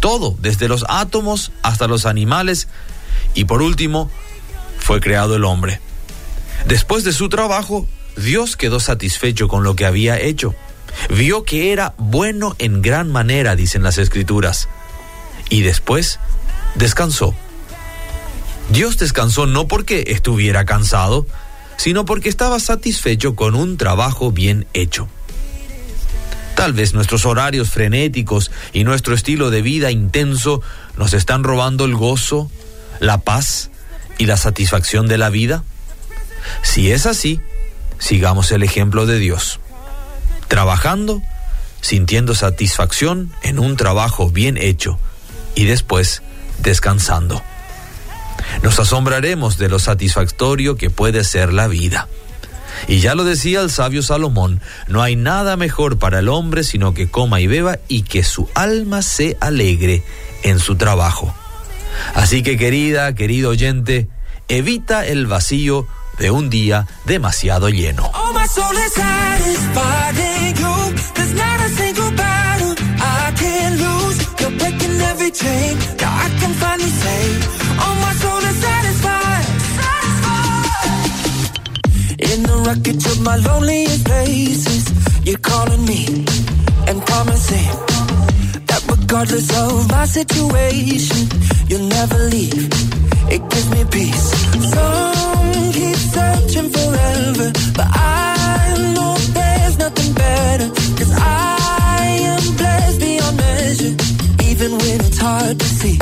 todo, 0.00 0.36
desde 0.40 0.68
los 0.68 0.84
átomos 0.88 1.52
hasta 1.62 1.86
los 1.86 2.06
animales, 2.06 2.68
y 3.34 3.44
por 3.44 3.62
último 3.62 4.10
fue 4.78 5.00
creado 5.00 5.36
el 5.36 5.44
hombre. 5.44 5.80
Después 6.66 7.04
de 7.04 7.12
su 7.12 7.28
trabajo, 7.28 7.86
Dios 8.18 8.56
quedó 8.56 8.80
satisfecho 8.80 9.48
con 9.48 9.62
lo 9.62 9.76
que 9.76 9.86
había 9.86 10.18
hecho. 10.20 10.54
Vio 11.10 11.44
que 11.44 11.72
era 11.72 11.94
bueno 11.98 12.56
en 12.58 12.82
gran 12.82 13.10
manera, 13.10 13.56
dicen 13.56 13.82
las 13.82 13.98
escrituras. 13.98 14.68
Y 15.48 15.62
después 15.62 16.18
descansó. 16.74 17.34
Dios 18.70 18.98
descansó 18.98 19.46
no 19.46 19.68
porque 19.68 20.04
estuviera 20.08 20.64
cansado, 20.64 21.26
sino 21.76 22.04
porque 22.04 22.28
estaba 22.28 22.60
satisfecho 22.60 23.34
con 23.34 23.54
un 23.54 23.76
trabajo 23.76 24.32
bien 24.32 24.66
hecho. 24.74 25.08
Tal 26.54 26.72
vez 26.72 26.92
nuestros 26.92 27.24
horarios 27.24 27.70
frenéticos 27.70 28.50
y 28.72 28.82
nuestro 28.82 29.14
estilo 29.14 29.50
de 29.50 29.62
vida 29.62 29.92
intenso 29.92 30.60
nos 30.96 31.14
están 31.14 31.44
robando 31.44 31.84
el 31.84 31.94
gozo, 31.94 32.50
la 32.98 33.18
paz 33.18 33.70
y 34.18 34.26
la 34.26 34.36
satisfacción 34.36 35.06
de 35.06 35.18
la 35.18 35.30
vida. 35.30 35.62
Si 36.62 36.90
es 36.90 37.06
así, 37.06 37.40
sigamos 37.98 38.50
el 38.52 38.62
ejemplo 38.62 39.06
de 39.06 39.18
Dios. 39.18 39.60
Trabajando, 40.48 41.22
sintiendo 41.80 42.34
satisfacción 42.34 43.32
en 43.42 43.58
un 43.58 43.76
trabajo 43.76 44.30
bien 44.30 44.56
hecho 44.56 44.98
y 45.54 45.64
después 45.64 46.22
descansando. 46.62 47.42
Nos 48.62 48.78
asombraremos 48.78 49.58
de 49.58 49.68
lo 49.68 49.78
satisfactorio 49.78 50.76
que 50.76 50.90
puede 50.90 51.24
ser 51.24 51.52
la 51.52 51.68
vida. 51.68 52.08
Y 52.86 53.00
ya 53.00 53.14
lo 53.14 53.24
decía 53.24 53.60
el 53.60 53.70
sabio 53.70 54.02
Salomón, 54.02 54.60
no 54.86 55.02
hay 55.02 55.16
nada 55.16 55.56
mejor 55.56 55.98
para 55.98 56.20
el 56.20 56.28
hombre 56.28 56.62
sino 56.62 56.94
que 56.94 57.10
coma 57.10 57.40
y 57.40 57.46
beba 57.46 57.78
y 57.88 58.02
que 58.02 58.22
su 58.22 58.48
alma 58.54 59.02
se 59.02 59.36
alegre 59.40 60.04
en 60.42 60.60
su 60.60 60.76
trabajo. 60.76 61.34
Así 62.14 62.42
que 62.42 62.56
querida, 62.56 63.14
querido 63.14 63.50
oyente, 63.50 64.08
evita 64.46 65.06
el 65.06 65.26
vacío 65.26 65.86
de 66.18 66.30
un 66.30 66.50
día 66.50 66.86
demasiado 67.04 67.68
lleno. 67.68 68.10
In 82.20 82.42
the 82.42 82.56
wreckage 82.64 83.06
of 83.06 83.20
my 83.22 83.36
loneliest 83.36 84.04
places, 84.04 84.84
you're 85.24 85.38
calling 85.38 85.84
me 85.86 86.24
and 86.88 87.00
promising 87.06 87.97
regardless 88.88 89.48
of 89.56 89.88
my 89.90 90.04
situation, 90.04 91.28
you'll 91.68 91.88
never 91.88 92.18
leave. 92.34 92.68
It 93.34 93.42
gives 93.50 93.68
me 93.70 93.84
peace. 93.90 94.26
Some 94.74 95.72
keep 95.72 95.96
searching 96.14 96.70
forever, 96.70 97.48
but 97.76 97.88
I 97.90 98.92
know 98.94 99.14
there's 99.36 99.76
nothing 99.78 100.12
better. 100.14 100.68
Cause 100.98 101.12
I 101.12 102.18
am 102.32 102.42
blessed 102.56 103.00
beyond 103.00 103.36
measure, 103.36 103.94
even 104.50 104.70
when 104.72 104.96
it's 105.06 105.18
hard 105.18 105.58
to 105.58 105.66
see. 105.80 105.98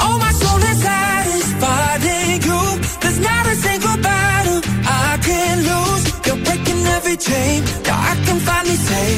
Oh, 0.00 0.16
my 0.24 0.32
soul 0.40 0.60
is 0.72 0.78
satisfied 0.82 2.02
in 2.02 2.42
you. 2.48 2.60
There's 3.00 3.20
not 3.20 3.44
a 3.46 3.54
single 3.66 3.96
battle 4.10 4.60
I 4.84 5.18
can 5.28 5.54
lose. 5.70 6.04
You're 6.26 6.42
breaking 6.46 6.80
every 6.96 7.16
chain. 7.16 7.62
Now 7.84 7.98
I 8.12 8.14
can 8.24 8.38
finally 8.40 8.80
say, 8.90 9.08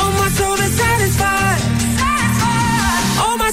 Oh, 0.00 0.10
my 0.20 0.28
soul 0.38 0.57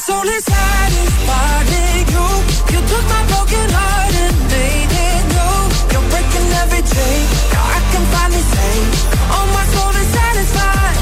My 0.07 0.13
soul 0.13 0.29
satisfied 0.39 1.65
you. 2.13 2.27
You 2.73 2.79
took 2.91 3.05
my 3.09 3.23
broken 3.25 3.67
heart 3.73 4.13
and 4.13 4.37
made 4.53 4.93
it 5.09 5.21
new. 5.33 5.57
You're 5.91 6.07
breaking 6.13 6.49
every 6.61 6.83
chain. 6.93 7.21
Now 7.49 7.65
I 7.65 7.79
can 7.89 8.03
finally 8.13 8.45
say, 8.53 8.73
Oh, 9.33 9.45
my 9.57 9.65
soul 9.73 9.93
is 9.97 10.09
satisfied. 10.19 10.97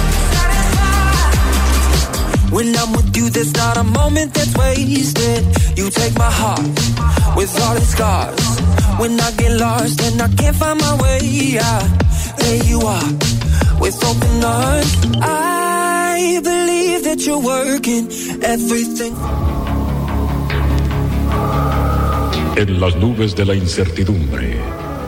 When 2.55 2.67
I'm 2.77 2.93
with 2.93 3.17
you, 3.17 3.29
there's 3.29 3.53
not 3.53 3.75
a 3.75 3.83
moment 3.83 4.33
that's 4.35 4.55
wasted. 4.55 5.43
You 5.77 5.89
take 5.89 6.17
my 6.17 6.31
heart 6.31 6.63
with 7.35 7.51
all 7.61 7.75
its 7.75 7.89
scars. 7.89 8.39
When 9.01 9.19
I 9.19 9.31
get 9.31 9.59
lost 9.59 10.01
and 10.01 10.21
I 10.21 10.29
can't 10.29 10.55
find 10.55 10.79
my 10.79 10.95
way 11.03 11.59
out, 11.59 11.89
there 12.37 12.63
you 12.63 12.79
are 12.79 13.11
with 13.81 14.01
open 14.01 14.43
arms. 14.45 14.95
I 15.21 15.92
believe 16.41 17.03
that 17.03 17.19
you're 17.25 17.41
working 17.41 18.07
everything. 18.41 19.13
En 22.55 22.79
las 22.79 22.95
nubes 22.97 23.35
de 23.35 23.45
la 23.45 23.55
incertidumbre, 23.55 24.57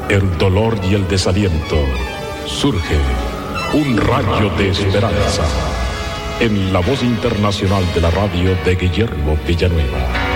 el 0.09 0.37
dolor 0.37 0.79
y 0.89 0.95
el 0.95 1.07
desaliento, 1.07 1.77
surge 2.47 2.97
un 3.73 3.97
rayo 3.97 4.49
de 4.57 4.69
esperanza 4.69 5.43
en 6.39 6.73
la 6.73 6.79
voz 6.79 7.01
internacional 7.03 7.83
de 7.93 8.01
la 8.01 8.11
radio 8.11 8.55
de 8.65 8.75
Guillermo 8.75 9.37
Villanueva. 9.47 10.35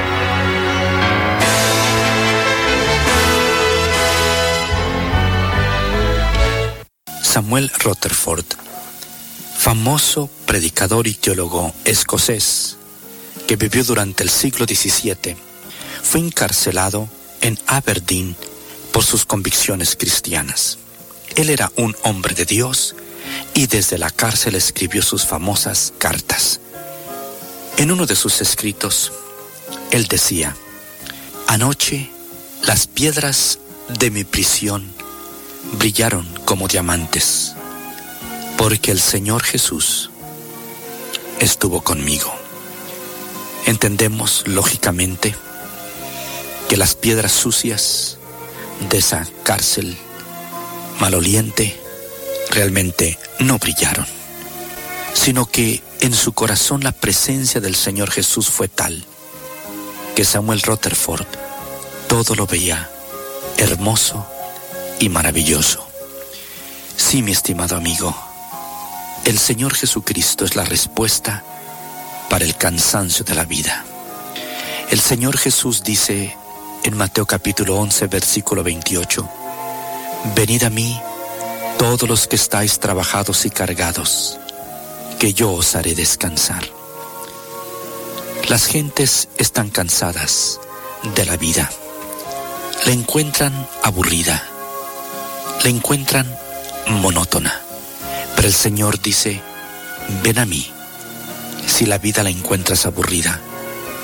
Samuel 7.22 7.70
Rutherford, 7.84 8.46
famoso 9.60 10.30
predicador 10.46 11.06
y 11.06 11.14
teólogo 11.14 11.74
escocés 11.84 12.78
que 13.46 13.58
vivió 13.58 13.84
durante 13.84 14.24
el 14.24 14.30
siglo 14.30 14.66
XVII, 14.66 15.36
fue 16.02 16.22
encarcelado 16.22 17.10
en 17.42 17.60
Aberdeen 17.68 18.38
por 18.94 19.04
sus 19.04 19.26
convicciones 19.26 19.98
cristianas. 19.98 20.78
Él 21.36 21.50
era 21.50 21.74
un 21.76 21.94
hombre 22.04 22.34
de 22.36 22.46
Dios 22.46 22.96
y 23.54 23.68
desde 23.68 23.98
la 23.98 24.12
cárcel 24.12 24.56
escribió 24.56 25.02
sus 25.02 25.26
famosas 25.26 25.92
cartas. 25.98 26.62
En 27.76 27.92
uno 27.92 28.06
de 28.06 28.16
sus 28.16 28.40
escritos, 28.40 29.12
él 29.92 30.08
decía, 30.08 30.56
Anoche 31.48 32.10
las 32.64 32.88
piedras 32.88 33.60
de 33.90 34.10
mi 34.10 34.24
prisión 34.24 34.90
brillaron 35.74 36.26
como 36.46 36.70
diamantes, 36.70 37.56
porque 38.60 38.92
el 38.92 39.00
Señor 39.00 39.42
Jesús 39.42 40.10
estuvo 41.40 41.82
conmigo. 41.82 42.30
Entendemos 43.66 44.44
lógicamente 44.48 45.34
que 46.68 46.76
las 46.76 46.94
piedras 46.94 47.32
sucias 47.32 48.18
de 48.90 48.98
esa 48.98 49.26
cárcel 49.44 49.98
maloliente 51.00 51.80
realmente 52.50 53.18
no 53.40 53.60
brillaron, 53.60 54.06
sino 55.14 55.46
que 55.46 55.82
en 56.02 56.14
su 56.14 56.34
corazón 56.34 56.84
la 56.84 56.92
presencia 56.92 57.62
del 57.62 57.78
Señor 57.78 58.12
Jesús 58.12 58.50
fue 58.50 58.68
tal 58.68 59.06
que 60.18 60.26
Samuel 60.26 60.62
Rutherford 60.62 61.28
todo 62.10 62.36
lo 62.36 62.46
veía 62.46 62.92
hermoso 63.56 64.28
y 65.00 65.08
maravilloso. 65.08 65.88
Sí, 66.98 67.22
mi 67.22 67.32
estimado 67.32 67.78
amigo, 67.78 68.29
el 69.26 69.38
Señor 69.38 69.76
Jesucristo 69.76 70.46
es 70.46 70.56
la 70.56 70.66
respuesta 70.66 71.44
para 72.30 72.46
el 72.46 72.56
cansancio 72.56 73.26
de 73.26 73.36
la 73.36 73.46
vida. 73.46 73.86
El 74.90 75.00
Señor 75.00 75.38
Jesús 75.38 75.84
dice 75.84 76.36
en 76.84 76.98
Mateo 76.98 77.26
capítulo 77.26 77.78
11, 77.78 78.08
versículo 78.08 78.64
28, 78.64 79.30
Venid 80.36 80.64
a 80.64 80.70
mí 80.70 81.00
todos 81.78 82.10
los 82.10 82.28
que 82.28 82.36
estáis 82.36 82.80
trabajados 82.80 83.46
y 83.46 83.50
cargados, 83.50 84.40
que 85.20 85.34
yo 85.34 85.52
os 85.52 85.76
haré 85.76 85.96
descansar. 85.96 86.64
Las 88.50 88.66
gentes 88.66 89.30
están 89.38 89.70
cansadas 89.70 90.60
de 91.16 91.26
la 91.26 91.38
vida, 91.38 91.70
la 92.86 92.92
encuentran 92.92 93.68
aburrida, 93.84 94.44
la 95.64 95.70
encuentran 95.70 96.36
monótona, 96.88 97.62
Pero 98.40 98.48
el 98.48 98.56
Señor 98.56 99.02
dice, 99.02 99.42
ven 100.24 100.40
a 100.40 100.46
mí 100.46 100.72
si 101.68 101.86
la 101.86 101.98
vida 101.98 102.24
la 102.24 102.30
encuentras 102.30 102.86
aburrida 102.86 103.42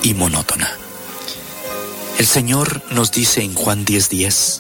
y 0.04 0.14
monótona. 0.14 0.70
El 2.18 2.28
Señor 2.28 2.82
nos 2.92 3.14
dice 3.14 3.44
en 3.44 3.54
Juan 3.54 3.86
10:10, 3.86 4.60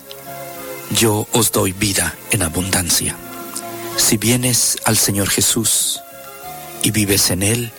yo 0.91 1.27
os 1.33 1.51
doy 1.51 1.73
vida 1.73 2.15
en 2.31 2.43
abundancia. 2.43 3.17
Si 3.97 4.15
vienes 4.15 4.77
al 4.85 4.95
Señor 4.95 5.27
Jesús 5.29 5.99
y 6.81 6.91
vives 6.91 7.29
en 7.29 7.43
Él, 7.43 7.73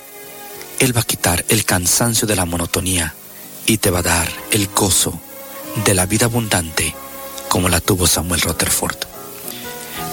Él 0.80 0.94
va 0.94 1.00
a 1.00 1.04
quitar 1.04 1.46
el 1.48 1.64
cansancio 1.64 2.28
de 2.28 2.36
la 2.36 2.44
monotonía 2.44 3.14
y 3.64 3.78
te 3.78 3.90
va 3.90 4.00
a 4.00 4.02
dar 4.02 4.28
el 4.50 4.68
gozo 4.68 5.18
de 5.86 5.94
la 5.94 6.04
vida 6.04 6.26
abundante 6.26 6.94
como 7.48 7.70
la 7.70 7.80
tuvo 7.80 8.06
Samuel 8.06 8.42
Rutherford. 8.42 9.15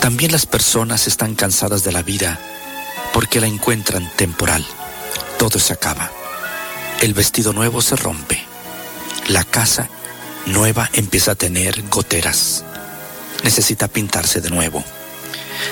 También 0.03 0.33
las 0.33 0.45
personas 0.45 1.07
están 1.07 1.33
cansadas 1.33 1.85
de 1.85 1.93
la 1.93 2.03
vida 2.03 2.37
porque 3.13 3.39
la 3.39 3.47
encuentran 3.47 4.11
temporal. 4.17 4.65
Todo 5.39 5.59
se 5.59 5.71
acaba. 5.71 6.11
El 6.99 7.13
vestido 7.13 7.53
nuevo 7.53 7.81
se 7.81 7.95
rompe. 7.95 8.43
La 9.29 9.45
casa 9.45 9.87
nueva 10.45 10.89
empieza 10.91 11.31
a 11.31 11.35
tener 11.35 11.83
goteras. 11.83 12.65
Necesita 13.45 13.87
pintarse 13.87 14.41
de 14.41 14.49
nuevo. 14.49 14.83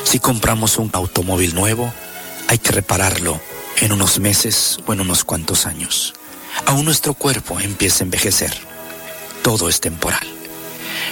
Si 0.06 0.20
compramos 0.20 0.78
un 0.78 0.90
automóvil 0.94 1.54
nuevo, 1.54 1.94
hay 2.48 2.58
que 2.58 2.72
repararlo 2.72 3.38
en 3.82 3.92
unos 3.92 4.20
meses 4.20 4.80
o 4.86 4.94
en 4.94 5.02
unos 5.02 5.26
cuantos 5.26 5.66
años. 5.66 6.14
Aún 6.68 6.86
nuestro 6.86 7.16
cuerpo 7.16 7.60
empieza 7.60 8.06
a 8.06 8.08
envejecer. 8.08 8.54
Todo 9.44 9.68
es 9.68 9.82
temporal. 9.82 10.26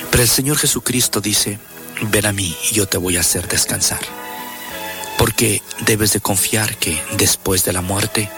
Pero 0.09 0.23
el 0.23 0.29
Señor 0.29 0.57
Jesucristo 0.57 1.19
dice, 1.19 1.59
ven 2.01 2.25
a 2.25 2.31
mí 2.31 2.55
y 2.69 2.75
yo 2.75 2.87
te 2.87 2.97
voy 2.97 3.17
a 3.17 3.21
hacer 3.21 3.47
descansar. 3.47 3.99
Porque 5.17 5.61
debes 5.85 6.13
de 6.13 6.21
confiar 6.21 6.77
que 6.77 7.01
después 7.17 7.65
de 7.65 7.73
la 7.73 7.81
muerte, 7.81 8.29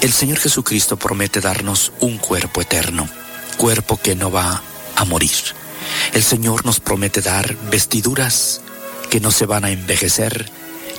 el 0.00 0.12
Señor 0.12 0.38
Jesucristo 0.38 0.96
promete 0.96 1.40
darnos 1.40 1.92
un 2.00 2.18
cuerpo 2.18 2.60
eterno, 2.60 3.08
cuerpo 3.56 3.96
que 3.96 4.14
no 4.14 4.30
va 4.30 4.62
a 4.96 5.04
morir. 5.04 5.30
El 6.12 6.22
Señor 6.22 6.66
nos 6.66 6.80
promete 6.80 7.22
dar 7.22 7.56
vestiduras 7.70 8.60
que 9.10 9.20
no 9.20 9.30
se 9.30 9.46
van 9.46 9.64
a 9.64 9.70
envejecer, 9.70 10.50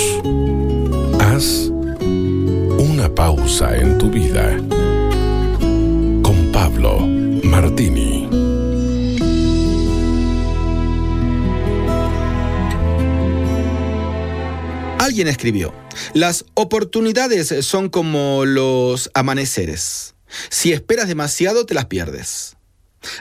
Haz 1.18 1.70
una 2.76 3.14
pausa 3.14 3.74
en 3.74 3.96
tu 3.96 4.10
vida. 4.10 4.58
Con 6.22 6.50
Pablo 6.52 6.98
Martini. 7.42 8.28
Alguien 14.98 15.26
escribió, 15.26 15.72
las 16.12 16.44
oportunidades 16.52 17.64
son 17.64 17.88
como 17.88 18.44
los 18.44 19.10
amaneceres. 19.14 20.14
Si 20.48 20.72
esperas 20.72 21.08
demasiado, 21.08 21.66
te 21.66 21.74
las 21.74 21.86
pierdes. 21.86 22.56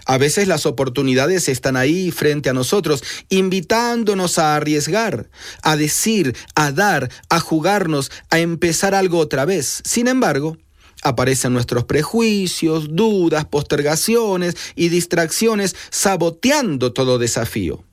A 0.06 0.18
veces 0.18 0.48
las 0.48 0.66
oportunidades 0.66 1.48
están 1.48 1.78
ahí 1.78 2.12
frente 2.12 2.50
a 2.50 2.54
nosotros, 2.54 3.04
invitándonos 3.30 4.38
a 4.38 4.56
arriesgar, 4.56 5.30
a 5.62 5.78
decir, 5.78 6.36
a 6.56 6.72
dar, 6.72 7.10
a 7.30 7.40
jugarnos, 7.40 8.12
a 8.30 8.40
empezar 8.40 8.94
algo 8.94 9.20
otra 9.20 9.46
vez. 9.46 9.82
Sin 9.86 10.08
embargo, 10.08 10.58
aparecen 11.02 11.54
nuestros 11.54 11.86
prejuicios, 11.86 12.96
dudas, 12.96 13.46
postergaciones 13.46 14.56
y 14.76 14.90
distracciones 14.90 15.76
saboteando 15.92 16.92
todo 16.92 17.18
desafío. 17.18 17.86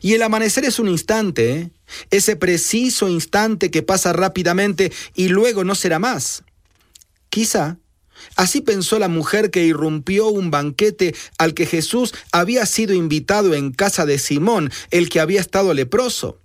Y 0.00 0.14
el 0.14 0.22
amanecer 0.22 0.64
es 0.64 0.78
un 0.78 0.88
instante, 0.88 1.52
¿eh? 1.52 1.70
ese 2.10 2.36
preciso 2.36 3.08
instante 3.08 3.70
que 3.70 3.82
pasa 3.82 4.12
rápidamente 4.12 4.92
y 5.14 5.28
luego 5.28 5.64
no 5.64 5.74
será 5.74 5.98
más. 5.98 6.44
Quizá 7.28 7.78
Así 8.36 8.60
pensó 8.60 8.98
la 8.98 9.08
mujer 9.08 9.50
que 9.50 9.64
irrumpió 9.64 10.28
un 10.28 10.50
banquete 10.50 11.14
al 11.38 11.54
que 11.54 11.66
Jesús 11.66 12.14
había 12.32 12.66
sido 12.66 12.94
invitado 12.94 13.54
en 13.54 13.72
casa 13.72 14.06
de 14.06 14.18
Simón, 14.18 14.70
el 14.90 15.08
que 15.08 15.20
había 15.20 15.40
estado 15.40 15.74
leproso. 15.74 16.38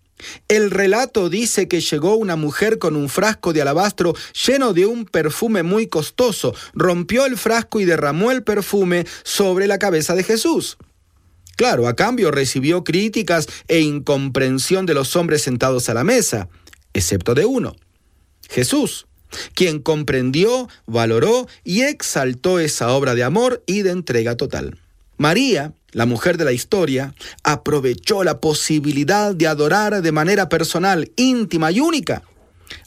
El 0.48 0.72
relato 0.72 1.30
dice 1.30 1.68
que 1.68 1.82
llegó 1.82 2.16
una 2.16 2.36
mujer 2.36 2.80
con 2.80 2.96
un 2.96 3.08
frasco 3.08 3.54
de 3.54 3.62
alabastro 3.62 4.16
lleno 4.46 4.74
de 4.74 4.86
un 4.86 5.06
perfume 5.06 5.64
muy 5.64 5.88
costoso, 5.88 6.56
rompió 6.74 7.26
el 7.26 7.38
frasco 7.38 7.80
y 7.80 7.86
derramó 7.86 8.32
el 8.32 8.44
perfume 8.44 9.06
sobre 9.24 9.68
la 9.68 9.78
cabeza 9.78 10.16
de 10.16 10.24
Jesús. 10.24 10.78
Claro, 11.56 11.88
a 11.88 11.96
cambio 11.96 12.32
recibió 12.32 12.84
críticas 12.84 13.48
e 13.68 13.80
incomprensión 13.80 14.86
de 14.86 14.94
los 14.94 15.16
hombres 15.16 15.42
sentados 15.42 15.90
a 15.90 15.94
la 15.94 16.04
mesa, 16.04 16.50
excepto 16.94 17.34
de 17.34 17.46
uno, 17.46 17.76
Jesús, 18.50 19.08
quien 19.54 19.80
comprendió, 19.80 20.70
valoró 20.86 21.48
y 21.64 21.82
exaltó 21.82 22.60
esa 22.60 22.92
obra 22.92 23.16
de 23.16 23.24
amor 23.24 23.64
y 23.66 23.82
de 23.82 23.92
entrega 23.92 24.36
total. 24.36 24.78
María, 25.18 25.74
la 25.92 26.06
mujer 26.06 26.38
de 26.38 26.46
la 26.46 26.52
historia, 26.52 27.14
aprovechó 27.44 28.24
la 28.24 28.40
posibilidad 28.40 29.34
de 29.34 29.48
adorar 29.48 30.02
de 30.02 30.12
manera 30.12 30.50
personal, 30.50 31.12
íntima 31.16 31.72
y 31.72 31.80
única. 31.80 32.24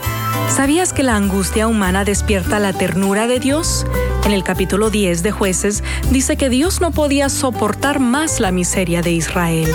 ¿Sabías 0.49 0.93
que 0.93 1.03
la 1.03 1.17
angustia 1.17 1.67
humana 1.67 2.05
despierta 2.05 2.59
la 2.59 2.73
ternura 2.73 3.27
de 3.27 3.41
Dios? 3.41 3.87
En 4.25 4.33
el 4.33 4.43
capítulo 4.43 4.91
10 4.91 5.23
de 5.23 5.31
jueces 5.31 5.85
dice 6.11 6.37
que 6.37 6.49
Dios 6.49 6.81
no 6.81 6.91
podía 6.91 7.29
soportar 7.29 8.01
más 8.01 8.41
la 8.41 8.51
miseria 8.51 9.03
de 9.03 9.13
Israel. 9.13 9.71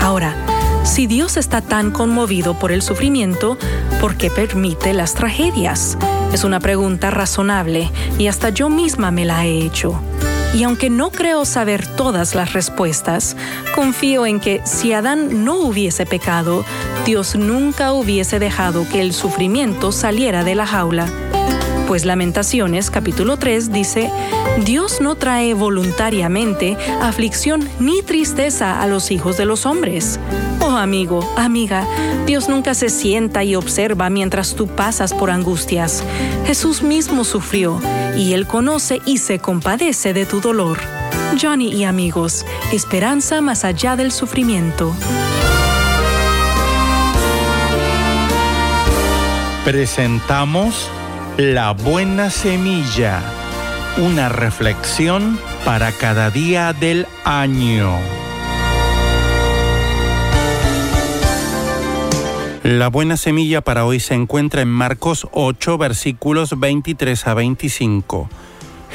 Ahora, 0.00 0.34
si 0.84 1.06
Dios 1.06 1.38
está 1.38 1.62
tan 1.62 1.90
conmovido 1.90 2.58
por 2.58 2.70
el 2.70 2.82
sufrimiento, 2.82 3.56
¿por 4.00 4.16
qué 4.16 4.30
permite 4.30 4.92
las 4.92 5.14
tragedias? 5.14 5.96
Es 6.32 6.44
una 6.44 6.60
pregunta 6.60 7.10
razonable 7.10 7.90
y 8.18 8.26
hasta 8.26 8.50
yo 8.50 8.68
misma 8.68 9.10
me 9.10 9.24
la 9.24 9.46
he 9.46 9.64
hecho. 9.64 10.00
Y 10.54 10.62
aunque 10.62 10.88
no 10.88 11.10
creo 11.10 11.44
saber 11.44 11.84
todas 11.84 12.36
las 12.36 12.52
respuestas, 12.52 13.36
confío 13.74 14.24
en 14.24 14.38
que 14.38 14.62
si 14.64 14.92
Adán 14.92 15.44
no 15.44 15.56
hubiese 15.56 16.06
pecado, 16.06 16.64
Dios 17.04 17.34
nunca 17.34 17.92
hubiese 17.92 18.38
dejado 18.38 18.88
que 18.88 19.00
el 19.00 19.12
sufrimiento 19.12 19.90
saliera 19.90 20.44
de 20.44 20.54
la 20.54 20.66
jaula. 20.66 21.12
Pues 21.86 22.06
Lamentaciones 22.06 22.90
capítulo 22.90 23.36
3 23.36 23.70
dice, 23.70 24.10
Dios 24.64 25.00
no 25.02 25.16
trae 25.16 25.52
voluntariamente 25.52 26.78
aflicción 27.02 27.68
ni 27.78 28.02
tristeza 28.02 28.80
a 28.80 28.86
los 28.86 29.10
hijos 29.10 29.36
de 29.36 29.44
los 29.44 29.66
hombres. 29.66 30.18
Oh 30.60 30.70
amigo, 30.70 31.30
amiga, 31.36 31.86
Dios 32.26 32.48
nunca 32.48 32.72
se 32.72 32.88
sienta 32.88 33.44
y 33.44 33.54
observa 33.54 34.08
mientras 34.08 34.54
tú 34.54 34.66
pasas 34.66 35.12
por 35.12 35.30
angustias. 35.30 36.02
Jesús 36.46 36.82
mismo 36.82 37.22
sufrió 37.22 37.78
y 38.16 38.32
Él 38.32 38.46
conoce 38.46 39.02
y 39.04 39.18
se 39.18 39.38
compadece 39.38 40.14
de 40.14 40.24
tu 40.24 40.40
dolor. 40.40 40.78
Johnny 41.40 41.68
y 41.68 41.84
amigos, 41.84 42.46
esperanza 42.72 43.42
más 43.42 43.64
allá 43.64 43.94
del 43.94 44.10
sufrimiento. 44.10 44.94
Presentamos 49.64 50.90
La 51.36 51.72
Buena 51.72 52.30
Semilla, 52.30 53.20
una 53.96 54.28
reflexión 54.28 55.36
para 55.64 55.90
cada 55.90 56.30
día 56.30 56.72
del 56.72 57.08
año. 57.24 57.90
La 62.62 62.86
buena 62.86 63.16
semilla 63.16 63.62
para 63.62 63.84
hoy 63.84 63.98
se 63.98 64.14
encuentra 64.14 64.62
en 64.62 64.68
Marcos 64.68 65.26
8, 65.32 65.76
versículos 65.76 66.60
23 66.60 67.26
a 67.26 67.34
25. 67.34 68.28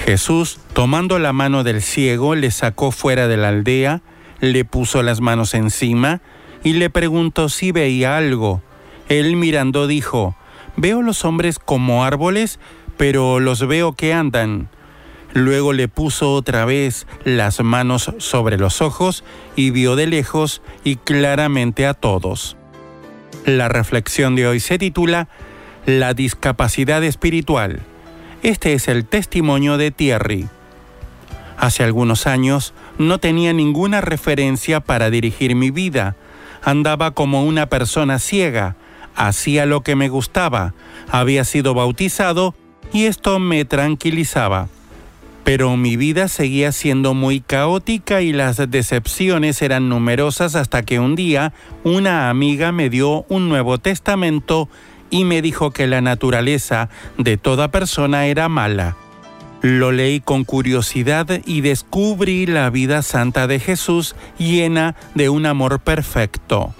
Jesús, 0.05 0.59
tomando 0.71 1.19
la 1.19 1.33
mano 1.33 1.65
del 1.65 1.81
ciego, 1.81 2.35
le 2.35 2.51
sacó 2.51 2.91
fuera 2.91 3.27
de 3.27 3.35
la 3.35 3.49
aldea, 3.49 4.01
le 4.39 4.63
puso 4.63 5.03
las 5.03 5.19
manos 5.19 5.53
encima 5.55 6.21
y 6.63 6.71
le 6.71 6.89
preguntó 6.89 7.49
si 7.49 7.73
veía 7.73 8.15
algo. 8.15 8.61
Él 9.09 9.35
mirando 9.35 9.87
dijo, 9.87 10.37
Veo 10.81 11.01
los 11.01 11.25
hombres 11.25 11.59
como 11.59 12.05
árboles, 12.05 12.57
pero 12.95 13.41
los 13.41 13.67
veo 13.67 13.91
que 13.91 14.13
andan. 14.13 14.69
Luego 15.33 15.73
le 15.73 15.89
puso 15.89 16.31
otra 16.31 16.63
vez 16.63 17.05
las 17.25 17.59
manos 17.59 18.13
sobre 18.19 18.57
los 18.57 18.81
ojos 18.81 19.25
y 19.57 19.71
vio 19.71 19.97
de 19.97 20.07
lejos 20.07 20.61
y 20.85 20.95
claramente 20.95 21.85
a 21.85 21.93
todos. 21.93 22.55
La 23.45 23.67
reflexión 23.67 24.37
de 24.37 24.47
hoy 24.47 24.61
se 24.61 24.77
titula 24.77 25.27
La 25.85 26.13
discapacidad 26.13 27.03
espiritual. 27.03 27.81
Este 28.41 28.71
es 28.71 28.87
el 28.87 29.03
testimonio 29.03 29.75
de 29.75 29.91
Thierry. 29.91 30.47
Hace 31.57 31.83
algunos 31.83 32.25
años 32.25 32.73
no 32.97 33.17
tenía 33.17 33.51
ninguna 33.51 33.99
referencia 33.99 34.79
para 34.79 35.09
dirigir 35.09 35.55
mi 35.55 35.71
vida. 35.71 36.15
Andaba 36.63 37.11
como 37.11 37.43
una 37.43 37.65
persona 37.65 38.17
ciega, 38.17 38.77
hacía 39.15 39.65
lo 39.65 39.81
que 39.81 39.95
me 39.95 40.09
gustaba, 40.09 40.73
había 41.09 41.43
sido 41.43 41.73
bautizado 41.73 42.55
y 42.93 43.05
esto 43.05 43.39
me 43.39 43.65
tranquilizaba. 43.65 44.67
Pero 45.43 45.77
mi 45.77 45.95
vida 45.95 46.27
seguía 46.27 46.71
siendo 46.71 47.13
muy 47.13 47.39
caótica 47.39 48.21
y 48.21 48.33
las 48.33 48.57
decepciones 48.69 49.61
eran 49.61 49.89
numerosas 49.89 50.55
hasta 50.55 50.83
que 50.83 50.99
un 50.99 51.15
día 51.15 51.53
una 51.83 52.29
amiga 52.29 52.71
me 52.71 52.89
dio 52.89 53.25
un 53.29 53.49
Nuevo 53.49 53.77
Testamento 53.79 54.69
y 55.09 55.23
me 55.23 55.41
dijo 55.41 55.71
que 55.71 55.87
la 55.87 56.01
naturaleza 56.01 56.89
de 57.17 57.37
toda 57.37 57.71
persona 57.71 58.27
era 58.27 58.47
mala. 58.47 58.95
Lo 59.61 59.91
leí 59.91 60.21
con 60.21 60.45
curiosidad 60.45 61.41
y 61.45 61.61
descubrí 61.61 62.45
la 62.45 62.69
vida 62.69 63.01
santa 63.01 63.45
de 63.47 63.59
Jesús 63.59 64.15
llena 64.37 64.95
de 65.15 65.29
un 65.29 65.45
amor 65.45 65.79
perfecto. 65.79 66.73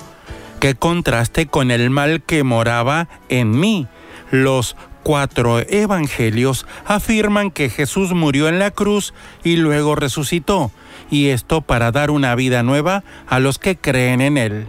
Qué 0.60 0.76
contraste 0.76 1.48
con 1.48 1.72
el 1.72 1.90
mal 1.90 2.22
que 2.22 2.44
moraba 2.44 3.08
en 3.30 3.58
mí. 3.58 3.88
Los 4.30 4.76
cuatro 5.04 5.60
evangelios 5.60 6.66
afirman 6.86 7.50
que 7.50 7.70
Jesús 7.70 8.12
murió 8.12 8.50
en 8.50 8.60
la 8.60 8.70
cruz 8.70 9.14
y 9.44 9.56
luego 9.56 9.96
resucitó, 9.96 10.72
y 11.10 11.28
esto 11.28 11.62
para 11.62 11.94
dar 11.94 12.12
una 12.12 12.36
vida 12.36 12.62
nueva 12.62 13.06
a 13.28 13.40
los 13.40 13.58
que 13.58 13.78
creen 13.78 14.20
en 14.20 14.38
Él. 14.38 14.68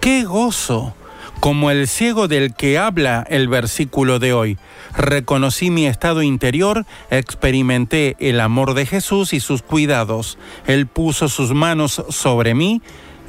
¡Qué 0.00 0.24
gozo! 0.24 0.94
Como 1.40 1.70
el 1.70 1.88
ciego 1.88 2.28
del 2.28 2.54
que 2.54 2.78
habla 2.78 3.26
el 3.28 3.48
versículo 3.48 4.18
de 4.18 4.32
hoy, 4.32 4.58
reconocí 4.96 5.70
mi 5.70 5.86
estado 5.86 6.22
interior, 6.22 6.86
experimenté 7.10 8.16
el 8.20 8.40
amor 8.40 8.74
de 8.74 8.86
Jesús 8.86 9.32
y 9.32 9.40
sus 9.40 9.60
cuidados. 9.60 10.38
Él 10.66 10.86
puso 10.86 11.28
sus 11.28 11.52
manos 11.52 12.04
sobre 12.10 12.54
mí 12.54 12.80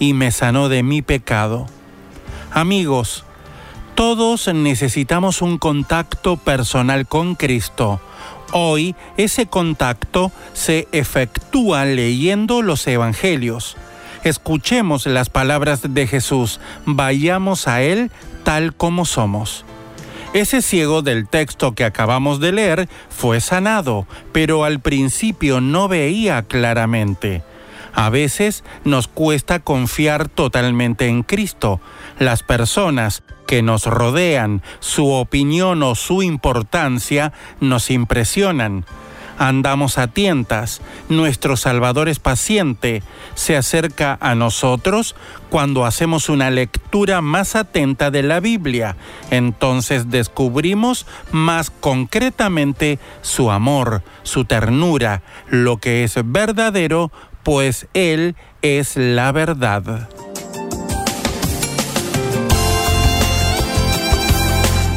y 0.03 0.13
me 0.13 0.31
sanó 0.31 0.67
de 0.67 0.83
mi 0.83 1.01
pecado. 1.01 1.65
Amigos, 2.51 3.23
todos 3.95 4.53
necesitamos 4.53 5.41
un 5.41 5.57
contacto 5.57 6.35
personal 6.35 7.07
con 7.07 7.35
Cristo. 7.35 8.01
Hoy 8.51 8.97
ese 9.15 9.45
contacto 9.45 10.29
se 10.51 10.89
efectúa 10.91 11.85
leyendo 11.85 12.61
los 12.61 12.85
Evangelios. 12.85 13.77
Escuchemos 14.25 15.05
las 15.05 15.29
palabras 15.29 15.93
de 15.93 16.05
Jesús, 16.05 16.59
vayamos 16.85 17.69
a 17.69 17.81
Él 17.81 18.11
tal 18.43 18.75
como 18.75 19.05
somos. 19.05 19.63
Ese 20.33 20.61
ciego 20.61 21.01
del 21.01 21.29
texto 21.29 21.75
que 21.75 21.85
acabamos 21.85 22.41
de 22.41 22.51
leer 22.51 22.89
fue 23.09 23.39
sanado, 23.39 24.05
pero 24.33 24.65
al 24.65 24.81
principio 24.81 25.61
no 25.61 25.87
veía 25.87 26.43
claramente. 26.43 27.41
A 27.93 28.09
veces 28.09 28.63
nos 28.83 29.07
cuesta 29.07 29.59
confiar 29.59 30.27
totalmente 30.27 31.07
en 31.07 31.23
Cristo. 31.23 31.79
Las 32.19 32.43
personas 32.43 33.23
que 33.45 33.61
nos 33.61 33.85
rodean, 33.85 34.61
su 34.79 35.11
opinión 35.11 35.83
o 35.83 35.95
su 35.95 36.23
importancia 36.23 37.33
nos 37.59 37.91
impresionan. 37.91 38.85
Andamos 39.39 39.97
a 39.97 40.07
tientas, 40.07 40.81
nuestro 41.09 41.57
Salvador 41.57 42.07
es 42.07 42.19
paciente, 42.19 43.01
se 43.33 43.57
acerca 43.57 44.17
a 44.21 44.35
nosotros 44.35 45.15
cuando 45.49 45.85
hacemos 45.85 46.29
una 46.29 46.51
lectura 46.51 47.19
más 47.21 47.55
atenta 47.55 48.11
de 48.11 48.21
la 48.21 48.39
Biblia. 48.39 48.95
Entonces 49.31 50.11
descubrimos 50.11 51.07
más 51.31 51.71
concretamente 51.71 52.99
su 53.21 53.49
amor, 53.49 54.03
su 54.21 54.45
ternura, 54.45 55.23
lo 55.49 55.77
que 55.77 56.03
es 56.03 56.13
verdadero 56.23 57.11
pues 57.43 57.87
Él 57.93 58.35
es 58.61 58.95
la 58.95 59.31
verdad. 59.31 60.09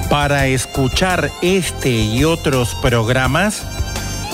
Para 0.09 0.47
escuchar 0.47 1.31
este 1.43 1.91
y 1.91 2.25
otros 2.25 2.75
programas, 2.77 3.67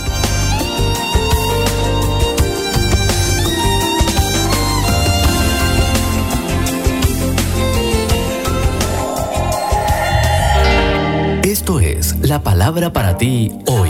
Esto 11.51 11.81
es 11.81 12.15
la 12.21 12.41
palabra 12.43 12.93
para 12.93 13.17
ti 13.17 13.51
hoy. 13.65 13.89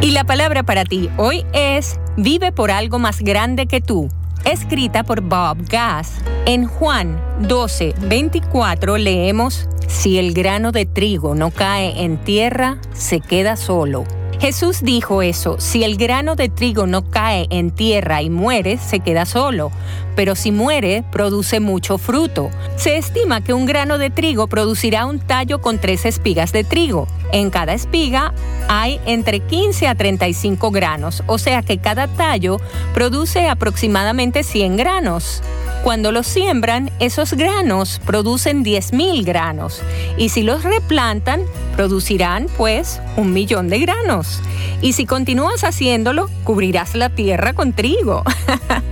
Y 0.00 0.10
la 0.10 0.24
palabra 0.24 0.64
para 0.64 0.84
ti 0.84 1.08
hoy 1.16 1.46
es 1.52 2.00
Vive 2.16 2.50
por 2.50 2.72
algo 2.72 2.98
más 2.98 3.20
grande 3.20 3.66
que 3.66 3.80
tú, 3.80 4.08
escrita 4.44 5.04
por 5.04 5.20
Bob 5.20 5.58
Gass. 5.68 6.14
En 6.44 6.66
Juan 6.66 7.22
12, 7.46 7.94
24 8.00 8.98
leemos, 8.98 9.68
Si 9.86 10.18
el 10.18 10.34
grano 10.34 10.72
de 10.72 10.86
trigo 10.86 11.36
no 11.36 11.52
cae 11.52 12.02
en 12.02 12.18
tierra, 12.18 12.78
se 12.92 13.20
queda 13.20 13.54
solo. 13.54 14.02
Jesús 14.42 14.80
dijo 14.82 15.22
eso, 15.22 15.60
si 15.60 15.84
el 15.84 15.96
grano 15.96 16.34
de 16.34 16.48
trigo 16.48 16.88
no 16.88 17.08
cae 17.08 17.46
en 17.50 17.70
tierra 17.70 18.22
y 18.22 18.28
muere, 18.28 18.76
se 18.76 18.98
queda 18.98 19.24
solo, 19.24 19.70
pero 20.14 20.34
si 20.34 20.52
muere, 20.52 21.04
produce 21.10 21.60
mucho 21.60 21.98
fruto. 21.98 22.50
Se 22.76 22.96
estima 22.96 23.42
que 23.42 23.52
un 23.52 23.66
grano 23.66 23.98
de 23.98 24.10
trigo 24.10 24.46
producirá 24.46 25.06
un 25.06 25.18
tallo 25.18 25.60
con 25.60 25.78
tres 25.78 26.04
espigas 26.04 26.52
de 26.52 26.64
trigo. 26.64 27.08
En 27.32 27.50
cada 27.50 27.72
espiga 27.72 28.34
hay 28.68 29.00
entre 29.06 29.40
15 29.40 29.88
a 29.88 29.94
35 29.94 30.70
granos, 30.70 31.22
o 31.26 31.38
sea 31.38 31.62
que 31.62 31.78
cada 31.78 32.06
tallo 32.08 32.58
produce 32.94 33.48
aproximadamente 33.48 34.42
100 34.42 34.76
granos. 34.76 35.42
Cuando 35.82 36.12
los 36.12 36.28
siembran, 36.28 36.90
esos 37.00 37.32
granos 37.32 38.00
producen 38.06 38.64
10.000 38.64 39.24
granos 39.24 39.82
y 40.16 40.28
si 40.28 40.42
los 40.42 40.62
replantan, 40.62 41.42
producirán 41.74 42.46
pues 42.56 43.00
un 43.16 43.32
millón 43.32 43.68
de 43.68 43.80
granos. 43.80 44.40
Y 44.80 44.92
si 44.92 45.06
continúas 45.06 45.64
haciéndolo, 45.64 46.28
cubrirás 46.44 46.94
la 46.94 47.08
tierra 47.08 47.52
con 47.52 47.72
trigo. 47.72 48.22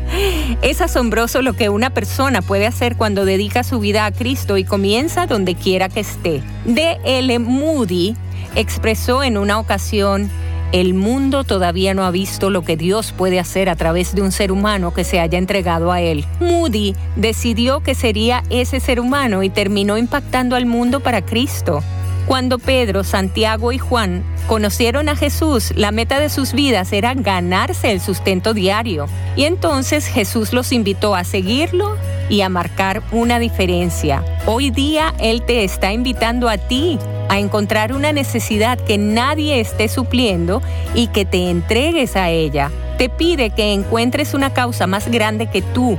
es 0.63 0.81
asombroso 0.81 1.43
lo 1.43 1.55
que 1.55 1.69
una 1.69 1.91
persona 1.91 2.43
puede 2.43 2.67
hacer 2.67 2.97
cuando 2.97 3.25
dedica 3.25 3.63
su 3.63 3.81
vida 3.81 4.07
a 4.07 4.13
Cristo 4.13 4.57
y 4.57 4.65
comienza 4.65 5.27
donde 5.27 5.55
quiera 5.55 5.89
que 5.89 6.01
esté. 6.01 6.43
D.L. 6.65 7.39
Moody 7.39 8.17
expresó 8.55 9.23
en 9.23 9.39
una 9.39 9.59
ocasión, 9.59 10.31
el 10.73 10.95
mundo 10.95 11.43
todavía 11.43 11.95
no 11.95 12.05
ha 12.05 12.11
visto 12.11 12.49
lo 12.49 12.63
que 12.63 12.77
Dios 12.77 13.13
puede 13.13 13.41
hacer 13.41 13.69
a 13.69 13.77
través 13.77 14.15
de 14.15 14.23
un 14.23 14.31
ser 14.31 14.53
humano 14.53 14.95
que 14.95 15.03
se 15.03 15.19
haya 15.19 15.39
entregado 15.39 15.91
a 15.91 16.01
Él. 16.01 16.25
Moody 16.39 16.95
decidió 17.17 17.81
que 17.81 17.95
sería 17.95 18.45
ese 18.51 18.79
ser 18.79 19.01
humano 19.01 19.43
y 19.43 19.51
terminó 19.51 19.99
impactando 19.99 20.55
al 20.55 20.67
mundo 20.67 21.01
para 21.01 21.23
Cristo. 21.23 21.83
Cuando 22.27 22.59
Pedro, 22.59 23.05
Santiago 23.05 23.73
y 23.73 23.79
Juan 23.79 24.25
conocieron 24.47 25.09
a 25.09 25.17
Jesús, 25.17 25.73
la 25.77 25.91
meta 25.91 26.21
de 26.21 26.29
sus 26.29 26.53
vidas 26.53 26.93
era 26.93 27.15
ganarse 27.15 27.91
el 27.91 28.01
sustento 28.01 28.55
diario. 28.55 29.07
Y 29.37 29.45
entonces 29.45 30.07
Jesús 30.07 30.53
los 30.53 30.73
invitó 30.73 31.15
a 31.15 31.25
seguirlo 31.25 31.97
y 32.29 32.43
a 32.43 32.49
marcar 32.49 33.03
una 33.11 33.39
diferencia. 33.39 34.25
Hoy 34.47 34.71
día 34.71 35.15
Él 35.19 35.43
te 35.43 35.65
está 35.65 35.93
invitando 35.93 36.49
a 36.49 36.59
ti 36.59 36.99
a 37.29 37.39
encontrar 37.39 37.93
una 37.93 38.13
necesidad 38.13 38.79
que 38.79 38.99
nadie 38.99 39.61
esté 39.61 39.89
supliendo 39.89 40.63
y 40.95 41.09
que 41.09 41.25
te 41.25 41.51
entregues 41.51 42.17
a 42.17 42.31
ella. 42.31 42.71
Te 42.99 43.09
pide 43.09 43.51
que 43.51 43.73
encuentres 43.73 44.35
una 44.35 44.53
causa 44.53 44.87
más 44.87 45.09
grande 45.09 45.49
que 45.49 45.63
tú, 45.63 45.97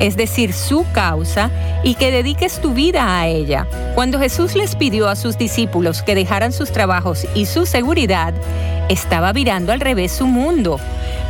es 0.00 0.16
decir, 0.16 0.52
su 0.52 0.84
causa, 0.92 1.50
y 1.82 1.94
que 1.94 2.10
dediques 2.10 2.60
tu 2.60 2.72
vida 2.74 3.18
a 3.18 3.26
ella. 3.26 3.66
Cuando 3.94 4.18
Jesús 4.18 4.54
les 4.54 4.74
pidió 4.76 5.08
a 5.08 5.16
sus 5.16 5.38
discípulos 5.38 6.02
que 6.02 6.14
dejaran 6.14 6.52
sus 6.52 6.72
trabajos 6.72 7.26
y 7.34 7.46
su 7.46 7.66
seguridad, 7.66 8.34
estaba 8.88 9.32
virando 9.32 9.72
al 9.72 9.80
revés 9.80 10.12
su 10.12 10.26
mundo. 10.26 10.78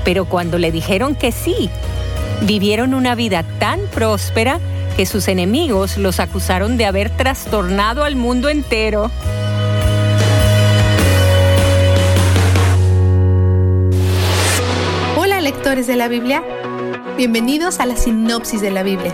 Pero 0.05 0.25
cuando 0.27 0.59
le 0.59 0.73
dijeron 0.73 1.15
que 1.15 1.33
sí, 1.33 1.71
vivieron 2.43 2.95
una 2.95 3.15
vida 3.15 3.45
tan 3.59 3.81
próspera 3.93 4.61
que 4.97 5.07
sus 5.07 5.29
enemigos 5.29 5.97
los 5.97 6.21
acusaron 6.21 6.77
de 6.77 6.87
haber 6.87 7.11
trastornado 7.11 8.05
al 8.05 8.17
mundo 8.17 8.49
entero. 8.49 9.11
Hola 15.17 15.41
lectores 15.41 15.87
de 15.87 15.97
la 15.97 16.09
Biblia, 16.09 16.43
bienvenidos 17.17 17.79
a 17.79 17.87
la 17.87 17.97
sinopsis 17.97 18.61
de 18.61 18.71
la 18.73 18.83
Biblia. 18.83 19.13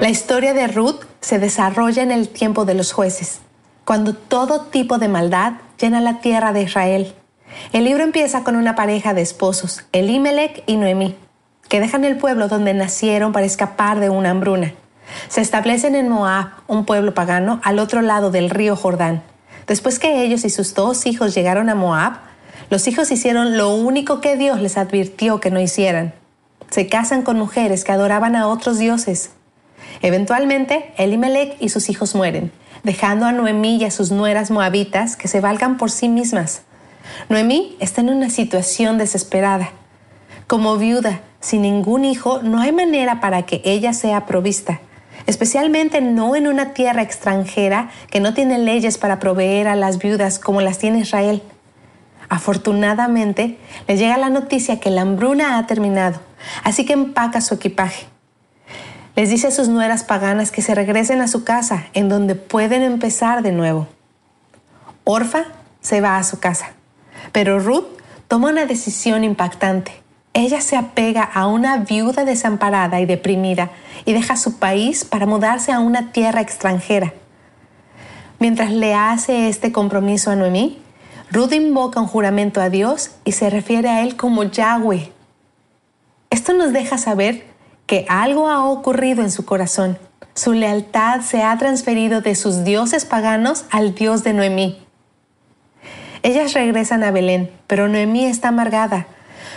La 0.00 0.08
historia 0.08 0.52
de 0.52 0.66
Ruth 0.66 1.04
se 1.20 1.38
desarrolla 1.38 2.02
en 2.02 2.10
el 2.10 2.28
tiempo 2.28 2.64
de 2.64 2.74
los 2.74 2.92
jueces, 2.92 3.40
cuando 3.84 4.14
todo 4.14 4.62
tipo 4.62 4.98
de 4.98 5.08
maldad 5.08 5.54
llena 5.78 6.00
la 6.00 6.20
tierra 6.20 6.52
de 6.52 6.62
Israel. 6.62 7.14
El 7.72 7.84
libro 7.84 8.02
empieza 8.02 8.42
con 8.42 8.56
una 8.56 8.74
pareja 8.74 9.14
de 9.14 9.22
esposos, 9.22 9.84
Elimelech 9.92 10.64
y 10.66 10.76
Noemí, 10.76 11.14
que 11.68 11.80
dejan 11.80 12.04
el 12.04 12.16
pueblo 12.16 12.48
donde 12.48 12.74
nacieron 12.74 13.32
para 13.32 13.46
escapar 13.46 14.00
de 14.00 14.10
una 14.10 14.30
hambruna. 14.30 14.72
Se 15.28 15.40
establecen 15.40 15.94
en 15.94 16.08
Moab, 16.08 16.48
un 16.66 16.84
pueblo 16.84 17.14
pagano, 17.14 17.60
al 17.62 17.78
otro 17.78 18.02
lado 18.02 18.30
del 18.32 18.50
río 18.50 18.74
Jordán. 18.74 19.22
Después 19.72 19.98
que 19.98 20.22
ellos 20.22 20.44
y 20.44 20.50
sus 20.50 20.74
dos 20.74 21.06
hijos 21.06 21.34
llegaron 21.34 21.70
a 21.70 21.74
Moab, 21.74 22.18
los 22.68 22.86
hijos 22.88 23.10
hicieron 23.10 23.56
lo 23.56 23.74
único 23.74 24.20
que 24.20 24.36
Dios 24.36 24.60
les 24.60 24.76
advirtió 24.76 25.40
que 25.40 25.50
no 25.50 25.62
hicieran. 25.62 26.12
Se 26.68 26.88
casan 26.88 27.22
con 27.22 27.38
mujeres 27.38 27.82
que 27.82 27.92
adoraban 27.92 28.36
a 28.36 28.48
otros 28.48 28.76
dioses. 28.76 29.30
Eventualmente, 30.02 30.92
Elimelech 30.98 31.56
y 31.58 31.70
sus 31.70 31.88
hijos 31.88 32.14
mueren, 32.14 32.52
dejando 32.82 33.24
a 33.24 33.32
Noemí 33.32 33.78
y 33.78 33.86
a 33.86 33.90
sus 33.90 34.10
nueras 34.10 34.50
moabitas 34.50 35.16
que 35.16 35.26
se 35.26 35.40
valgan 35.40 35.78
por 35.78 35.90
sí 35.90 36.06
mismas. 36.06 36.64
Noemí 37.30 37.74
está 37.80 38.02
en 38.02 38.10
una 38.10 38.28
situación 38.28 38.98
desesperada. 38.98 39.70
Como 40.48 40.76
viuda, 40.76 41.22
sin 41.40 41.62
ningún 41.62 42.04
hijo, 42.04 42.42
no 42.42 42.60
hay 42.60 42.72
manera 42.72 43.22
para 43.22 43.46
que 43.46 43.62
ella 43.64 43.94
sea 43.94 44.26
provista, 44.26 44.82
especialmente 45.26 46.00
no 46.00 46.36
en 46.36 46.46
una 46.46 46.74
tierra 46.74 47.02
extranjera 47.02 47.90
que 48.10 48.20
no 48.20 48.34
tiene 48.34 48.58
leyes 48.58 48.98
para 48.98 49.18
proveer 49.18 49.68
a 49.68 49.76
las 49.76 49.98
viudas 49.98 50.38
como 50.38 50.60
las 50.60 50.78
tiene 50.78 51.00
Israel. 51.00 51.42
Afortunadamente, 52.28 53.58
le 53.86 53.96
llega 53.96 54.16
la 54.16 54.30
noticia 54.30 54.80
que 54.80 54.90
la 54.90 55.02
hambruna 55.02 55.58
ha 55.58 55.66
terminado, 55.66 56.20
así 56.64 56.86
que 56.86 56.94
empaca 56.94 57.40
su 57.40 57.54
equipaje. 57.54 58.06
Les 59.14 59.28
dice 59.28 59.48
a 59.48 59.50
sus 59.50 59.68
nueras 59.68 60.04
paganas 60.04 60.50
que 60.50 60.62
se 60.62 60.74
regresen 60.74 61.20
a 61.20 61.28
su 61.28 61.44
casa, 61.44 61.84
en 61.92 62.08
donde 62.08 62.34
pueden 62.34 62.82
empezar 62.82 63.42
de 63.42 63.52
nuevo. 63.52 63.86
Orfa 65.04 65.44
se 65.82 66.00
va 66.00 66.16
a 66.16 66.24
su 66.24 66.40
casa. 66.40 66.70
Pero 67.32 67.58
Ruth 67.58 67.84
toma 68.28 68.48
una 68.48 68.64
decisión 68.64 69.24
impactante. 69.24 70.01
Ella 70.34 70.60
se 70.60 70.76
apega 70.76 71.22
a 71.22 71.46
una 71.46 71.78
viuda 71.78 72.24
desamparada 72.24 73.00
y 73.00 73.06
deprimida 73.06 73.70
y 74.06 74.12
deja 74.12 74.36
su 74.36 74.58
país 74.58 75.04
para 75.04 75.26
mudarse 75.26 75.72
a 75.72 75.80
una 75.80 76.12
tierra 76.12 76.40
extranjera. 76.40 77.12
Mientras 78.38 78.72
le 78.72 78.94
hace 78.94 79.48
este 79.48 79.72
compromiso 79.72 80.30
a 80.30 80.36
Noemí, 80.36 80.82
Ruth 81.30 81.52
invoca 81.52 82.00
un 82.00 82.06
juramento 82.06 82.60
a 82.60 82.70
Dios 82.70 83.12
y 83.24 83.32
se 83.32 83.50
refiere 83.50 83.88
a 83.88 84.02
él 84.02 84.16
como 84.16 84.44
Yahweh. 84.44 85.12
Esto 86.30 86.54
nos 86.54 86.72
deja 86.72 86.98
saber 86.98 87.44
que 87.86 88.06
algo 88.08 88.48
ha 88.48 88.64
ocurrido 88.64 89.22
en 89.22 89.30
su 89.30 89.44
corazón. 89.44 89.98
Su 90.34 90.54
lealtad 90.54 91.20
se 91.20 91.42
ha 91.42 91.56
transferido 91.58 92.22
de 92.22 92.34
sus 92.34 92.64
dioses 92.64 93.04
paganos 93.04 93.66
al 93.70 93.94
Dios 93.94 94.24
de 94.24 94.32
Noemí. 94.32 94.78
Ellas 96.22 96.54
regresan 96.54 97.04
a 97.04 97.10
Belén, 97.10 97.50
pero 97.66 97.88
Noemí 97.88 98.24
está 98.24 98.48
amargada. 98.48 99.06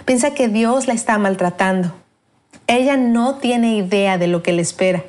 Piensa 0.06 0.36
que 0.36 0.48
Dios 0.48 0.86
la 0.86 0.94
está 0.94 1.18
maltratando. 1.18 1.92
Ella 2.68 2.96
no 2.96 3.36
tiene 3.36 3.76
idea 3.76 4.20
de 4.20 4.28
lo 4.28 4.44
que 4.44 4.54
le 4.54 4.62
espera. 4.62 5.04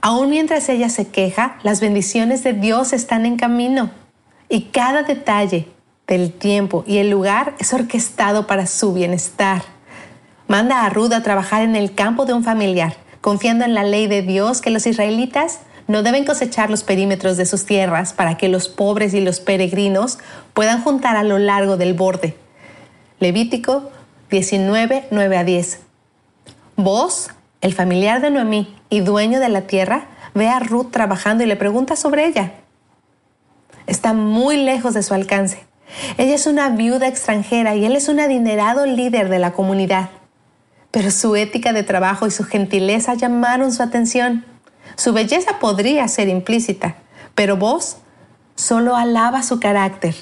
Aún 0.00 0.30
mientras 0.30 0.68
ella 0.68 0.88
se 0.88 1.06
queja, 1.06 1.58
las 1.62 1.80
bendiciones 1.80 2.42
de 2.42 2.54
Dios 2.54 2.92
están 2.92 3.24
en 3.24 3.36
camino 3.36 3.90
y 4.48 4.62
cada 4.62 5.04
detalle 5.04 5.68
del 6.08 6.32
tiempo 6.32 6.82
y 6.86 6.98
el 6.98 7.10
lugar 7.10 7.54
es 7.60 7.72
orquestado 7.72 8.48
para 8.48 8.66
su 8.66 8.92
bienestar. 8.92 9.62
Manda 10.48 10.84
a 10.84 10.88
Ruth 10.88 11.12
a 11.12 11.22
trabajar 11.22 11.62
en 11.62 11.76
el 11.76 11.94
campo 11.94 12.26
de 12.26 12.32
un 12.32 12.42
familiar, 12.42 12.96
confiando 13.20 13.64
en 13.64 13.74
la 13.74 13.84
ley 13.84 14.08
de 14.08 14.22
Dios 14.22 14.60
que 14.60 14.70
los 14.70 14.86
israelitas 14.86 15.60
no 15.86 16.02
deben 16.02 16.24
cosechar 16.24 16.68
los 16.68 16.82
perímetros 16.82 17.36
de 17.36 17.46
sus 17.46 17.64
tierras 17.64 18.12
para 18.12 18.36
que 18.36 18.48
los 18.48 18.68
pobres 18.68 19.14
y 19.14 19.20
los 19.20 19.38
peregrinos 19.38 20.18
puedan 20.52 20.82
juntar 20.82 21.16
a 21.16 21.22
lo 21.22 21.38
largo 21.38 21.76
del 21.76 21.94
borde. 21.94 22.34
Levítico 23.20 23.90
19, 24.30 25.08
9 25.10 25.36
a 25.36 25.42
10. 25.42 25.80
Vos, 26.76 27.30
el 27.60 27.74
familiar 27.74 28.20
de 28.20 28.30
Noemí 28.30 28.76
y 28.90 29.00
dueño 29.00 29.40
de 29.40 29.48
la 29.48 29.62
tierra, 29.62 30.06
ve 30.34 30.48
a 30.48 30.60
Ruth 30.60 30.92
trabajando 30.92 31.42
y 31.42 31.48
le 31.48 31.56
pregunta 31.56 31.96
sobre 31.96 32.26
ella. 32.26 32.52
Está 33.88 34.12
muy 34.12 34.58
lejos 34.58 34.94
de 34.94 35.02
su 35.02 35.14
alcance. 35.14 35.66
Ella 36.16 36.34
es 36.34 36.46
una 36.46 36.68
viuda 36.68 37.08
extranjera 37.08 37.74
y 37.74 37.84
él 37.84 37.96
es 37.96 38.08
un 38.08 38.20
adinerado 38.20 38.86
líder 38.86 39.28
de 39.28 39.40
la 39.40 39.52
comunidad. 39.52 40.10
Pero 40.92 41.10
su 41.10 41.34
ética 41.34 41.72
de 41.72 41.82
trabajo 41.82 42.28
y 42.28 42.30
su 42.30 42.44
gentileza 42.44 43.14
llamaron 43.14 43.72
su 43.72 43.82
atención. 43.82 44.44
Su 44.94 45.12
belleza 45.12 45.58
podría 45.58 46.06
ser 46.06 46.28
implícita, 46.28 46.94
pero 47.34 47.56
vos 47.56 47.96
solo 48.54 48.94
alaba 48.94 49.42
su 49.42 49.58
carácter. 49.58 50.14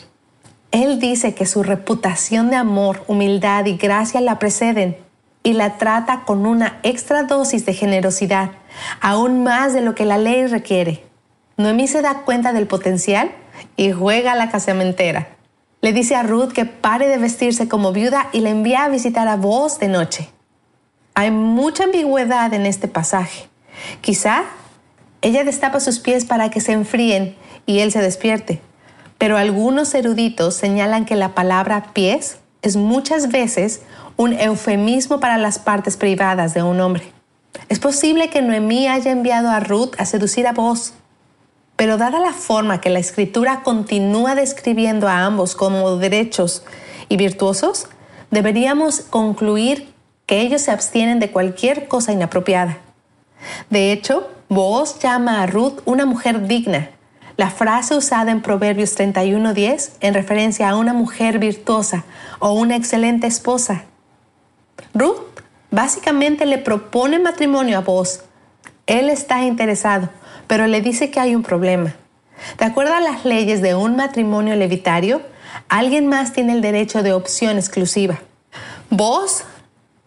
Él 0.71 0.99
dice 0.99 1.35
que 1.35 1.47
su 1.47 1.62
reputación 1.62 2.51
de 2.51 2.57
amor, 2.57 3.05
humildad 3.07 3.67
y 3.67 3.77
gracia 3.77 4.21
la 4.21 4.39
preceden 4.39 4.97
y 5.43 5.53
la 5.53 5.79
trata 5.79 6.25
con 6.25 6.45
una 6.45 6.81
extra 6.83 7.23
dosis 7.23 7.64
de 7.64 7.73
generosidad, 7.73 8.51
aún 9.01 9.45
más 9.45 9.73
de 9.73 9.81
lo 9.81 9.95
que 9.95 10.05
la 10.05 10.19
ley 10.19 10.47
requiere. 10.47 11.05
Noemí 11.57 11.87
se 11.87 12.03
da 12.03 12.23
cuenta 12.25 12.53
del 12.53 12.67
potencial 12.67 13.31
y 13.77 13.93
juega 13.93 14.33
a 14.33 14.37
la 14.37 14.51
casamentera. 14.51 15.29
Le 15.81 15.93
dice 15.93 16.17
a 16.17 16.23
Ruth 16.23 16.53
que 16.53 16.64
pare 16.64 17.07
de 17.09 17.19
vestirse 17.19 17.69
como 17.69 17.93
viuda 17.93 18.29
y 18.33 18.41
le 18.41 18.51
envía 18.51 18.85
a 18.85 18.89
visitar 18.89 19.29
a 19.29 19.37
vos 19.37 19.79
de 19.79 19.89
noche. 19.89 20.29
Hay 21.14 21.31
mucha 21.31 21.85
ambigüedad 21.85 22.53
en 22.53 22.67
este 22.67 22.89
pasaje. 22.89 23.49
Quizá 24.01 24.43
ella 25.23 25.45
destapa 25.45 25.81
sus 25.81 25.99
pies 25.99 26.25
para 26.25 26.51
que 26.51 26.61
se 26.61 26.73
enfríen 26.73 27.37
y 27.67 27.79
él 27.79 27.93
se 27.93 28.01
despierte. 28.01 28.61
Pero 29.19 29.39
algunos 29.39 29.95
eruditos 29.95 30.55
señalan 30.55 31.05
que 31.05 31.17
la 31.17 31.35
palabra 31.35 31.93
pies 31.93 32.39
es 32.62 32.77
muchas 32.77 33.31
veces 33.31 33.83
un 34.17 34.33
eufemismo 34.33 35.21
para 35.21 35.39
las 35.39 35.59
partes 35.59 35.97
privadas 35.97 36.55
de 36.55 36.62
un 36.62 36.81
hombre. 36.81 37.12
Es 37.69 37.79
posible 37.79 38.29
que 38.29 38.43
Noemí 38.43 38.87
haya 38.89 39.11
enviado 39.11 39.49
a 39.51 39.61
Ruth 39.61 39.95
a 39.99 40.05
seducir 40.05 40.47
a 40.47 40.53
vos, 40.53 40.95
pero 41.77 41.99
dada 41.99 42.21
la 42.21 42.33
forma 42.33 42.81
que 42.81 42.91
la 42.91 42.99
escritura 42.99 43.62
continúa 43.62 44.35
describiendo 44.35 45.09
a 45.09 45.25
ambos 45.25 45.55
como 45.55 45.97
derechos 45.97 46.64
y 47.09 47.17
virtuosos, 47.17 47.89
deberíamos 48.31 49.01
concluir 49.01 49.93
que 50.27 50.41
ellos 50.41 50.62
se 50.62 50.71
abstienen 50.71 51.21
de 51.21 51.31
cualquier 51.31 51.87
cosa 51.89 52.12
inapropiada. 52.12 52.79
De 53.71 53.93
hecho, 53.93 54.29
vos 54.49 54.99
llama 54.99 55.43
a 55.43 55.47
Ruth 55.47 55.81
una 55.85 56.07
mujer 56.07 56.47
digna, 56.47 56.91
la 57.37 57.51
frase 57.51 57.95
usada 57.95 58.30
en 58.30 58.41
Proverbios 58.41 58.97
31:10 58.97 59.93
en 60.01 60.14
referencia 60.14 60.68
a 60.70 60.76
una 60.76 60.93
mujer 60.93 61.39
virtuosa 61.39 62.05
o 62.39 62.53
una 62.53 62.76
excelente 62.76 63.26
esposa. 63.26 63.84
Ruth 64.95 65.20
básicamente 65.70 66.47
le 66.47 66.59
propone 66.59 67.18
matrimonio 67.18 67.78
a 67.78 67.82
vos. 67.82 68.22
Él 68.87 69.11
está 69.11 69.45
interesado, 69.45 70.09
pero 70.47 70.66
le 70.66 70.80
dice 70.80 71.11
que 71.11 71.20
hay 71.20 71.34
un 71.34 71.43
problema. 71.43 71.95
De 72.59 72.64
acuerdo 72.64 72.95
a 72.95 73.01
las 73.01 73.24
leyes 73.24 73.62
de 73.62 73.74
un 73.74 73.97
matrimonio 73.97 74.55
levitario, 74.57 75.22
alguien 75.68 76.07
más 76.07 76.32
tiene 76.32 76.53
el 76.53 76.61
derecho 76.61 77.03
de 77.03 77.12
opción 77.12 77.57
exclusiva. 77.57 78.20
Vos 78.91 79.45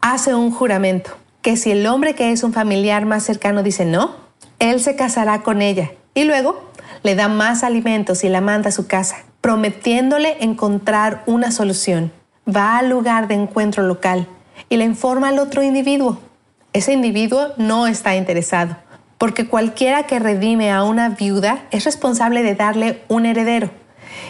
hace 0.02 0.34
un 0.34 0.52
juramento 0.52 1.12
que 1.42 1.58
si 1.58 1.72
el 1.72 1.86
hombre 1.88 2.16
que 2.16 2.32
es 2.32 2.44
un 2.44 2.54
familiar 2.54 3.06
más 3.06 3.24
cercano 3.24 3.64
dice 3.64 3.86
no, 3.86 4.16
él 4.60 4.80
se 4.80 4.96
casará 4.96 5.42
con 5.42 5.62
ella 5.62 5.92
y 6.14 6.24
luego 6.24 6.69
le 7.04 7.16
da 7.16 7.28
más 7.28 7.64
alimentos 7.64 8.24
y 8.24 8.30
la 8.30 8.42
manda 8.42 8.70
a 8.70 8.74
su 8.74 8.88
casa, 8.88 9.18
prometiéndole 9.42 10.38
encontrar 10.44 11.24
una 11.26 11.52
solución. 11.52 12.12
Va 12.48 12.78
al 12.78 12.90
lugar 12.90 13.28
de 13.28 13.36
encuentro 13.36 13.84
local 13.84 14.28
y 14.70 14.78
le 14.78 14.86
informa 14.86 15.30
al 15.30 15.40
otro 15.40 15.64
individuo. 15.64 16.20
Ese 16.74 16.94
individuo 16.94 17.50
no 17.58 17.88
está 17.88 18.16
interesado, 18.16 18.76
porque 19.18 19.48
cualquiera 19.48 20.04
que 20.04 20.20
redime 20.20 20.72
a 20.72 20.84
una 20.84 21.10
viuda 21.10 21.66
es 21.72 21.86
responsable 21.86 22.44
de 22.44 22.56
darle 22.56 23.02
un 23.08 23.26
heredero. 23.26 23.72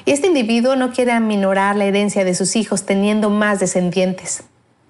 Y 0.06 0.12
este 0.12 0.28
individuo 0.28 0.76
no 0.76 0.92
quiere 0.92 1.12
aminorar 1.12 1.76
la 1.76 1.86
herencia 1.86 2.24
de 2.24 2.36
sus 2.36 2.56
hijos 2.56 2.86
teniendo 2.86 3.30
más 3.30 3.60
descendientes. 3.60 4.44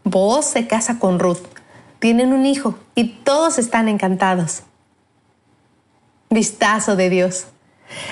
Vos 0.04 0.46
se 0.46 0.68
casa 0.68 1.00
con 1.00 1.20
Ruth, 1.20 1.46
tienen 2.00 2.34
un 2.34 2.46
hijo 2.46 2.76
y 2.96 3.06
todos 3.24 3.60
están 3.60 3.88
encantados. 3.88 4.64
Vistazo 6.30 6.96
de 6.96 7.10
Dios. 7.10 7.48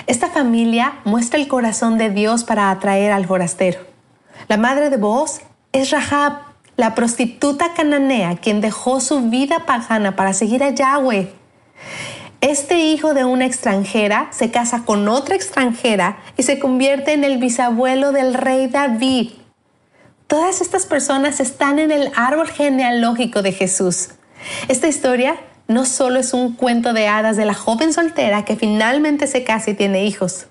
Esta 0.06 0.28
familia 0.28 1.00
muestra 1.04 1.38
el 1.38 1.48
corazón 1.48 1.98
de 1.98 2.10
Dios 2.10 2.44
para 2.44 2.70
atraer 2.70 3.12
al 3.12 3.26
forastero. 3.26 3.80
La 4.48 4.56
madre 4.56 4.90
de 4.90 4.96
Boaz 4.96 5.40
es 5.72 5.90
Rahab, 5.90 6.38
la 6.76 6.94
prostituta 6.94 7.74
cananea 7.74 8.36
quien 8.36 8.60
dejó 8.60 9.00
su 9.00 9.28
vida 9.30 9.66
pagana 9.66 10.16
para 10.16 10.32
seguir 10.32 10.62
a 10.62 10.70
Yahweh. 10.70 11.32
Este 12.40 12.78
hijo 12.78 13.14
de 13.14 13.24
una 13.24 13.46
extranjera 13.46 14.28
se 14.30 14.52
casa 14.52 14.84
con 14.84 15.08
otra 15.08 15.34
extranjera 15.34 16.18
y 16.36 16.44
se 16.44 16.60
convierte 16.60 17.12
en 17.12 17.24
el 17.24 17.38
bisabuelo 17.38 18.12
del 18.12 18.34
rey 18.34 18.68
David. 18.68 19.32
Todas 20.28 20.60
estas 20.60 20.86
personas 20.86 21.40
están 21.40 21.80
en 21.80 21.90
el 21.90 22.12
árbol 22.14 22.48
genealógico 22.48 23.42
de 23.42 23.52
Jesús. 23.52 24.10
Esta 24.68 24.86
historia 24.86 25.36
no 25.68 25.84
solo 25.84 26.18
es 26.18 26.32
un 26.32 26.54
cuento 26.54 26.94
de 26.94 27.08
hadas 27.08 27.36
de 27.36 27.44
la 27.44 27.52
joven 27.52 27.92
soltera 27.92 28.46
que 28.46 28.56
finalmente 28.56 29.26
se 29.26 29.44
casa 29.44 29.70
y 29.70 29.74
tiene 29.74 30.06
hijos. 30.06 30.46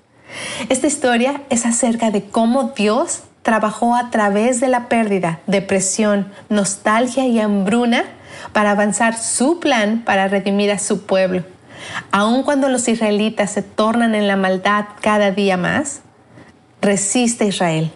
Esta 0.69 0.85
historia 0.85 1.41
es 1.49 1.65
acerca 1.65 2.11
de 2.11 2.23
cómo 2.23 2.73
Dios 2.75 3.23
trabajó 3.41 3.95
a 3.95 4.11
través 4.11 4.59
de 4.59 4.67
la 4.67 4.89
pérdida, 4.89 5.39
depresión, 5.47 6.31
nostalgia 6.49 7.25
y 7.25 7.39
hambruna 7.39 8.03
para 8.53 8.71
avanzar 8.71 9.17
su 9.17 9.59
plan 9.59 10.03
para 10.05 10.27
redimir 10.27 10.71
a 10.71 10.77
su 10.77 11.07
pueblo. 11.07 11.43
Aun 12.11 12.43
cuando 12.43 12.69
los 12.69 12.87
israelitas 12.87 13.51
se 13.51 13.63
tornan 13.63 14.13
en 14.13 14.27
la 14.27 14.35
maldad 14.35 14.85
cada 15.01 15.31
día 15.31 15.57
más, 15.57 16.01
resiste 16.79 17.45
Israel. 17.45 17.91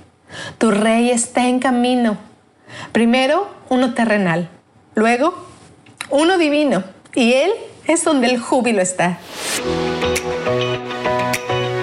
Tu 0.58 0.72
rey 0.72 1.12
está 1.12 1.48
en 1.48 1.60
camino. 1.60 2.18
Primero 2.94 3.54
uno 3.70 3.94
terrenal, 3.94 4.50
luego 4.96 5.36
uno 6.10 6.40
divino 6.40 6.84
y 7.16 7.34
Él 7.34 7.52
es 7.88 8.04
donde 8.04 8.28
el 8.28 8.40
júbilo 8.40 8.82
está. 8.82 9.20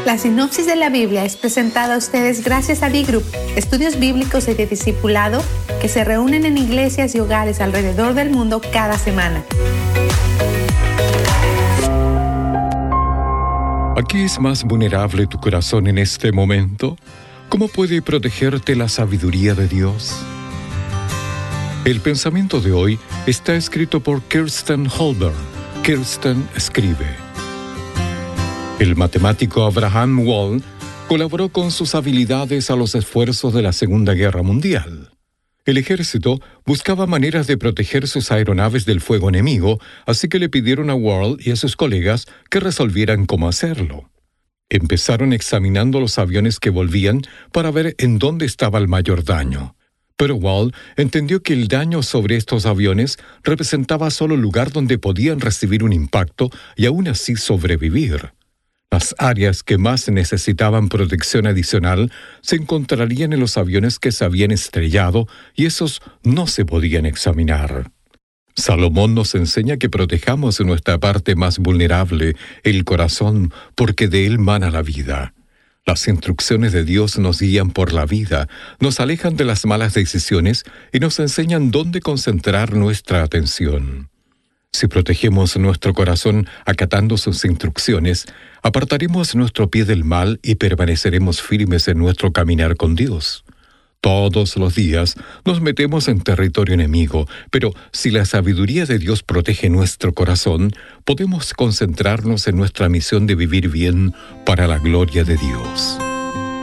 La 0.06 0.16
sinopsis 0.16 0.66
de 0.66 0.76
la 0.76 0.88
Biblia 0.88 1.24
es 1.24 1.36
presentada 1.36 1.94
a 1.94 1.98
ustedes 1.98 2.42
gracias 2.42 2.82
a 2.82 2.88
D-Group, 2.88 3.24
estudios 3.56 3.98
bíblicos 3.98 4.48
y 4.48 4.54
de 4.54 4.66
discipulado 4.66 5.42
que 5.82 5.88
se 5.88 6.02
reúnen 6.02 6.46
en 6.46 6.56
iglesias 6.56 7.14
y 7.14 7.20
hogares 7.20 7.60
alrededor 7.60 8.14
del 8.14 8.30
mundo 8.30 8.62
cada 8.72 8.96
semana. 8.96 9.44
¿Aquí 13.96 14.22
es 14.22 14.40
más 14.40 14.64
vulnerable 14.64 15.26
tu 15.26 15.38
corazón 15.38 15.88
en 15.88 15.98
este 15.98 16.32
momento? 16.32 16.96
¿Cómo 17.50 17.68
puede 17.68 18.00
protegerte 18.00 18.76
la 18.76 18.88
sabiduría 18.88 19.54
de 19.54 19.68
Dios? 19.68 20.24
El 21.88 22.02
pensamiento 22.02 22.60
de 22.60 22.70
hoy 22.70 22.98
está 23.26 23.56
escrito 23.56 24.00
por 24.00 24.20
Kirsten 24.24 24.88
Holber. 24.98 25.32
Kirsten 25.82 26.46
escribe. 26.54 27.06
El 28.78 28.94
matemático 28.94 29.64
Abraham 29.64 30.18
Wall 30.18 30.62
colaboró 31.08 31.48
con 31.48 31.70
sus 31.70 31.94
habilidades 31.94 32.70
a 32.70 32.76
los 32.76 32.94
esfuerzos 32.94 33.54
de 33.54 33.62
la 33.62 33.72
Segunda 33.72 34.12
Guerra 34.12 34.42
Mundial. 34.42 35.12
El 35.64 35.78
ejército 35.78 36.40
buscaba 36.66 37.06
maneras 37.06 37.46
de 37.46 37.56
proteger 37.56 38.06
sus 38.06 38.30
aeronaves 38.32 38.84
del 38.84 39.00
fuego 39.00 39.30
enemigo, 39.30 39.80
así 40.04 40.28
que 40.28 40.38
le 40.38 40.50
pidieron 40.50 40.90
a 40.90 40.94
Wall 40.94 41.38
y 41.40 41.52
a 41.52 41.56
sus 41.56 41.74
colegas 41.74 42.26
que 42.50 42.60
resolvieran 42.60 43.24
cómo 43.24 43.48
hacerlo. 43.48 44.10
Empezaron 44.68 45.32
examinando 45.32 46.00
los 46.00 46.18
aviones 46.18 46.60
que 46.60 46.68
volvían 46.68 47.22
para 47.50 47.70
ver 47.70 47.94
en 47.96 48.18
dónde 48.18 48.44
estaba 48.44 48.78
el 48.78 48.88
mayor 48.88 49.24
daño. 49.24 49.74
Pero 50.18 50.34
Wall 50.34 50.74
entendió 50.96 51.42
que 51.42 51.52
el 51.52 51.68
daño 51.68 52.02
sobre 52.02 52.36
estos 52.36 52.66
aviones 52.66 53.18
representaba 53.44 54.10
solo 54.10 54.34
el 54.34 54.40
lugar 54.40 54.72
donde 54.72 54.98
podían 54.98 55.40
recibir 55.40 55.84
un 55.84 55.92
impacto 55.92 56.50
y 56.76 56.86
aún 56.86 57.06
así 57.06 57.36
sobrevivir. 57.36 58.32
Las 58.90 59.14
áreas 59.18 59.62
que 59.62 59.78
más 59.78 60.08
necesitaban 60.08 60.88
protección 60.88 61.46
adicional 61.46 62.10
se 62.42 62.56
encontrarían 62.56 63.32
en 63.32 63.38
los 63.38 63.56
aviones 63.56 64.00
que 64.00 64.10
se 64.10 64.24
habían 64.24 64.50
estrellado 64.50 65.28
y 65.54 65.66
esos 65.66 66.00
no 66.24 66.48
se 66.48 66.64
podían 66.64 67.06
examinar. 67.06 67.92
Salomón 68.56 69.14
nos 69.14 69.36
enseña 69.36 69.76
que 69.76 69.88
protejamos 69.88 70.58
nuestra 70.62 70.98
parte 70.98 71.36
más 71.36 71.60
vulnerable, 71.60 72.34
el 72.64 72.84
corazón, 72.84 73.52
porque 73.76 74.08
de 74.08 74.26
él 74.26 74.40
mana 74.40 74.70
la 74.72 74.82
vida. 74.82 75.32
Las 75.88 76.06
instrucciones 76.06 76.72
de 76.72 76.84
Dios 76.84 77.18
nos 77.18 77.40
guían 77.40 77.70
por 77.70 77.94
la 77.94 78.04
vida, 78.04 78.46
nos 78.78 79.00
alejan 79.00 79.36
de 79.36 79.46
las 79.46 79.64
malas 79.64 79.94
decisiones 79.94 80.64
y 80.92 80.98
nos 80.98 81.18
enseñan 81.18 81.70
dónde 81.70 82.02
concentrar 82.02 82.74
nuestra 82.74 83.22
atención. 83.22 84.10
Si 84.70 84.86
protegemos 84.86 85.56
nuestro 85.56 85.94
corazón 85.94 86.46
acatando 86.66 87.16
sus 87.16 87.42
instrucciones, 87.46 88.26
apartaremos 88.62 89.34
nuestro 89.34 89.70
pie 89.70 89.86
del 89.86 90.04
mal 90.04 90.40
y 90.42 90.56
permaneceremos 90.56 91.40
firmes 91.40 91.88
en 91.88 91.96
nuestro 91.96 92.34
caminar 92.34 92.76
con 92.76 92.94
Dios. 92.94 93.46
Todos 94.00 94.56
los 94.56 94.76
días 94.76 95.16
nos 95.44 95.60
metemos 95.60 96.06
en 96.06 96.20
territorio 96.20 96.74
enemigo, 96.74 97.26
pero 97.50 97.72
si 97.92 98.10
la 98.10 98.24
sabiduría 98.24 98.86
de 98.86 98.98
Dios 98.98 99.24
protege 99.24 99.70
nuestro 99.70 100.14
corazón, 100.14 100.72
podemos 101.04 101.52
concentrarnos 101.52 102.46
en 102.46 102.56
nuestra 102.56 102.88
misión 102.88 103.26
de 103.26 103.34
vivir 103.34 103.68
bien 103.68 104.14
para 104.46 104.68
la 104.68 104.78
gloria 104.78 105.24
de 105.24 105.36
Dios. 105.36 105.98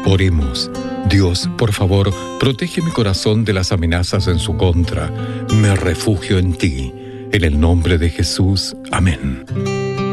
Oremos. 0.06 0.72
Dios, 1.10 1.50
por 1.58 1.74
favor, 1.74 2.14
protege 2.40 2.82
mi 2.82 2.92
corazón 2.92 3.44
de 3.44 3.54
las 3.54 3.72
amenazas 3.72 4.28
en 4.28 4.40
su 4.40 4.56
contra. 4.56 5.12
Me 5.54 5.76
refugio 5.76 6.38
en 6.38 6.54
ti. 6.54 6.94
En 7.32 7.44
el 7.44 7.60
nombre 7.60 7.98
de 7.98 8.10
Jesús. 8.10 8.76
Amén. 8.92 10.05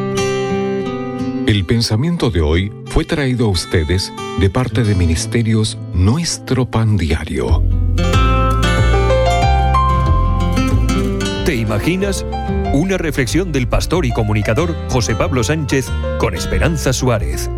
El 1.47 1.64
pensamiento 1.66 2.31
de 2.31 2.40
hoy 2.40 2.73
fue 2.86 3.05
traído 3.05 3.47
a 3.47 3.51
ustedes 3.51 4.12
de 4.39 4.48
parte 4.48 4.85
de 4.85 4.94
Ministerios 4.94 5.77
Nuestro 5.93 6.66
Pan 6.66 6.97
Diario. 6.97 7.64
¿Te 11.44 11.56
imaginas? 11.56 12.24
Una 12.73 12.97
reflexión 12.97 13.51
del 13.51 13.69
pastor 13.69 14.06
y 14.06 14.12
comunicador 14.12 14.74
José 14.89 15.16
Pablo 15.16 15.43
Sánchez 15.43 15.90
con 16.19 16.35
Esperanza 16.35 16.93
Suárez. 16.93 17.51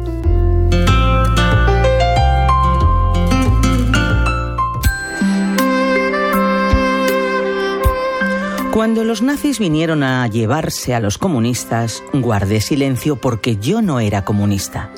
Cuando 8.75 9.05
los 9.05 9.23
nazis 9.23 9.61
vinieron 9.61 10.03
a 10.03 10.27
llevarse 10.27 10.97
a 10.97 11.01
los 11.01 11.17
comunistas, 11.17 12.03
guardé 12.13 12.61
silencio 12.61 13.15
porque 13.15 13.57
yo 13.57 13.83
no 13.83 14.01
era 14.01 14.25
comunista. 14.25 14.91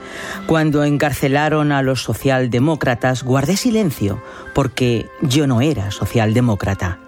Cuando 0.47 0.83
encarcelaron 0.83 1.73
a 1.73 1.83
los 1.83 2.03
socialdemócratas, 2.03 3.23
guardé 3.23 3.59
silencio 3.59 4.23
porque 4.55 5.11
yo 5.21 5.47
no 5.47 5.61
era 5.61 5.91
socialdemócrata. 5.91 7.01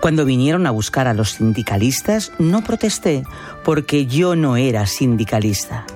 Cuando 0.00 0.24
vinieron 0.24 0.66
a 0.66 0.72
buscar 0.72 1.06
a 1.06 1.14
los 1.14 1.34
sindicalistas, 1.34 2.32
no 2.40 2.64
protesté 2.64 3.22
porque 3.64 4.06
yo 4.06 4.34
no 4.34 4.56
era 4.56 4.86
sindicalista. 4.86 5.86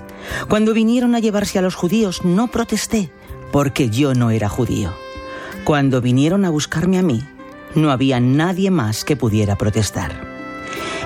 Cuando 0.49 0.73
vinieron 0.73 1.17
a 1.17 1.19
llevarse 1.19 1.59
a 1.59 1.63
los 1.63 1.75
judíos, 1.75 2.25
no 2.25 2.47
protesté 2.47 3.11
porque 3.51 3.91
yo 3.91 4.15
no 4.15 4.31
era 4.31 4.49
judío. 4.49 4.95
Cuando 5.65 6.01
vinieron 6.01 6.45
a 6.45 6.51
buscarme 6.51 7.01
a 7.01 7.03
mí, 7.03 7.25
no 7.75 7.91
había 7.91 8.21
nadie 8.21 8.71
más 8.71 9.05
que 9.05 9.17
pudiera 9.17 9.57
protestar. 9.57 10.33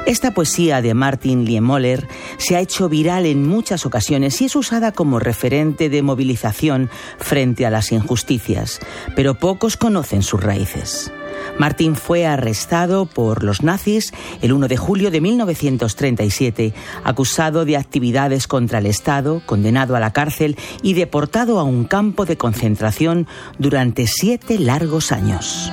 Esta 0.06 0.32
poesía 0.32 0.82
de 0.82 0.94
Martin 0.94 1.44
Liemoller 1.44 2.06
se 2.38 2.54
ha 2.54 2.60
hecho 2.60 2.88
viral 2.88 3.26
en 3.26 3.46
muchas 3.46 3.86
ocasiones 3.86 4.40
y 4.40 4.44
es 4.44 4.54
usada 4.54 4.92
como 4.92 5.18
referente 5.18 5.88
de 5.88 6.00
movilización 6.02 6.90
frente 7.18 7.66
a 7.66 7.70
las 7.70 7.90
injusticias, 7.90 8.78
pero 9.16 9.34
pocos 9.34 9.76
conocen 9.76 10.22
sus 10.22 10.40
raíces. 10.40 11.12
Martin 11.58 11.96
fue 11.96 12.24
arrestado 12.24 13.06
por 13.06 13.42
los 13.42 13.62
nazis 13.62 14.12
el 14.42 14.52
1 14.52 14.68
de 14.68 14.76
julio 14.76 15.10
de 15.10 15.20
1937, 15.20 16.72
acusado 17.02 17.64
de 17.64 17.76
actividades 17.76 18.46
contra 18.46 18.78
el 18.78 18.86
Estado, 18.86 19.42
condenado 19.44 19.96
a 19.96 20.00
la 20.00 20.12
cárcel 20.12 20.56
y 20.82 20.94
deportado 20.94 21.58
a 21.58 21.64
un 21.64 21.84
campo 21.84 22.26
de 22.26 22.36
concentración 22.36 23.26
durante 23.58 24.06
siete 24.06 24.58
largos 24.60 25.10
años. 25.10 25.72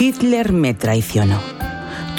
Hitler 0.00 0.54
me 0.54 0.72
traicionó. 0.72 1.59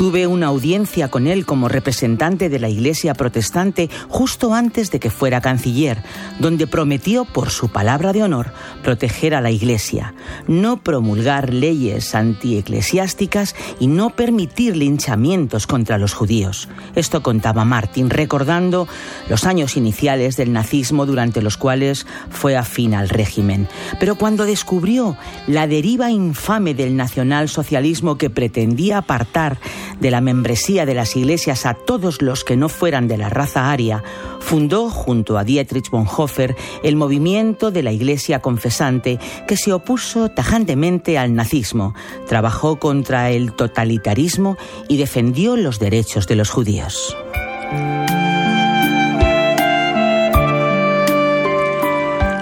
Tuve 0.02 0.26
una 0.26 0.48
audiencia 0.48 1.10
con 1.10 1.28
él 1.28 1.46
como 1.46 1.70
representante 1.70 2.50
de 2.50 2.58
la 2.58 2.70
Iglesia 2.70 3.14
protestante 3.14 3.88
justo 4.10 4.56
antes 4.56 4.90
de 4.90 5.00
que 5.00 5.12
fuera 5.12 5.42
canciller, 5.42 6.02
donde 6.40 6.66
prometió, 6.66 7.24
por 7.24 7.52
su 7.52 7.70
palabra 7.70 8.12
de 8.12 8.24
honor, 8.24 8.52
proteger 8.82 9.36
a 9.36 9.42
la 9.42 9.52
Iglesia, 9.52 10.16
no 10.48 10.82
promulgar 10.82 11.54
leyes 11.54 12.16
antieclesiásticas 12.16 13.56
y 13.80 13.86
no 13.86 14.10
permitir 14.16 14.76
linchamientos 14.76 15.68
contra 15.68 16.00
los 16.00 16.16
judíos. 16.16 16.68
Esto 16.96 17.22
contaba 17.22 17.64
Martin, 17.64 18.10
recordando 18.10 18.88
los 19.30 19.44
años 19.44 19.78
iniciales 19.78 20.36
del 20.36 20.52
nazismo 20.52 21.06
durante 21.06 21.44
los 21.44 21.58
cuales 21.58 22.08
fue 22.32 22.58
afín 22.58 22.96
al 22.96 23.08
régimen. 23.08 23.68
Pero 24.00 24.16
cuando 24.16 24.48
descubrió 24.48 25.16
la 25.46 25.68
deriva 25.68 26.10
infame 26.10 26.74
del 26.74 26.96
nacionalsocialismo 26.98 28.18
que 28.18 28.32
pretendía 28.32 28.98
apartar 28.98 29.60
de 30.00 30.12
la 30.12 30.22
membresía 30.22 30.86
de 30.86 30.94
las 30.94 31.16
iglesias 31.16 31.66
a 31.66 31.74
todos 31.74 32.22
los 32.22 32.44
que 32.44 32.58
no 32.58 32.70
fueran 32.70 33.08
de 33.08 33.18
la 33.18 33.30
raza 33.30 33.72
aria, 33.72 34.04
fundó 34.40 34.90
junto 34.90 35.38
a 35.38 35.44
Dietrich 35.44 35.90
Bonhoeffer 35.90 36.56
el 36.84 36.96
movimiento 36.96 37.72
de 37.72 37.84
la 37.84 37.92
Iglesia 37.92 38.42
confesante 38.42 39.20
que 39.48 39.58
se 39.58 39.74
opuso 39.74 40.30
tajantemente 40.30 41.18
al 41.18 41.36
nazismo, 41.36 41.94
trabajó 42.28 42.80
contra 42.80 43.30
el 43.30 43.54
totalitarismo 43.54 44.58
y 44.88 44.98
defendió 44.98 45.58
los 45.58 45.80
derechos 45.80 46.28
de 46.28 46.36
los 46.36 46.50
judíos. 46.50 47.16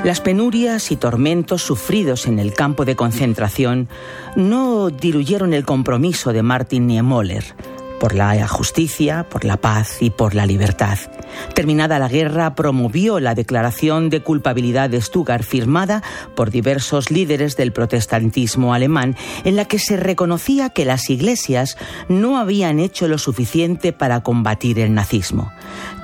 Las 0.03 0.21
penurias 0.21 0.91
y 0.91 0.95
tormentos 0.95 1.61
sufridos 1.61 2.25
en 2.25 2.39
el 2.39 2.53
campo 2.53 2.85
de 2.85 2.95
concentración 2.95 3.89
no 4.37 4.89
diluyeron 4.89 5.53
el 5.53 5.65
compromiso 5.65 6.31
de 6.31 6.41
Martin 6.41 6.87
Niemöller 6.87 7.43
por 7.99 8.15
la 8.15 8.47
justicia, 8.47 9.27
por 9.29 9.45
la 9.45 9.57
paz 9.57 10.01
y 10.01 10.09
por 10.09 10.33
la 10.33 10.45
libertad. 10.45 10.97
Terminada 11.53 11.99
la 11.99 12.07
guerra, 12.07 12.55
promovió 12.55 13.19
la 13.19 13.35
declaración 13.35 14.09
de 14.09 14.21
culpabilidad 14.21 14.89
de 14.89 15.01
Stuttgart 15.01 15.43
firmada 15.43 16.01
por 16.35 16.49
diversos 16.49 17.11
líderes 17.11 17.55
del 17.57 17.71
protestantismo 17.71 18.73
alemán, 18.73 19.15
en 19.43 19.55
la 19.55 19.65
que 19.65 19.79
se 19.79 19.97
reconocía 19.97 20.69
que 20.69 20.85
las 20.85 21.09
iglesias 21.09 21.77
no 22.07 22.37
habían 22.37 22.79
hecho 22.79 23.07
lo 23.07 23.17
suficiente 23.17 23.93
para 23.93 24.21
combatir 24.21 24.79
el 24.79 24.93
nazismo. 24.93 25.51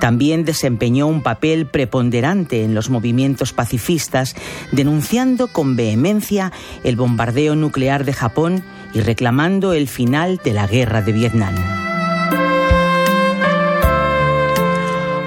También 0.00 0.44
desempeñó 0.44 1.06
un 1.06 1.22
papel 1.22 1.66
preponderante 1.66 2.62
en 2.62 2.74
los 2.74 2.90
movimientos 2.90 3.52
pacifistas, 3.52 4.36
denunciando 4.72 5.48
con 5.48 5.76
vehemencia 5.76 6.52
el 6.84 6.96
bombardeo 6.96 7.56
nuclear 7.56 8.04
de 8.04 8.12
Japón 8.12 8.62
y 8.96 9.00
reclamando 9.00 9.74
el 9.74 9.88
final 9.88 10.40
de 10.42 10.54
la 10.54 10.66
guerra 10.66 11.02
de 11.02 11.12
Vietnam. 11.12 11.54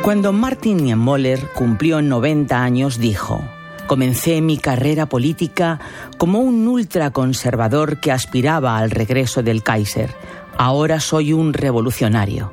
Cuando 0.02 0.34
Martin 0.34 0.78
Niemöller 0.78 1.40
cumplió 1.54 2.02
90 2.02 2.64
años, 2.64 2.98
dijo, 2.98 3.44
Comencé 3.86 4.41
mi 4.41 4.58
carrera 4.58 5.06
política 5.06 5.80
como 6.18 6.40
un 6.40 6.68
ultraconservador 6.68 8.00
que 8.00 8.12
aspiraba 8.12 8.80
al 8.80 8.90
regreso 8.90 9.44
del 9.44 9.62
Kaiser. 9.62 10.16
Ahora 10.58 11.00
soy 11.00 11.32
un 11.32 11.54
revolucionario. 11.54 12.52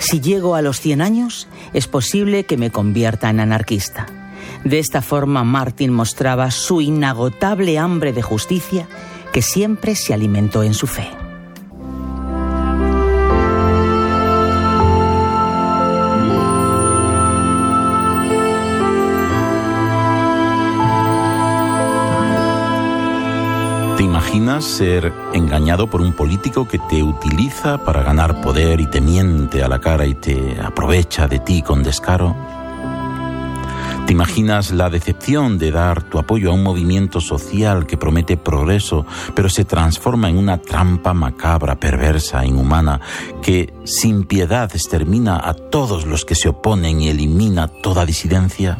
Si 0.00 0.20
llego 0.20 0.56
a 0.56 0.62
los 0.62 0.80
100 0.80 1.00
años, 1.00 1.46
es 1.72 1.86
posible 1.86 2.42
que 2.42 2.56
me 2.56 2.72
convierta 2.72 3.30
en 3.30 3.38
anarquista. 3.38 4.06
De 4.64 4.80
esta 4.80 5.00
forma, 5.00 5.44
Martin 5.44 5.92
mostraba 5.92 6.50
su 6.50 6.80
inagotable 6.80 7.78
hambre 7.78 8.12
de 8.12 8.22
justicia 8.22 8.88
que 9.32 9.42
siempre 9.42 9.94
se 9.94 10.14
alimentó 10.14 10.62
en 10.62 10.74
su 10.74 10.86
fe. 10.86 11.08
¿Te 23.96 24.04
imaginas 24.04 24.64
ser 24.64 25.12
engañado 25.34 25.88
por 25.88 26.00
un 26.00 26.14
político 26.14 26.66
que 26.66 26.78
te 26.78 27.02
utiliza 27.02 27.84
para 27.84 28.02
ganar 28.02 28.40
poder 28.40 28.80
y 28.80 28.86
te 28.86 29.00
miente 29.00 29.62
a 29.62 29.68
la 29.68 29.78
cara 29.78 30.06
y 30.06 30.14
te 30.14 30.58
aprovecha 30.60 31.28
de 31.28 31.38
ti 31.38 31.62
con 31.62 31.82
descaro? 31.82 32.59
¿Te 34.10 34.14
imaginas 34.14 34.72
la 34.72 34.90
decepción 34.90 35.56
de 35.56 35.70
dar 35.70 36.02
tu 36.02 36.18
apoyo 36.18 36.50
a 36.50 36.54
un 36.54 36.64
movimiento 36.64 37.20
social 37.20 37.86
que 37.86 37.96
promete 37.96 38.36
progreso, 38.36 39.06
pero 39.36 39.48
se 39.48 39.64
transforma 39.64 40.28
en 40.28 40.36
una 40.36 40.58
trampa 40.58 41.14
macabra, 41.14 41.78
perversa, 41.78 42.44
inhumana, 42.44 43.00
que 43.40 43.72
sin 43.84 44.24
piedad 44.24 44.68
extermina 44.74 45.40
a 45.40 45.54
todos 45.54 46.06
los 46.06 46.24
que 46.24 46.34
se 46.34 46.48
oponen 46.48 47.00
y 47.00 47.08
elimina 47.08 47.68
toda 47.68 48.04
disidencia? 48.04 48.78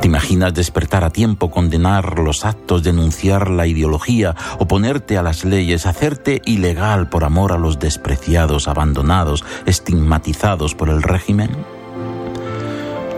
¿Te 0.00 0.06
imaginas 0.06 0.54
despertar 0.54 1.02
a 1.02 1.10
tiempo, 1.10 1.50
condenar 1.50 2.20
los 2.20 2.44
actos, 2.44 2.84
denunciar 2.84 3.50
la 3.50 3.66
ideología, 3.66 4.36
oponerte 4.60 5.18
a 5.18 5.22
las 5.24 5.44
leyes, 5.44 5.86
hacerte 5.86 6.42
ilegal 6.44 7.08
por 7.08 7.24
amor 7.24 7.50
a 7.50 7.58
los 7.58 7.80
despreciados, 7.80 8.68
abandonados, 8.68 9.44
estigmatizados 9.66 10.76
por 10.76 10.90
el 10.90 11.02
régimen? 11.02 11.50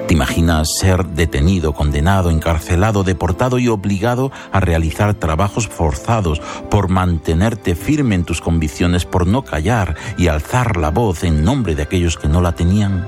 ¿Te 0.09 0.14
imaginas 0.14 0.70
ser 0.72 1.05
detenido, 1.05 1.74
condenado, 1.74 2.30
encarcelado, 2.30 3.05
deportado 3.05 3.59
y 3.59 3.68
obligado 3.68 4.32
a 4.52 4.59
realizar 4.59 5.12
trabajos 5.12 5.68
forzados 5.68 6.40
por 6.70 6.89
mantenerte 6.89 7.74
firme 7.74 8.14
en 8.14 8.24
tus 8.24 8.40
convicciones, 8.40 9.05
por 9.05 9.26
no 9.26 9.44
callar 9.44 9.97
y 10.16 10.28
alzar 10.28 10.78
la 10.78 10.90
voz 10.90 11.24
en 11.24 11.44
nombre 11.44 11.74
de 11.74 11.82
aquellos 11.82 12.16
que 12.16 12.26
no 12.26 12.40
la 12.40 12.52
tenían? 12.52 13.06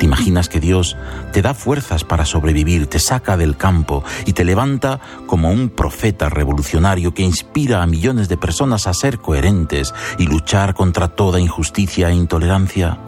¿Te 0.00 0.06
imaginas 0.06 0.48
que 0.48 0.58
Dios 0.58 0.96
te 1.32 1.42
da 1.42 1.54
fuerzas 1.54 2.02
para 2.02 2.24
sobrevivir, 2.24 2.88
te 2.88 2.98
saca 2.98 3.36
del 3.36 3.56
campo 3.56 4.02
y 4.26 4.32
te 4.32 4.44
levanta 4.44 4.98
como 5.28 5.52
un 5.52 5.68
profeta 5.68 6.28
revolucionario 6.28 7.14
que 7.14 7.22
inspira 7.22 7.84
a 7.84 7.86
millones 7.86 8.28
de 8.28 8.36
personas 8.36 8.88
a 8.88 8.94
ser 8.94 9.18
coherentes 9.18 9.94
y 10.18 10.26
luchar 10.26 10.74
contra 10.74 11.06
toda 11.06 11.38
injusticia 11.38 12.08
e 12.08 12.14
intolerancia? 12.14 12.98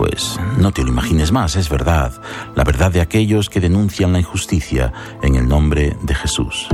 Pues 0.00 0.40
no 0.56 0.72
te 0.72 0.82
lo 0.82 0.88
imagines 0.88 1.30
más, 1.30 1.56
es 1.56 1.68
verdad, 1.68 2.10
la 2.56 2.64
verdad 2.64 2.90
de 2.90 3.02
aquellos 3.02 3.50
que 3.50 3.60
denuncian 3.60 4.14
la 4.14 4.20
injusticia 4.20 4.94
en 5.22 5.34
el 5.34 5.46
nombre 5.46 5.94
de 6.00 6.14
Jesús. 6.14 6.68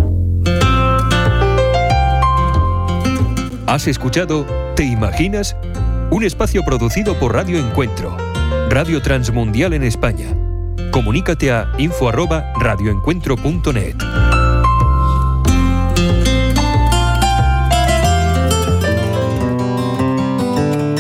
Has 3.67 3.89
escuchado 3.89 4.47
¿Te 4.77 4.85
imaginas? 4.85 5.57
Un 6.13 6.23
espacio 6.23 6.63
producido 6.65 7.19
por 7.19 7.35
Radio 7.35 7.59
Encuentro, 7.59 8.17
Radio 8.71 9.03
Transmundial 9.03 9.73
en 9.73 9.83
España. 9.83 10.29
Comunícate 10.93 11.51
a 11.51 11.73
info@radioencuentro.net. 11.79 13.97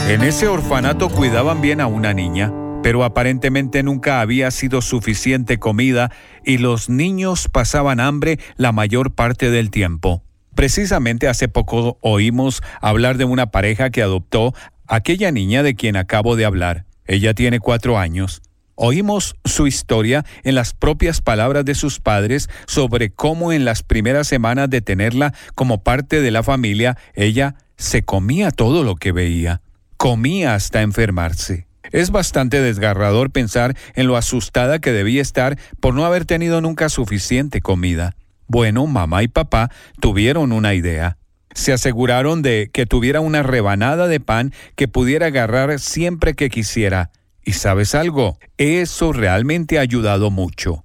En 0.09 0.23
ese 0.23 0.47
orfanato 0.47 1.09
cuidaban 1.09 1.61
bien 1.61 1.81
a 1.81 1.89
una 1.89 2.15
niña, 2.15 2.53
pero 2.81 3.03
aparentemente 3.03 3.83
nunca 3.83 4.21
había 4.21 4.53
sido 4.53 4.81
suficiente 4.81 5.59
comida 5.59 6.13
y 6.45 6.59
los 6.59 6.89
niños 6.89 7.49
pasaban 7.51 7.99
hambre 7.99 8.39
la 8.57 8.71
mayor 8.71 9.17
parte 9.17 9.51
del 9.51 9.73
tiempo. 9.73 10.23
Precisamente 10.55 11.27
hace 11.27 11.49
poco 11.49 11.99
oímos 12.03 12.63
hablar 12.81 13.17
de 13.19 13.25
una 13.25 13.51
pareja 13.51 13.91
que 13.91 14.01
adoptó 14.01 14.55
aquella 14.87 15.33
niña 15.33 15.65
de 15.65 15.75
quien 15.75 15.97
acabo 15.97 16.37
de 16.37 16.45
hablar. 16.45 16.85
Ella 17.07 17.35
tiene 17.35 17.59
cuatro 17.59 17.99
años. 17.99 18.43
Oímos 18.77 19.35
su 19.45 19.67
historia 19.67 20.25
en 20.45 20.55
las 20.55 20.73
propias 20.73 21.21
palabras 21.21 21.65
de 21.65 21.75
sus 21.75 21.99
padres 21.99 22.49
sobre 22.69 23.11
cómo 23.11 23.53
en 23.53 23.65
las 23.65 23.83
primeras 23.83 24.29
semanas 24.29 24.71
de 24.71 24.83
tenerla 24.83 25.35
como 25.57 25.83
parte 25.83 26.21
de 26.21 26.31
la 26.31 26.45
familia, 26.45 26.97
ella 27.15 27.57
se 27.77 28.05
comía 28.05 28.53
todo 28.53 28.85
lo 28.85 28.95
que 28.95 29.11
veía 29.11 29.63
comía 29.97 30.55
hasta 30.55 30.83
enfermarse. 30.83 31.67
Es 31.93 32.11
bastante 32.11 32.61
desgarrador 32.61 33.31
pensar 33.31 33.77
en 33.95 34.07
lo 34.07 34.17
asustada 34.17 34.81
que 34.81 34.93
debía 34.93 35.23
estar 35.23 35.59
por 35.81 35.95
no 35.95 36.05
haber 36.05 36.25
tenido 36.25 36.61
nunca 36.61 36.89
suficiente 36.89 37.61
comida. 37.61 38.17
Bueno, 38.49 38.87
mamá 38.87 39.23
y 39.23 39.29
papá 39.29 39.71
tuvieron 40.01 40.53
una 40.53 40.75
idea. 40.75 41.19
Se 41.55 41.73
aseguraron 41.73 42.43
de 42.43 42.71
que 42.73 42.87
tuviera 42.87 43.21
una 43.21 43.43
rebanada 43.43 44.09
de 44.09 44.21
pan 44.21 44.53
que 44.75 44.89
pudiera 44.89 45.27
agarrar 45.27 45.79
siempre 45.81 46.35
que 46.35 46.51
quisiera. 46.51 47.11
Y 47.45 47.53
sabes 47.53 47.95
algo, 47.95 48.39
eso 48.59 49.13
realmente 49.13 49.79
ha 49.79 49.83
ayudado 49.83 50.31
mucho. 50.31 50.85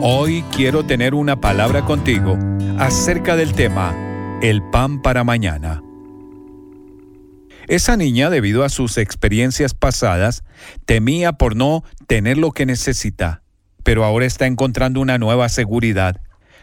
Hoy 0.00 0.44
quiero 0.54 0.86
tener 0.86 1.14
una 1.14 1.40
palabra 1.40 1.84
contigo 1.84 2.38
acerca 2.78 3.36
del 3.36 3.52
tema, 3.52 3.94
el 4.40 4.62
pan 4.70 5.02
para 5.02 5.24
mañana. 5.24 5.82
Esa 7.68 7.98
niña, 7.98 8.30
debido 8.30 8.64
a 8.64 8.70
sus 8.70 8.96
experiencias 8.96 9.74
pasadas, 9.74 10.42
temía 10.86 11.34
por 11.34 11.54
no 11.54 11.84
tener 12.06 12.38
lo 12.38 12.52
que 12.52 12.64
necesita, 12.64 13.42
pero 13.82 14.04
ahora 14.04 14.24
está 14.24 14.46
encontrando 14.46 15.00
una 15.00 15.18
nueva 15.18 15.50
seguridad. 15.50 16.18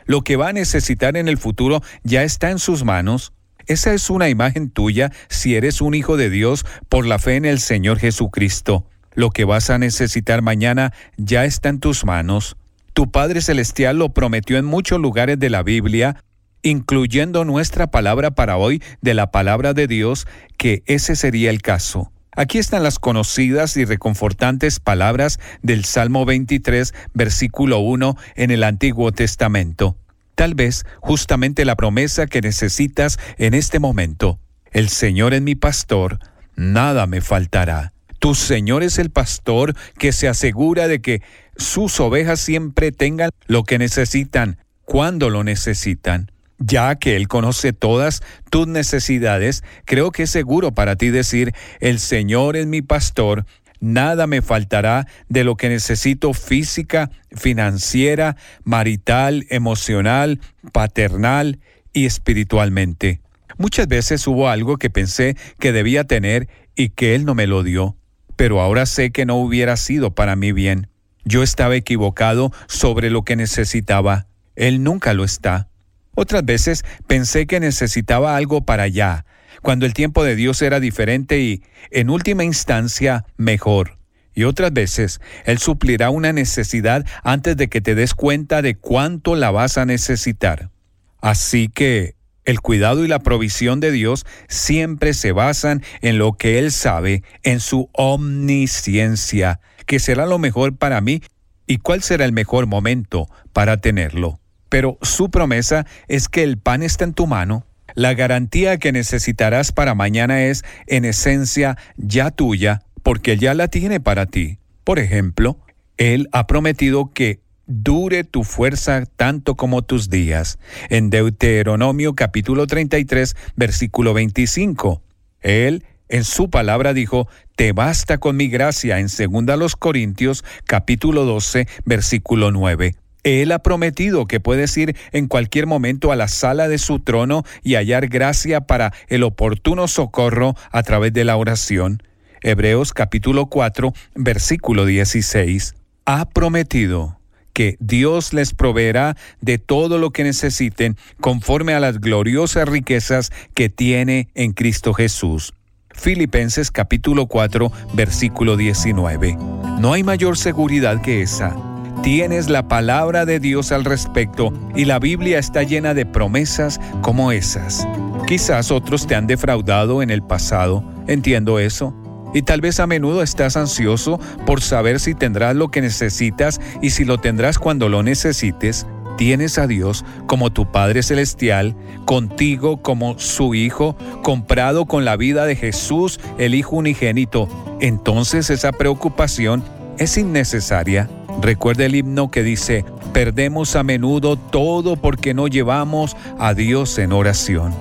Lo 0.06 0.24
que 0.24 0.36
va 0.36 0.50
a 0.50 0.54
necesitar 0.54 1.16
en 1.16 1.28
el 1.28 1.38
futuro 1.38 1.82
ya 2.04 2.24
está 2.24 2.50
en 2.50 2.58
sus 2.58 2.84
manos. 2.84 3.34
Esa 3.68 3.94
es 3.94 4.10
una 4.10 4.30
imagen 4.30 4.72
tuya 4.72 5.12
si 5.30 5.56
eres 5.56 5.80
un 5.80 5.94
hijo 5.94 6.18
de 6.18 6.32
Dios 6.32 6.66
por 6.90 7.06
la 7.06 7.20
fe 7.20 7.36
en 7.36 7.46
el 7.46 7.60
Señor 7.60 8.00
Jesucristo. 8.00 8.86
Lo 9.14 9.30
que 9.30 9.46
vas 9.46 9.70
a 9.70 9.78
necesitar 9.78 10.42
mañana 10.42 10.92
ya 11.18 11.46
está 11.46 11.70
en 11.70 11.80
tus 11.80 12.04
manos. 12.04 12.58
Tu 12.94 13.12
Padre 13.12 13.42
Celestial 13.42 14.00
lo 14.00 14.10
prometió 14.10 14.58
en 14.58 14.66
muchos 14.66 15.00
lugares 15.00 15.38
de 15.38 15.50
la 15.52 15.62
Biblia 15.62 16.24
incluyendo 16.66 17.46
nuestra 17.46 17.88
palabra 17.88 18.32
para 18.32 18.58
hoy 18.58 18.82
de 19.02 19.14
la 19.14 19.30
palabra 19.30 19.74
de 19.74 19.88
Dios, 19.88 20.28
que 20.58 20.82
ese 20.88 21.16
sería 21.16 21.52
el 21.52 21.62
caso. 21.62 22.12
Aquí 22.32 22.58
están 22.58 22.82
las 22.84 22.98
conocidas 22.98 23.78
y 23.78 23.86
reconfortantes 23.86 24.80
palabras 24.80 25.40
del 25.62 25.86
Salmo 25.86 26.26
23, 26.26 26.94
versículo 27.14 27.80
1 27.80 28.18
en 28.36 28.52
el 28.52 28.64
Antiguo 28.64 29.12
Testamento. 29.12 29.96
Tal 30.34 30.56
vez 30.56 30.86
justamente 31.00 31.66
la 31.66 31.76
promesa 31.76 32.26
que 32.26 32.42
necesitas 32.42 33.20
en 33.38 33.54
este 33.54 33.80
momento. 33.80 34.40
El 34.72 34.90
Señor 34.90 35.36
es 35.36 35.44
mi 35.44 35.54
pastor, 35.56 36.20
nada 36.56 37.06
me 37.06 37.22
faltará. 37.22 37.94
Tu 38.18 38.34
Señor 38.34 38.82
es 38.82 38.98
el 38.98 39.12
pastor 39.12 39.76
que 40.00 40.12
se 40.12 40.28
asegura 40.28 40.88
de 40.88 41.00
que 41.00 41.22
sus 41.58 42.00
ovejas 42.00 42.40
siempre 42.40 42.92
tengan 42.92 43.30
lo 43.46 43.64
que 43.64 43.78
necesitan 43.78 44.58
cuando 44.84 45.30
lo 45.30 45.44
necesitan. 45.44 46.32
Ya 46.58 46.96
que 46.96 47.16
Él 47.16 47.28
conoce 47.28 47.74
todas 47.74 48.22
tus 48.50 48.68
necesidades, 48.68 49.64
creo 49.86 50.12
que 50.12 50.24
es 50.24 50.30
seguro 50.30 50.74
para 50.74 50.96
ti 50.96 51.10
decir, 51.10 51.54
el 51.80 52.00
Señor 52.00 52.56
es 52.56 52.66
mi 52.66 52.82
pastor, 52.82 53.46
nada 53.80 54.26
me 54.26 54.42
faltará 54.42 55.08
de 55.28 55.44
lo 55.44 55.58
que 55.58 55.70
necesito 55.70 56.34
física, 56.34 57.12
financiera, 57.32 58.38
marital, 58.64 59.46
emocional, 59.50 60.40
paternal 60.72 61.60
y 61.94 62.06
espiritualmente. 62.06 63.22
Muchas 63.58 63.88
veces 63.88 64.26
hubo 64.28 64.50
algo 64.50 64.78
que 64.78 64.90
pensé 64.90 65.38
que 65.60 65.72
debía 65.72 66.04
tener 66.04 66.50
y 66.76 66.90
que 66.90 67.16
Él 67.16 67.26
no 67.26 67.36
me 67.36 67.48
lo 67.48 67.64
dio, 67.64 67.96
pero 68.36 68.60
ahora 68.62 68.86
sé 68.86 69.12
que 69.12 69.26
no 69.26 69.36
hubiera 69.36 69.78
sido 69.78 70.14
para 70.14 70.36
mi 70.36 70.52
bien. 70.52 70.88
Yo 71.24 71.42
estaba 71.42 71.76
equivocado 71.76 72.52
sobre 72.68 73.10
lo 73.10 73.24
que 73.24 73.36
necesitaba. 73.36 74.28
Él 74.56 74.84
nunca 74.84 75.14
lo 75.14 75.24
está. 75.24 75.70
Otras 76.16 76.46
veces 76.46 76.84
pensé 77.08 77.46
que 77.46 77.60
necesitaba 77.60 78.38
algo 78.38 78.66
para 78.66 78.84
allá, 78.84 79.26
cuando 79.62 79.86
el 79.86 79.94
tiempo 79.94 80.24
de 80.24 80.36
Dios 80.36 80.62
era 80.62 80.80
diferente 80.80 81.40
y, 81.40 81.62
en 81.92 82.10
última 82.10 82.46
instancia, 82.46 83.26
mejor. 83.38 83.98
Y 84.34 84.46
otras 84.46 84.72
veces 84.74 85.20
Él 85.46 85.60
suplirá 85.60 86.10
una 86.10 86.34
necesidad 86.34 87.06
antes 87.24 87.58
de 87.58 87.68
que 87.68 87.82
te 87.82 87.96
des 87.96 88.14
cuenta 88.14 88.62
de 88.62 88.76
cuánto 88.76 89.36
la 89.36 89.52
vas 89.52 89.78
a 89.78 89.86
necesitar. 89.86 90.72
Así 91.20 91.68
que 91.68 92.16
el 92.46 92.62
cuidado 92.62 93.04
y 93.04 93.08
la 93.08 93.20
provisión 93.20 93.80
de 93.80 93.92
Dios 93.92 94.26
siempre 94.48 95.14
se 95.14 95.32
basan 95.32 95.84
en 96.02 96.18
lo 96.18 96.34
que 96.34 96.60
Él 96.60 96.72
sabe, 96.72 97.24
en 97.44 97.60
su 97.60 97.90
omnisciencia, 97.94 99.60
que 99.86 100.00
será 100.00 100.26
lo 100.26 100.38
mejor 100.38 100.78
para 100.78 101.02
mí 101.02 101.22
y 101.68 101.78
cuál 101.78 102.04
será 102.04 102.24
el 102.26 102.34
mejor 102.34 102.68
momento 102.68 103.28
para 103.52 103.78
tenerlo 103.78 104.40
pero 104.76 104.98
su 105.02 105.32
promesa 105.32 105.86
es 106.10 106.28
que 106.28 106.44
el 106.44 106.58
pan 106.58 106.84
está 106.84 107.06
en 107.06 107.14
tu 107.14 107.28
mano. 107.28 107.66
La 107.94 108.14
garantía 108.14 108.78
que 108.78 108.92
necesitarás 108.92 109.72
para 109.72 109.96
mañana 109.96 110.44
es, 110.48 110.66
en 110.86 111.06
esencia, 111.06 111.78
ya 111.96 112.30
tuya, 112.30 112.82
porque 113.02 113.38
ya 113.38 113.54
la 113.54 113.70
tiene 113.70 114.02
para 114.02 114.26
ti. 114.26 114.60
Por 114.84 115.00
ejemplo, 115.00 115.58
Él 115.96 116.28
ha 116.34 116.46
prometido 116.46 117.14
que 117.14 117.40
dure 117.68 118.26
tu 118.26 118.44
fuerza 118.44 119.06
tanto 119.06 119.56
como 119.56 119.82
tus 119.82 120.10
días. 120.10 120.60
En 120.90 121.10
Deuteronomio 121.10 122.14
capítulo 122.14 122.68
33, 122.68 123.34
versículo 123.56 124.14
25. 124.14 125.02
Él 125.40 125.86
en 126.10 126.26
su 126.26 126.50
palabra 126.50 126.94
dijo, 126.94 127.30
te 127.56 127.72
basta 127.72 128.18
con 128.18 128.36
mi 128.36 128.50
gracia 128.50 129.00
en 129.00 129.08
2 129.08 129.76
Corintios 129.78 130.44
capítulo 130.66 131.24
12, 131.24 131.66
versículo 131.86 132.52
9. 132.52 132.94
Él 133.26 133.52
ha 133.52 133.60
prometido 133.60 134.28
que 134.28 134.40
puedes 134.40 134.78
ir 134.78 134.96
en 135.12 135.28
cualquier 135.28 135.66
momento 135.66 136.12
a 136.12 136.16
la 136.16 136.28
sala 136.28 136.68
de 136.68 136.78
su 136.78 137.00
trono 137.00 137.44
y 137.64 137.74
hallar 137.74 138.08
gracia 138.08 138.62
para 138.62 138.94
el 139.08 139.24
oportuno 139.24 139.88
socorro 139.88 140.56
a 140.72 140.84
través 140.84 141.12
de 141.12 141.26
la 141.26 141.36
oración. 141.36 142.04
Hebreos 142.44 142.94
capítulo 142.94 143.48
4, 143.48 143.94
versículo 144.14 144.86
16. 144.86 145.74
Ha 146.06 146.30
prometido 146.30 147.20
que 147.52 147.78
Dios 147.80 148.32
les 148.32 148.54
proveerá 148.54 149.18
de 149.42 149.58
todo 149.58 149.98
lo 149.98 150.12
que 150.12 150.24
necesiten 150.24 150.96
conforme 151.20 151.74
a 151.74 151.80
las 151.80 152.00
gloriosas 152.00 152.70
riquezas 152.70 153.32
que 153.56 153.70
tiene 153.70 154.30
en 154.36 154.52
Cristo 154.52 154.94
Jesús. 154.94 155.56
Filipenses 155.90 156.70
capítulo 156.70 157.26
4, 157.26 157.72
versículo 157.94 158.56
19. 158.56 159.36
No 159.80 159.94
hay 159.94 160.04
mayor 160.04 160.38
seguridad 160.38 161.02
que 161.02 161.24
esa 161.24 161.75
Tienes 162.04 162.50
la 162.50 162.68
palabra 162.68 163.26
de 163.26 163.40
Dios 163.40 163.72
al 163.72 163.86
respecto 163.86 164.54
y 164.76 164.86
la 164.86 165.00
Biblia 165.00 165.40
está 165.40 165.64
llena 165.64 165.94
de 165.94 166.06
promesas 166.06 166.80
como 167.02 167.32
esas. 167.32 167.88
Quizás 168.28 168.72
otros 168.72 169.08
te 169.08 169.16
han 169.16 169.28
defraudado 169.28 170.02
en 170.02 170.10
el 170.10 170.22
pasado, 170.22 170.84
entiendo 171.08 171.60
eso. 171.60 171.94
Y 172.34 172.42
tal 172.42 172.62
vez 172.62 172.80
a 172.80 172.88
menudo 172.88 173.22
estás 173.24 173.56
ansioso 173.56 174.20
por 174.46 174.62
saber 174.62 175.00
si 175.00 175.16
tendrás 175.16 175.56
lo 175.56 175.70
que 175.70 175.82
necesitas 175.82 176.60
y 176.82 176.90
si 176.90 177.06
lo 177.06 177.18
tendrás 177.20 177.58
cuando 177.58 177.88
lo 177.90 178.04
necesites. 178.04 178.86
Tienes 179.18 179.58
a 179.58 179.68
Dios 179.68 180.04
como 180.28 180.52
tu 180.52 180.70
Padre 180.70 181.02
Celestial, 181.02 181.78
contigo 182.04 182.82
como 182.82 183.18
su 183.18 183.56
Hijo, 183.56 183.96
comprado 184.24 184.86
con 184.86 185.06
la 185.06 185.16
vida 185.16 185.46
de 185.46 185.56
Jesús, 185.56 186.20
el 186.38 186.54
Hijo 186.54 186.76
unigénito 186.76 187.48
entonces 187.80 188.50
esa 188.50 188.72
preocupación 188.72 189.64
es 189.98 190.18
innecesaria. 190.18 191.10
Recuerda 191.42 191.86
el 191.86 191.96
himno 191.96 192.32
que 192.32 192.44
dice, 192.44 192.86
perdemos 193.14 193.76
a 193.76 193.84
menudo 193.84 194.38
todo 194.38 194.96
porque 194.96 195.34
no 195.34 195.48
llevamos 195.48 196.16
a 196.40 196.54
Dios 196.54 196.98
en 196.98 197.12
oración. 197.12 197.74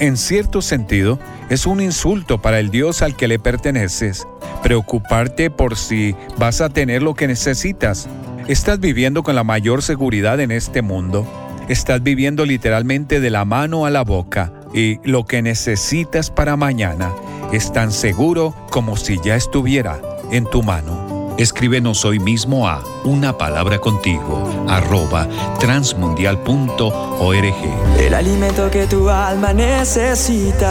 En 0.00 0.16
cierto 0.16 0.62
sentido, 0.62 1.18
es 1.48 1.66
un 1.66 1.80
insulto 1.80 2.40
para 2.40 2.58
el 2.58 2.70
Dios 2.70 3.02
al 3.02 3.14
que 3.14 3.28
le 3.28 3.38
perteneces. 3.38 4.26
Preocuparte 4.62 5.50
por 5.50 5.76
si 5.76 6.16
vas 6.38 6.60
a 6.60 6.70
tener 6.70 7.02
lo 7.02 7.14
que 7.14 7.26
necesitas. 7.26 8.08
Estás 8.48 8.80
viviendo 8.80 9.22
con 9.22 9.34
la 9.34 9.44
mayor 9.44 9.82
seguridad 9.82 10.40
en 10.40 10.50
este 10.50 10.82
mundo. 10.82 11.26
Estás 11.68 12.02
viviendo 12.02 12.44
literalmente 12.44 13.20
de 13.20 13.30
la 13.30 13.44
mano 13.44 13.86
a 13.86 13.90
la 13.90 14.02
boca 14.02 14.52
y 14.74 14.98
lo 15.08 15.24
que 15.26 15.42
necesitas 15.42 16.30
para 16.30 16.56
mañana 16.56 17.12
es 17.52 17.72
tan 17.72 17.92
seguro 17.92 18.54
como 18.70 18.96
si 18.96 19.20
ya 19.22 19.36
estuviera 19.36 20.00
en 20.30 20.46
tu 20.46 20.62
mano. 20.62 21.11
Escríbenos 21.38 22.04
hoy 22.04 22.18
mismo 22.18 22.68
a 22.68 22.82
una 23.04 23.38
palabra 23.38 23.78
contigo 23.78 24.66
arroba 24.68 25.26
transmundial.org. 25.58 27.98
El 27.98 28.12
alimento 28.14 28.70
que 28.70 28.86
tu 28.86 29.08
alma 29.08 29.54
necesita 29.54 30.68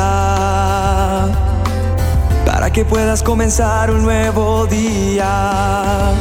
para 2.45 2.71
que 2.71 2.85
puedas 2.85 3.23
comenzar 3.23 3.89
un 3.91 4.03
nuevo 4.03 4.67
día. 4.67 6.11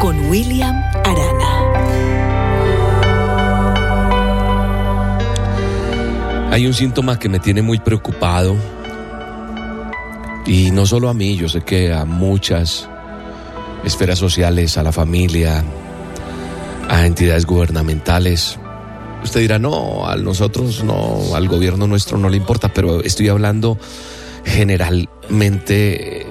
Con 0.00 0.30
William 0.30 0.82
Arana. 1.04 1.52
Hay 6.50 6.66
un 6.66 6.72
síntoma 6.72 7.18
que 7.18 7.28
me 7.28 7.38
tiene 7.38 7.60
muy 7.60 7.78
preocupado 7.78 8.56
y 10.46 10.70
no 10.70 10.86
solo 10.86 11.08
a 11.08 11.14
mí, 11.14 11.36
yo 11.36 11.48
sé 11.48 11.62
que 11.62 11.92
a 11.92 12.04
muchas 12.04 12.88
esferas 13.84 14.18
sociales, 14.18 14.78
a 14.78 14.82
la 14.82 14.92
familia, 14.92 15.64
a 16.88 17.06
entidades 17.06 17.46
gubernamentales. 17.46 18.58
Usted 19.24 19.40
dirá, 19.40 19.58
no, 19.58 20.06
a 20.06 20.16
nosotros 20.16 20.84
no, 20.84 21.34
al 21.34 21.48
gobierno 21.48 21.86
nuestro 21.86 22.16
no 22.16 22.28
le 22.28 22.36
importa, 22.36 22.72
pero 22.72 23.02
estoy 23.02 23.28
hablando 23.28 23.78
generalmente 24.44 26.26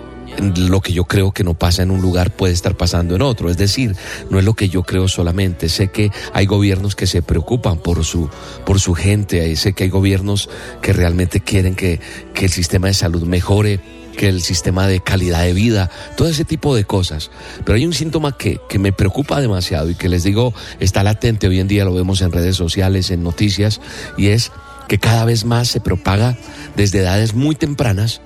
lo 0.57 0.81
que 0.81 0.93
yo 0.93 1.05
creo 1.05 1.31
que 1.31 1.43
no 1.43 1.53
pasa 1.53 1.83
en 1.83 1.91
un 1.91 2.01
lugar 2.01 2.31
puede 2.31 2.53
estar 2.53 2.75
pasando 2.75 3.15
en 3.15 3.21
otro. 3.21 3.49
Es 3.49 3.57
decir, 3.57 3.95
no 4.29 4.39
es 4.39 4.45
lo 4.45 4.53
que 4.53 4.69
yo 4.69 4.83
creo 4.83 5.07
solamente. 5.09 5.67
Sé 5.67 5.89
que 5.89 6.11
hay 6.33 6.45
gobiernos 6.45 6.95
que 6.95 7.07
se 7.07 7.21
preocupan 7.21 7.79
por 7.79 8.03
su, 8.05 8.29
por 8.65 8.79
su 8.79 8.93
gente. 8.93 9.53
Sé 9.55 9.73
que 9.73 9.85
hay 9.85 9.89
gobiernos 9.89 10.49
que 10.81 10.93
realmente 10.93 11.41
quieren 11.41 11.75
que, 11.75 11.99
que 12.33 12.45
el 12.45 12.51
sistema 12.51 12.87
de 12.87 12.93
salud 12.93 13.23
mejore 13.23 13.79
que 14.15 14.29
el 14.29 14.41
sistema 14.41 14.87
de 14.87 15.01
calidad 15.01 15.43
de 15.43 15.53
vida, 15.53 15.89
todo 16.17 16.27
ese 16.27 16.45
tipo 16.45 16.75
de 16.75 16.85
cosas. 16.85 17.31
Pero 17.63 17.75
hay 17.75 17.85
un 17.85 17.93
síntoma 17.93 18.37
que, 18.37 18.59
que, 18.69 18.79
me 18.79 18.91
preocupa 18.91 19.41
demasiado 19.41 19.89
y 19.89 19.95
que 19.95 20.09
les 20.09 20.23
digo 20.23 20.53
está 20.79 21.03
latente, 21.03 21.47
hoy 21.47 21.59
en 21.59 21.67
día 21.67 21.85
lo 21.85 21.93
vemos 21.93 22.21
en 22.21 22.31
redes 22.31 22.55
sociales, 22.55 23.11
en 23.11 23.23
noticias, 23.23 23.81
y 24.17 24.27
es 24.27 24.51
que 24.87 24.99
cada 24.99 25.25
vez 25.25 25.45
más 25.45 25.67
se 25.67 25.79
propaga 25.79 26.37
desde 26.75 26.99
edades 26.99 27.33
muy 27.33 27.55
tempranas 27.55 28.21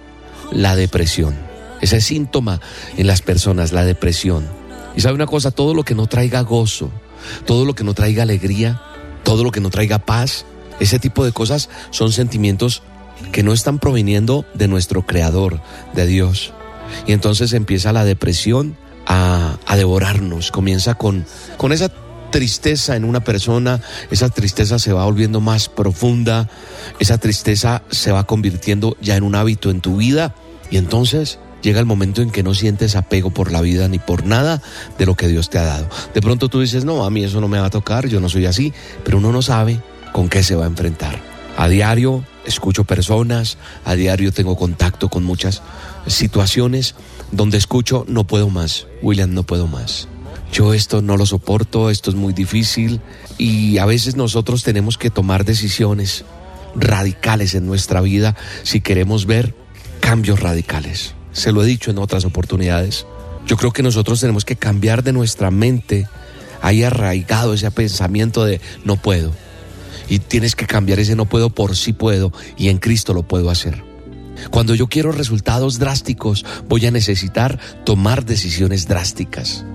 la 0.52 0.76
depresión. 0.76 1.36
Ese 1.82 2.02
síntoma 2.02 2.60
en 2.98 3.08
las 3.08 3.22
personas, 3.22 3.72
la 3.72 3.86
depresión. 3.86 4.48
Y 4.96 5.02
sabe 5.02 5.16
una 5.16 5.28
cosa, 5.28 5.52
todo 5.52 5.74
lo 5.74 5.84
que 5.84 5.96
no 5.96 6.08
traiga 6.08 6.42
gozo, 6.42 6.92
todo 7.46 7.66
lo 7.66 7.76
que 7.76 7.84
no 7.84 7.94
traiga 7.94 8.24
alegría, 8.24 8.82
todo 9.24 9.44
lo 9.44 9.52
que 9.52 9.62
no 9.62 9.70
traiga 9.70 10.00
paz, 10.00 10.46
ese 10.80 11.00
tipo 11.00 11.26
de 11.26 11.32
cosas 11.32 11.70
son 11.92 12.12
sentimientos 12.12 12.84
que 13.32 13.44
no 13.44 13.54
están 13.54 13.80
proviniendo 13.80 14.46
de 14.54 14.68
nuestro 14.68 15.06
Creador, 15.06 15.62
de 15.94 16.06
Dios. 16.06 16.54
Y 17.08 17.14
entonces 17.14 17.54
empieza 17.54 17.94
la 17.94 18.06
depresión 18.06 18.76
a, 19.06 19.58
devorarnos, 19.76 20.52
comienza 20.52 20.96
con, 20.96 21.26
con 21.58 21.72
esa 21.72 21.90
tristeza 22.32 22.96
en 22.96 23.06
una 23.06 23.22
persona, 23.22 23.82
esa 24.12 24.30
tristeza 24.30 24.78
se 24.78 24.94
va 24.94 25.06
volviendo 25.06 25.42
más 25.42 25.70
profunda, 25.70 26.50
esa 27.00 27.18
tristeza 27.18 27.82
se 27.90 28.12
va 28.12 28.26
convirtiendo 28.26 28.98
ya 29.02 29.16
en 29.16 29.24
un 29.24 29.36
hábito 29.36 29.72
en 29.72 29.82
tu 29.82 29.98
vida 29.98 30.36
y 30.70 30.78
entonces 30.78 31.40
llega 31.62 31.80
el 31.80 31.86
momento 31.86 32.22
en 32.22 32.30
que 32.30 32.44
no 32.44 32.54
sientes 32.54 32.96
apego 32.96 33.32
por 33.32 33.52
la 33.52 33.62
vida 33.62 33.88
ni 33.88 34.00
por 34.00 34.26
nada 34.26 34.62
de 34.98 35.06
lo 35.06 35.16
que 35.16 35.28
Dios 35.28 35.50
te 35.50 35.58
ha 35.58 35.66
dado. 35.66 35.88
De 36.14 36.22
pronto 36.22 36.50
tú 36.50 36.62
dices, 36.62 36.86
no, 36.86 37.04
a 37.04 37.10
mí 37.10 37.24
eso 37.24 37.42
no 37.42 37.48
me 37.48 37.60
va 37.60 37.68
a 37.68 37.72
tocar, 37.72 38.08
yo 38.08 38.20
no 38.20 38.30
soy 38.30 38.46
así, 38.46 38.74
pero 39.04 39.18
uno 39.18 39.32
no 39.32 39.42
sabe 39.42 39.80
con 40.12 40.30
qué 40.30 40.44
se 40.44 40.56
va 40.56 40.66
a 40.66 40.68
enfrentar. 40.68 41.20
A 41.58 41.68
diario 41.68 42.24
escucho 42.50 42.84
personas, 42.84 43.58
a 43.86 43.96
diario 43.96 44.32
tengo 44.32 44.58
contacto 44.58 45.10
con 45.10 45.24
muchas 45.24 45.62
situaciones 46.08 46.96
donde 47.32 47.58
escucho, 47.58 48.06
no 48.08 48.26
puedo 48.26 48.50
más, 48.50 48.88
William, 49.02 49.34
no 49.34 49.44
puedo 49.44 49.68
más. 49.68 50.08
Yo 50.52 50.74
esto 50.74 51.02
no 51.02 51.16
lo 51.16 51.26
soporto, 51.26 51.90
esto 51.90 52.10
es 52.10 52.16
muy 52.16 52.34
difícil 52.34 53.02
y 53.38 53.78
a 53.78 53.86
veces 53.86 54.16
nosotros 54.16 54.64
tenemos 54.64 54.98
que 54.98 55.12
tomar 55.12 55.46
decisiones 55.46 56.26
radicales 56.76 57.54
en 57.54 57.68
nuestra 57.68 58.02
vida 58.02 58.36
si 58.64 58.82
queremos 58.82 59.26
ver 59.26 59.54
cambios 60.00 60.40
radicales. 60.40 61.14
Se 61.32 61.52
lo 61.52 61.64
he 61.64 61.68
dicho 61.68 61.92
en 61.92 62.00
otras 62.00 62.26
oportunidades. 62.26 63.06
Yo 63.46 63.58
creo 63.58 63.72
que 63.72 63.84
nosotros 63.84 64.20
tenemos 64.20 64.44
que 64.44 64.56
cambiar 64.56 65.04
de 65.04 65.14
nuestra 65.14 65.52
mente, 65.52 66.08
ahí 66.62 66.84
arraigado 66.84 67.54
ese 67.54 67.70
pensamiento 67.70 68.44
de 68.44 68.60
no 68.84 68.98
puedo. 68.98 69.32
Y 70.10 70.20
tienes 70.20 70.56
que 70.56 70.66
cambiar 70.66 71.00
ese 71.00 71.16
no 71.16 71.26
puedo 71.26 71.50
por 71.50 71.76
sí 71.76 71.94
puedo 71.94 72.34
y 72.58 72.70
en 72.70 72.78
Cristo 72.78 73.14
lo 73.14 73.24
puedo 73.24 73.50
hacer. 73.50 73.84
Cuando 74.52 74.74
yo 74.74 74.88
quiero 74.88 75.12
resultados 75.12 75.80
drásticos, 75.80 76.46
voy 76.68 76.86
a 76.86 76.92
necesitar 76.92 77.60
tomar 77.84 78.26
decisiones 78.26 78.88
drásticas. 78.88 79.66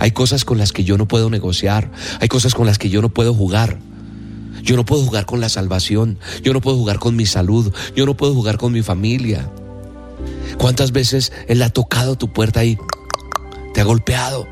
Hay 0.00 0.12
cosas 0.12 0.44
con 0.44 0.58
las 0.58 0.72
que 0.72 0.84
yo 0.84 0.98
no 0.98 1.08
puedo 1.08 1.30
negociar, 1.30 1.90
hay 2.20 2.28
cosas 2.28 2.54
con 2.54 2.66
las 2.66 2.78
que 2.78 2.90
yo 2.90 3.02
no 3.02 3.08
puedo 3.08 3.34
jugar. 3.34 3.78
Yo 4.62 4.76
no 4.76 4.84
puedo 4.84 5.02
jugar 5.02 5.26
con 5.26 5.40
la 5.40 5.48
salvación, 5.48 6.18
yo 6.44 6.52
no 6.52 6.60
puedo 6.60 6.76
jugar 6.76 7.00
con 7.00 7.16
mi 7.16 7.26
salud, 7.26 7.72
yo 7.96 8.06
no 8.06 8.16
puedo 8.16 8.32
jugar 8.32 8.58
con 8.58 8.72
mi 8.72 8.82
familia. 8.82 9.50
¿Cuántas 10.56 10.92
veces 10.92 11.32
Él 11.48 11.62
ha 11.62 11.70
tocado 11.70 12.16
tu 12.16 12.32
puerta 12.32 12.64
y 12.64 12.78
te 13.74 13.80
ha 13.80 13.84
golpeado? 13.84 14.46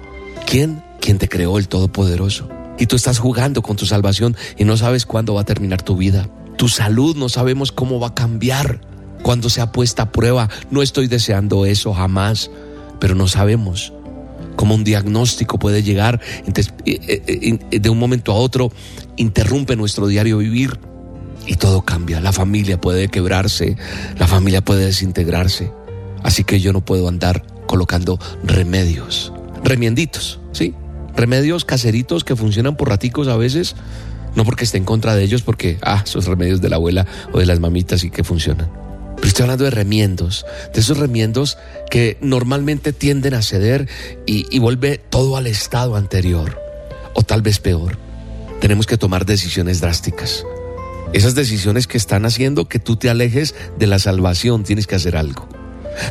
¿Quién? 0.46 0.82
Quien 1.00 1.18
te 1.18 1.28
creó 1.28 1.58
el 1.58 1.68
Todopoderoso. 1.68 2.48
Y 2.80 2.86
tú 2.86 2.96
estás 2.96 3.20
jugando 3.20 3.62
con 3.62 3.76
tu 3.76 3.86
salvación 3.86 4.36
y 4.56 4.64
no 4.64 4.76
sabes 4.76 5.06
cuándo 5.06 5.34
va 5.34 5.42
a 5.42 5.44
terminar 5.44 5.82
tu 5.82 5.96
vida. 5.96 6.28
Tu 6.56 6.68
salud 6.68 7.14
no 7.14 7.28
sabemos 7.28 7.70
cómo 7.70 8.00
va 8.00 8.08
a 8.08 8.14
cambiar 8.14 8.80
cuando 9.22 9.50
sea 9.50 9.70
puesta 9.70 10.04
a 10.04 10.12
prueba. 10.12 10.48
No 10.70 10.82
estoy 10.82 11.06
deseando 11.06 11.66
eso 11.66 11.92
jamás, 11.92 12.50
pero 12.98 13.14
no 13.14 13.28
sabemos 13.28 13.92
cómo 14.56 14.74
un 14.74 14.82
diagnóstico 14.82 15.58
puede 15.58 15.82
llegar 15.82 16.20
de 16.46 17.90
un 17.90 17.98
momento 17.98 18.32
a 18.32 18.36
otro, 18.36 18.72
interrumpe 19.16 19.76
nuestro 19.76 20.06
diario 20.06 20.38
vivir 20.38 20.80
y 21.46 21.56
todo 21.56 21.82
cambia. 21.82 22.20
La 22.20 22.32
familia 22.32 22.80
puede 22.80 23.08
quebrarse, 23.08 23.76
la 24.18 24.26
familia 24.26 24.62
puede 24.62 24.86
desintegrarse. 24.86 25.70
Así 26.22 26.44
que 26.44 26.60
yo 26.60 26.72
no 26.72 26.84
puedo 26.84 27.08
andar 27.08 27.44
colocando 27.66 28.18
remedios, 28.42 29.32
remienditos, 29.64 30.40
¿sí? 30.52 30.74
Remedios 31.16 31.64
caseritos 31.64 32.24
que 32.24 32.36
funcionan 32.36 32.76
por 32.76 32.88
raticos 32.88 33.28
a 33.28 33.36
veces, 33.36 33.76
no 34.34 34.44
porque 34.44 34.64
esté 34.64 34.78
en 34.78 34.84
contra 34.84 35.14
de 35.14 35.24
ellos, 35.24 35.42
porque, 35.42 35.78
ah, 35.82 36.02
esos 36.04 36.26
remedios 36.26 36.60
de 36.60 36.68
la 36.68 36.76
abuela 36.76 37.06
o 37.32 37.38
de 37.38 37.46
las 37.46 37.60
mamitas 37.60 38.04
y 38.04 38.10
que 38.10 38.24
funcionan. 38.24 38.70
Pero 39.16 39.28
estoy 39.28 39.42
hablando 39.42 39.64
de 39.64 39.70
remiendos, 39.70 40.46
de 40.72 40.80
esos 40.80 40.98
remiendos 40.98 41.58
que 41.90 42.16
normalmente 42.20 42.92
tienden 42.92 43.34
a 43.34 43.42
ceder 43.42 43.88
y, 44.26 44.46
y 44.54 44.58
vuelve 44.60 44.98
todo 44.98 45.36
al 45.36 45.46
estado 45.46 45.96
anterior, 45.96 46.58
o 47.14 47.22
tal 47.22 47.42
vez 47.42 47.58
peor. 47.58 47.98
Tenemos 48.60 48.86
que 48.86 48.96
tomar 48.96 49.26
decisiones 49.26 49.80
drásticas. 49.80 50.44
Esas 51.12 51.34
decisiones 51.34 51.86
que 51.86 51.98
están 51.98 52.24
haciendo 52.24 52.68
que 52.68 52.78
tú 52.78 52.96
te 52.96 53.10
alejes 53.10 53.54
de 53.78 53.86
la 53.86 53.98
salvación, 53.98 54.62
tienes 54.62 54.86
que 54.86 54.94
hacer 54.94 55.16
algo. 55.16 55.59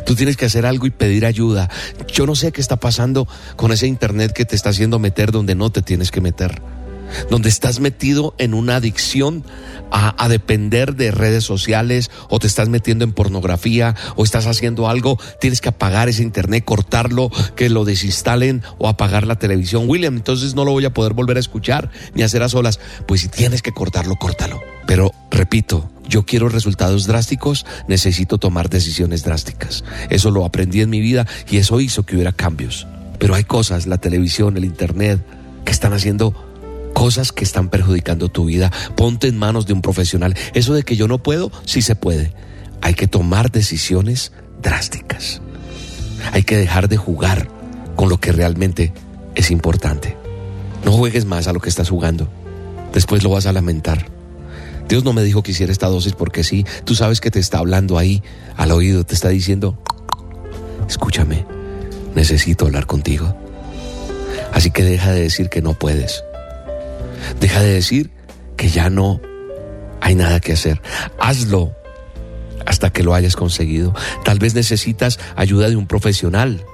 Tú 0.04 0.14
tienes 0.14 0.36
que 0.36 0.46
hacer 0.46 0.66
algo 0.66 0.86
y 0.86 0.90
pedir 0.90 1.26
ayuda. 1.26 1.70
Yo 2.12 2.26
no 2.26 2.34
sé 2.34 2.52
qué 2.52 2.60
está 2.60 2.76
pasando 2.76 3.28
con 3.56 3.72
ese 3.72 3.86
internet 3.86 4.32
que 4.32 4.44
te 4.44 4.56
está 4.56 4.70
haciendo 4.70 4.98
meter 4.98 5.32
donde 5.32 5.54
no 5.54 5.70
te 5.70 5.82
tienes 5.82 6.10
que 6.10 6.20
meter. 6.20 6.62
Donde 7.28 7.48
estás 7.48 7.80
metido 7.80 8.34
en 8.38 8.54
una 8.54 8.76
adicción 8.76 9.44
a, 9.90 10.28
depender 10.28 10.94
de 10.94 11.10
redes 11.10 11.42
sociales 11.42 12.08
o 12.28 12.38
te 12.38 12.46
estás 12.46 12.68
metiendo 12.68 13.04
en 13.04 13.12
pornografía 13.12 13.96
o 14.14 14.22
estás 14.22 14.46
haciendo 14.46 14.88
algo, 14.88 15.18
tienes 15.40 15.60
que 15.60 15.70
apagar 15.70 16.08
ese 16.08 16.22
internet, 16.22 16.64
cortarlo, 16.64 17.30
que 17.56 17.68
lo 17.68 17.84
desinstalen 17.84 18.62
o 18.78 18.88
apagar 18.88 19.26
la 19.26 19.40
televisión. 19.40 19.88
William, 19.88 20.16
entonces 20.16 20.54
no 20.54 20.64
lo 20.64 20.70
voy 20.70 20.84
a 20.84 20.94
poder 20.94 21.14
volver 21.14 21.36
a 21.36 21.40
escuchar 21.40 21.90
ni 22.14 22.22
hacer 22.22 22.44
a 22.44 22.48
solas. 22.48 22.78
Pues 23.06 23.22
si 23.22 23.28
tienes 23.28 23.60
que 23.60 23.72
cortarlo, 23.72 24.14
córtalo. 24.14 24.60
Pero 24.90 25.14
repito, 25.30 25.88
yo 26.08 26.26
quiero 26.26 26.48
resultados 26.48 27.06
drásticos, 27.06 27.64
necesito 27.86 28.38
tomar 28.38 28.68
decisiones 28.68 29.22
drásticas. 29.22 29.84
Eso 30.08 30.32
lo 30.32 30.44
aprendí 30.44 30.80
en 30.80 30.90
mi 30.90 30.98
vida 30.98 31.28
y 31.48 31.58
eso 31.58 31.80
hizo 31.80 32.02
que 32.02 32.16
hubiera 32.16 32.32
cambios. 32.32 32.88
Pero 33.20 33.36
hay 33.36 33.44
cosas, 33.44 33.86
la 33.86 33.98
televisión, 33.98 34.56
el 34.56 34.64
internet, 34.64 35.24
que 35.64 35.70
están 35.70 35.92
haciendo 35.92 36.34
cosas 36.92 37.30
que 37.30 37.44
están 37.44 37.68
perjudicando 37.68 38.30
tu 38.30 38.46
vida. 38.46 38.72
Ponte 38.96 39.28
en 39.28 39.38
manos 39.38 39.64
de 39.66 39.74
un 39.74 39.80
profesional. 39.80 40.34
Eso 40.54 40.74
de 40.74 40.82
que 40.82 40.96
yo 40.96 41.06
no 41.06 41.18
puedo, 41.22 41.52
sí 41.66 41.82
se 41.82 41.94
puede. 41.94 42.32
hay 42.80 42.94
que 42.94 43.06
tomar 43.06 43.52
decisiones 43.52 44.32
drásticas. 44.60 45.40
Hay 46.32 46.42
que 46.42 46.56
dejar 46.56 46.88
de 46.88 46.96
jugar 46.96 47.48
con 47.94 48.08
lo 48.08 48.18
que 48.18 48.32
realmente 48.32 48.92
es 49.36 49.52
importante. 49.52 50.16
No 50.84 50.90
juegues 50.90 51.26
más 51.26 51.46
a 51.46 51.52
lo 51.52 51.60
que 51.60 51.68
estás 51.68 51.90
jugando. 51.90 52.28
Después 52.92 53.22
lo 53.22 53.30
vas 53.30 53.46
a 53.46 53.52
lamentar. 53.52 54.18
Dios 54.90 55.04
no 55.04 55.12
me 55.12 55.22
dijo 55.22 55.44
que 55.44 55.52
hiciera 55.52 55.70
esta 55.70 55.86
dosis 55.86 56.14
porque 56.14 56.42
sí, 56.42 56.66
tú 56.84 56.96
sabes 56.96 57.20
que 57.20 57.30
te 57.30 57.38
está 57.38 57.58
hablando 57.58 57.96
ahí 57.96 58.24
al 58.56 58.72
oído, 58.72 59.04
te 59.04 59.14
está 59.14 59.28
diciendo, 59.28 59.80
escúchame, 60.88 61.46
necesito 62.16 62.66
hablar 62.66 62.86
contigo. 62.86 63.36
Así 64.52 64.72
que 64.72 64.82
deja 64.82 65.12
de 65.12 65.20
decir 65.20 65.48
que 65.48 65.62
no 65.62 65.74
puedes. 65.74 66.24
Deja 67.38 67.60
de 67.60 67.72
decir 67.72 68.10
que 68.56 68.68
ya 68.68 68.90
no 68.90 69.20
hay 70.00 70.16
nada 70.16 70.40
que 70.40 70.54
hacer. 70.54 70.82
Hazlo 71.20 71.72
hasta 72.66 72.90
que 72.90 73.04
lo 73.04 73.14
hayas 73.14 73.36
conseguido. 73.36 73.94
Tal 74.24 74.40
vez 74.40 74.54
necesitas 74.54 75.20
ayuda 75.36 75.68
de 75.68 75.76
un 75.76 75.86
profesional. 75.86 76.64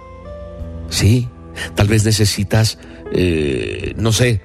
Sí, 0.89 1.29
tal 1.75 1.89
vez 1.89 2.07
necesitas, 2.07 2.79
eh, 3.13 3.93
no 3.99 4.13
sé, 4.13 4.41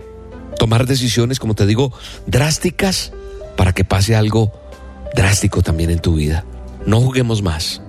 tomar 0.57 0.87
decisiones, 0.87 1.39
como 1.39 1.55
te 1.55 1.65
digo, 1.65 1.93
drásticas 2.27 3.13
para 3.55 3.73
que 3.73 3.83
pase 3.83 4.15
algo 4.15 4.51
drástico 5.15 5.61
también 5.61 5.89
en 5.89 5.99
tu 5.99 6.15
vida. 6.15 6.45
No 6.85 6.99
juguemos 7.01 7.41
más. 7.41 7.81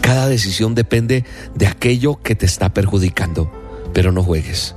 Cada 0.00 0.28
decisión 0.28 0.74
depende 0.74 1.24
de 1.54 1.66
aquello 1.66 2.20
que 2.22 2.34
te 2.34 2.46
está 2.46 2.74
perjudicando, 2.74 3.50
pero 3.92 4.12
no 4.12 4.22
juegues. 4.22 4.74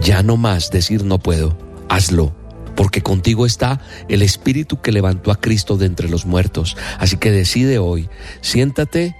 Ya 0.00 0.22
no 0.22 0.36
más 0.36 0.70
decir 0.70 1.04
no 1.04 1.18
puedo, 1.18 1.56
hazlo 1.88 2.34
porque 2.74 3.02
contigo 3.02 3.46
está 3.46 3.80
el 4.08 4.22
Espíritu 4.22 4.80
que 4.80 4.92
levantó 4.92 5.30
a 5.30 5.40
Cristo 5.40 5.76
de 5.76 5.86
entre 5.86 6.08
los 6.08 6.26
muertos. 6.26 6.76
Así 6.98 7.16
que 7.16 7.30
decide 7.30 7.78
hoy, 7.78 8.08
siéntate, 8.40 9.14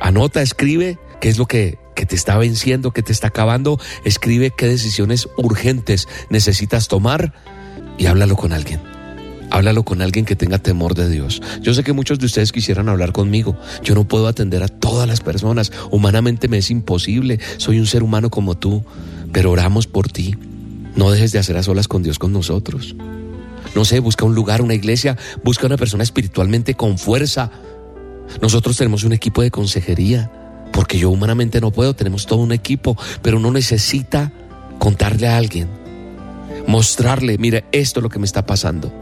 anota, 0.00 0.42
escribe 0.42 0.98
qué 1.20 1.28
es 1.28 1.38
lo 1.38 1.46
que, 1.46 1.78
que 1.94 2.06
te 2.06 2.14
está 2.14 2.36
venciendo, 2.38 2.92
que 2.92 3.02
te 3.02 3.12
está 3.12 3.28
acabando, 3.28 3.80
escribe 4.04 4.52
qué 4.56 4.66
decisiones 4.66 5.28
urgentes 5.36 6.08
necesitas 6.28 6.88
tomar 6.88 7.34
y 7.98 8.06
háblalo 8.06 8.36
con 8.36 8.52
alguien. 8.52 8.80
Háblalo 9.50 9.84
con 9.84 10.00
alguien 10.00 10.24
que 10.24 10.36
tenga 10.36 10.58
temor 10.58 10.94
de 10.94 11.08
Dios. 11.08 11.42
Yo 11.60 11.74
sé 11.74 11.82
que 11.82 11.92
muchos 11.92 12.18
de 12.18 12.26
ustedes 12.26 12.52
quisieran 12.52 12.88
hablar 12.88 13.12
conmigo. 13.12 13.56
Yo 13.82 13.94
no 13.94 14.06
puedo 14.06 14.28
atender 14.28 14.62
a 14.62 14.68
todas 14.68 15.08
las 15.08 15.20
personas. 15.20 15.72
Humanamente 15.90 16.48
me 16.48 16.58
es 16.58 16.70
imposible. 16.70 17.40
Soy 17.56 17.78
un 17.78 17.86
ser 17.86 18.02
humano 18.02 18.30
como 18.30 18.56
tú. 18.56 18.84
Pero 19.32 19.50
oramos 19.50 19.86
por 19.86 20.08
ti. 20.08 20.36
No 20.96 21.10
dejes 21.10 21.32
de 21.32 21.38
hacer 21.38 21.56
a 21.56 21.62
solas 21.62 21.88
con 21.88 22.02
Dios 22.02 22.18
con 22.18 22.32
nosotros. 22.32 22.94
No 23.74 23.84
sé, 23.84 24.00
busca 24.00 24.24
un 24.24 24.34
lugar, 24.34 24.62
una 24.62 24.74
iglesia, 24.74 25.16
busca 25.44 25.66
una 25.66 25.76
persona 25.76 26.02
espiritualmente 26.02 26.74
con 26.74 26.98
fuerza. 26.98 27.50
Nosotros 28.42 28.76
tenemos 28.76 29.04
un 29.04 29.12
equipo 29.12 29.42
de 29.42 29.50
consejería, 29.50 30.30
porque 30.72 30.98
yo 30.98 31.10
humanamente 31.10 31.60
no 31.60 31.70
puedo, 31.70 31.94
tenemos 31.94 32.26
todo 32.26 32.40
un 32.40 32.52
equipo, 32.52 32.96
pero 33.22 33.36
uno 33.38 33.50
necesita 33.50 34.32
contarle 34.78 35.28
a 35.28 35.36
alguien, 35.36 35.68
mostrarle, 36.66 37.38
mire, 37.38 37.64
esto 37.72 38.00
es 38.00 38.02
lo 38.02 38.08
que 38.08 38.18
me 38.18 38.26
está 38.26 38.46
pasando, 38.46 38.92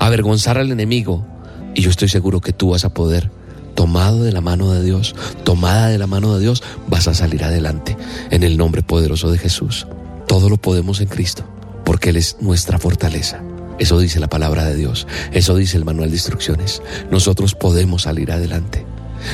avergonzar 0.00 0.58
al 0.58 0.70
enemigo, 0.70 1.26
y 1.74 1.82
yo 1.82 1.90
estoy 1.90 2.08
seguro 2.08 2.40
que 2.40 2.52
tú 2.52 2.70
vas 2.70 2.84
a 2.84 2.94
poder 2.94 3.30
tomado 3.74 4.22
de 4.22 4.32
la 4.32 4.40
mano 4.40 4.70
de 4.72 4.82
Dios, 4.82 5.14
tomada 5.44 5.88
de 5.88 5.98
la 5.98 6.06
mano 6.06 6.34
de 6.34 6.40
Dios, 6.40 6.62
vas 6.86 7.08
a 7.08 7.14
salir 7.14 7.44
adelante 7.44 7.96
en 8.30 8.42
el 8.42 8.56
nombre 8.56 8.82
poderoso 8.82 9.30
de 9.30 9.38
Jesús. 9.38 9.86
Todo 10.26 10.48
lo 10.48 10.56
podemos 10.56 11.00
en 11.00 11.08
Cristo, 11.08 11.44
porque 11.84 12.10
Él 12.10 12.16
es 12.16 12.36
nuestra 12.40 12.78
fortaleza. 12.78 13.42
Eso 13.78 13.98
dice 13.98 14.20
la 14.20 14.28
palabra 14.28 14.64
de 14.64 14.76
Dios, 14.76 15.06
eso 15.32 15.56
dice 15.56 15.76
el 15.76 15.84
manual 15.84 16.10
de 16.10 16.16
instrucciones. 16.16 16.80
Nosotros 17.10 17.54
podemos 17.54 18.02
salir 18.02 18.30
adelante. 18.30 18.86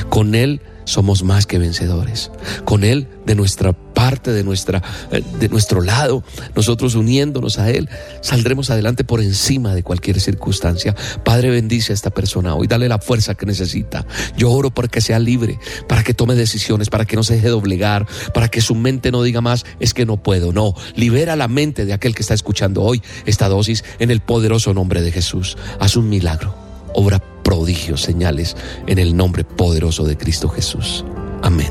Con 0.09 0.35
Él 0.35 0.61
somos 0.85 1.23
más 1.23 1.45
que 1.45 1.57
vencedores. 1.57 2.31
Con 2.65 2.83
Él, 2.83 3.07
de 3.25 3.35
nuestra 3.35 3.73
parte, 3.73 4.31
de, 4.31 4.43
nuestra, 4.43 4.81
eh, 5.11 5.23
de 5.39 5.49
nuestro 5.49 5.81
lado, 5.81 6.23
nosotros 6.55 6.95
uniéndonos 6.95 7.59
a 7.59 7.69
Él, 7.69 7.89
saldremos 8.21 8.69
adelante 8.69 9.03
por 9.03 9.21
encima 9.21 9.73
de 9.75 9.83
cualquier 9.83 10.19
circunstancia. 10.19 10.95
Padre, 11.23 11.49
bendice 11.49 11.93
a 11.93 11.95
esta 11.95 12.09
persona 12.09 12.55
hoy, 12.55 12.67
dale 12.67 12.89
la 12.89 12.99
fuerza 12.99 13.35
que 13.35 13.45
necesita. 13.45 14.05
Yo 14.37 14.51
oro 14.51 14.71
para 14.71 14.87
que 14.87 15.01
sea 15.01 15.19
libre, 15.19 15.59
para 15.87 16.03
que 16.03 16.13
tome 16.13 16.35
decisiones, 16.35 16.89
para 16.89 17.05
que 17.05 17.15
no 17.15 17.23
se 17.23 17.35
deje 17.35 17.49
doblegar, 17.49 18.07
para 18.33 18.49
que 18.49 18.61
su 18.61 18.75
mente 18.75 19.11
no 19.11 19.23
diga 19.23 19.41
más, 19.41 19.65
es 19.79 19.93
que 19.93 20.05
no 20.05 20.21
puedo. 20.21 20.51
No, 20.51 20.73
libera 20.95 21.35
la 21.35 21.47
mente 21.47 21.85
de 21.85 21.93
aquel 21.93 22.15
que 22.15 22.21
está 22.21 22.33
escuchando 22.33 22.81
hoy 22.81 23.01
esta 23.25 23.49
dosis 23.49 23.83
en 23.99 24.11
el 24.11 24.21
poderoso 24.21 24.73
nombre 24.73 25.01
de 25.01 25.11
Jesús. 25.11 25.57
Haz 25.79 25.95
un 25.95 26.09
milagro, 26.09 26.55
obra 26.93 27.21
prodigios, 27.51 28.01
señales 28.01 28.55
en 28.87 28.97
el 28.97 29.17
nombre 29.17 29.43
poderoso 29.43 30.05
de 30.05 30.15
Cristo 30.15 30.47
Jesús. 30.47 31.03
Amén. 31.41 31.67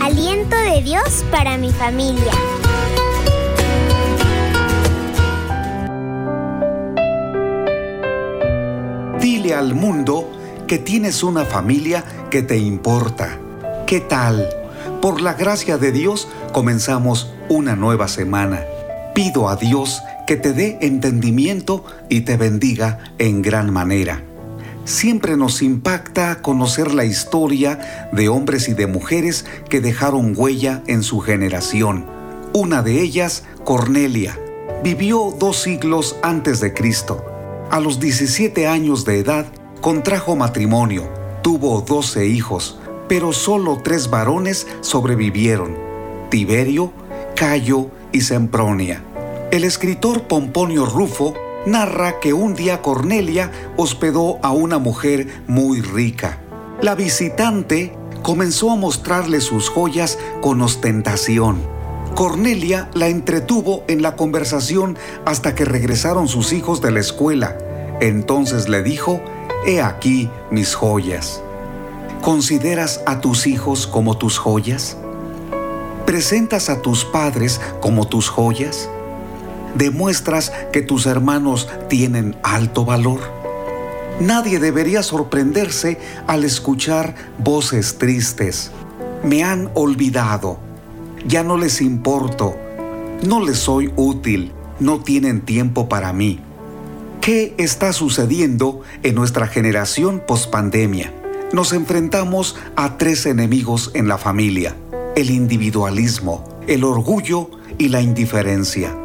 Aliento 0.00 0.54
de 0.54 0.82
Dios 0.84 1.24
para 1.32 1.56
mi 1.56 1.72
familia. 1.72 2.32
Dile 9.20 9.54
al 9.54 9.74
mundo 9.74 10.30
que 10.68 10.78
tienes 10.78 11.24
una 11.24 11.44
familia 11.44 12.04
que 12.30 12.42
te 12.42 12.56
importa. 12.56 13.36
¿Qué 13.84 13.98
tal? 13.98 14.48
Por 15.02 15.20
la 15.20 15.34
gracia 15.34 15.76
de 15.76 15.90
Dios 15.90 16.28
comenzamos 16.52 17.32
una 17.48 17.74
nueva 17.74 18.06
semana 18.06 18.60
Pido 19.14 19.48
a 19.48 19.56
Dios 19.56 20.02
que 20.26 20.36
te 20.36 20.52
dé 20.52 20.78
entendimiento 20.80 21.84
y 22.08 22.20
te 22.20 22.36
bendiga 22.36 22.98
en 23.18 23.42
gran 23.42 23.72
manera. 23.72 24.22
Siempre 24.84 25.36
nos 25.36 25.62
impacta 25.62 26.42
conocer 26.42 26.94
la 26.94 27.04
historia 27.04 28.08
de 28.12 28.28
hombres 28.28 28.68
y 28.68 28.74
de 28.74 28.86
mujeres 28.86 29.44
que 29.68 29.80
dejaron 29.80 30.34
huella 30.36 30.82
en 30.86 31.02
su 31.02 31.20
generación. 31.20 32.06
Una 32.52 32.82
de 32.82 33.00
ellas, 33.00 33.44
Cornelia, 33.64 34.38
vivió 34.82 35.34
dos 35.38 35.58
siglos 35.58 36.16
antes 36.22 36.60
de 36.60 36.72
Cristo. 36.72 37.24
A 37.70 37.80
los 37.80 38.00
17 38.00 38.66
años 38.66 39.04
de 39.04 39.18
edad, 39.18 39.46
contrajo 39.80 40.36
matrimonio, 40.36 41.08
tuvo 41.42 41.80
12 41.82 42.26
hijos, 42.26 42.78
pero 43.08 43.32
solo 43.32 43.80
tres 43.82 44.08
varones 44.08 44.66
sobrevivieron, 44.80 45.76
Tiberio, 46.30 46.92
Cayo 47.36 47.90
y 48.12 48.22
Sempronia. 48.22 49.02
El 49.50 49.64
escritor 49.64 50.22
Pomponio 50.28 50.86
Rufo 50.86 51.34
narra 51.66 52.20
que 52.20 52.32
un 52.32 52.54
día 52.54 52.82
Cornelia 52.82 53.50
hospedó 53.76 54.38
a 54.42 54.52
una 54.52 54.78
mujer 54.78 55.42
muy 55.46 55.80
rica. 55.80 56.38
La 56.80 56.94
visitante 56.94 57.92
comenzó 58.22 58.70
a 58.70 58.76
mostrarle 58.76 59.40
sus 59.40 59.68
joyas 59.68 60.18
con 60.40 60.62
ostentación. 60.62 61.60
Cornelia 62.14 62.90
la 62.94 63.08
entretuvo 63.08 63.84
en 63.88 64.02
la 64.02 64.16
conversación 64.16 64.96
hasta 65.24 65.54
que 65.54 65.64
regresaron 65.64 66.28
sus 66.28 66.52
hijos 66.52 66.80
de 66.80 66.90
la 66.90 67.00
escuela. 67.00 67.56
Entonces 68.00 68.68
le 68.68 68.82
dijo, 68.82 69.20
He 69.66 69.82
aquí 69.82 70.30
mis 70.50 70.74
joyas. 70.74 71.42
¿Consideras 72.22 73.00
a 73.06 73.20
tus 73.20 73.46
hijos 73.46 73.86
como 73.86 74.16
tus 74.16 74.38
joyas? 74.38 74.96
¿Presentas 76.10 76.70
a 76.70 76.82
tus 76.82 77.04
padres 77.04 77.60
como 77.80 78.08
tus 78.08 78.28
joyas? 78.28 78.90
¿Demuestras 79.76 80.50
que 80.72 80.82
tus 80.82 81.06
hermanos 81.06 81.68
tienen 81.88 82.34
alto 82.42 82.84
valor? 82.84 83.20
Nadie 84.18 84.58
debería 84.58 85.04
sorprenderse 85.04 86.00
al 86.26 86.42
escuchar 86.42 87.14
voces 87.38 87.96
tristes. 87.98 88.72
Me 89.22 89.44
han 89.44 89.70
olvidado. 89.74 90.58
Ya 91.28 91.44
no 91.44 91.56
les 91.56 91.80
importo. 91.80 92.56
No 93.22 93.38
les 93.40 93.58
soy 93.58 93.92
útil. 93.94 94.50
No 94.80 94.98
tienen 94.98 95.42
tiempo 95.42 95.88
para 95.88 96.12
mí. 96.12 96.40
¿Qué 97.20 97.54
está 97.56 97.92
sucediendo 97.92 98.80
en 99.04 99.14
nuestra 99.14 99.46
generación 99.46 100.20
pospandemia? 100.26 101.12
nos 101.52 101.72
enfrentamos 101.72 102.56
a 102.76 102.96
tres 102.96 103.26
enemigos 103.26 103.90
en 103.94 104.08
la 104.08 104.18
familia, 104.18 104.76
el 105.20 105.30
individualismo, 105.30 106.48
el 106.66 106.82
orgullo 106.82 107.50
y 107.76 107.88
la 107.88 108.00
indiferencia. 108.00 108.96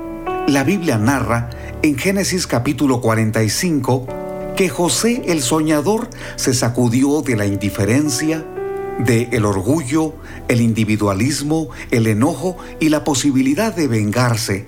La 0.48 0.64
Biblia 0.64 0.98
narra 0.98 1.50
en 1.82 1.98
Génesis 1.98 2.48
capítulo 2.48 3.02
45 3.02 4.08
que 4.56 4.70
José 4.70 5.24
el 5.26 5.42
soñador 5.42 6.10
se 6.38 6.54
sacudió 6.54 7.22
de 7.22 7.36
la 7.36 7.46
indiferencia, 7.46 8.46
de 9.00 9.28
el 9.34 9.44
orgullo, 9.44 10.14
el 10.48 10.62
individualismo, 10.62 11.68
el 11.92 12.08
enojo 12.08 12.56
y 12.80 12.88
la 12.88 13.04
posibilidad 13.04 13.76
de 13.76 13.90
vengarse. 13.90 14.68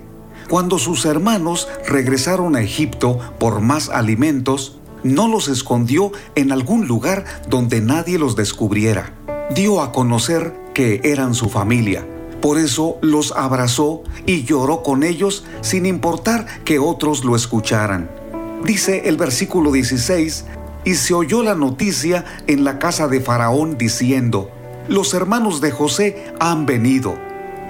Cuando 0.50 0.78
sus 0.78 1.06
hermanos 1.06 1.66
regresaron 1.88 2.56
a 2.56 2.60
Egipto 2.60 3.18
por 3.38 3.60
más 3.60 3.88
alimentos, 3.88 4.78
no 5.02 5.28
los 5.28 5.48
escondió 5.48 6.12
en 6.34 6.52
algún 6.52 6.86
lugar 6.86 7.24
donde 7.48 7.80
nadie 7.80 8.18
los 8.18 8.36
descubriera. 8.36 9.14
Dio 9.54 9.80
a 9.80 9.92
conocer 9.92 10.67
que 10.78 11.00
eran 11.02 11.34
su 11.34 11.48
familia. 11.48 12.06
Por 12.40 12.56
eso 12.56 12.98
los 13.00 13.32
abrazó 13.32 14.04
y 14.26 14.44
lloró 14.44 14.84
con 14.84 15.02
ellos 15.02 15.44
sin 15.60 15.86
importar 15.86 16.46
que 16.64 16.78
otros 16.78 17.24
lo 17.24 17.34
escucharan. 17.34 18.08
Dice 18.64 19.08
el 19.08 19.16
versículo 19.16 19.72
16, 19.72 20.44
y 20.84 20.94
se 20.94 21.14
oyó 21.14 21.42
la 21.42 21.56
noticia 21.56 22.24
en 22.46 22.62
la 22.62 22.78
casa 22.78 23.08
de 23.08 23.20
Faraón 23.20 23.76
diciendo, 23.76 24.52
los 24.86 25.14
hermanos 25.14 25.60
de 25.60 25.72
José 25.72 26.32
han 26.38 26.64
venido. 26.64 27.18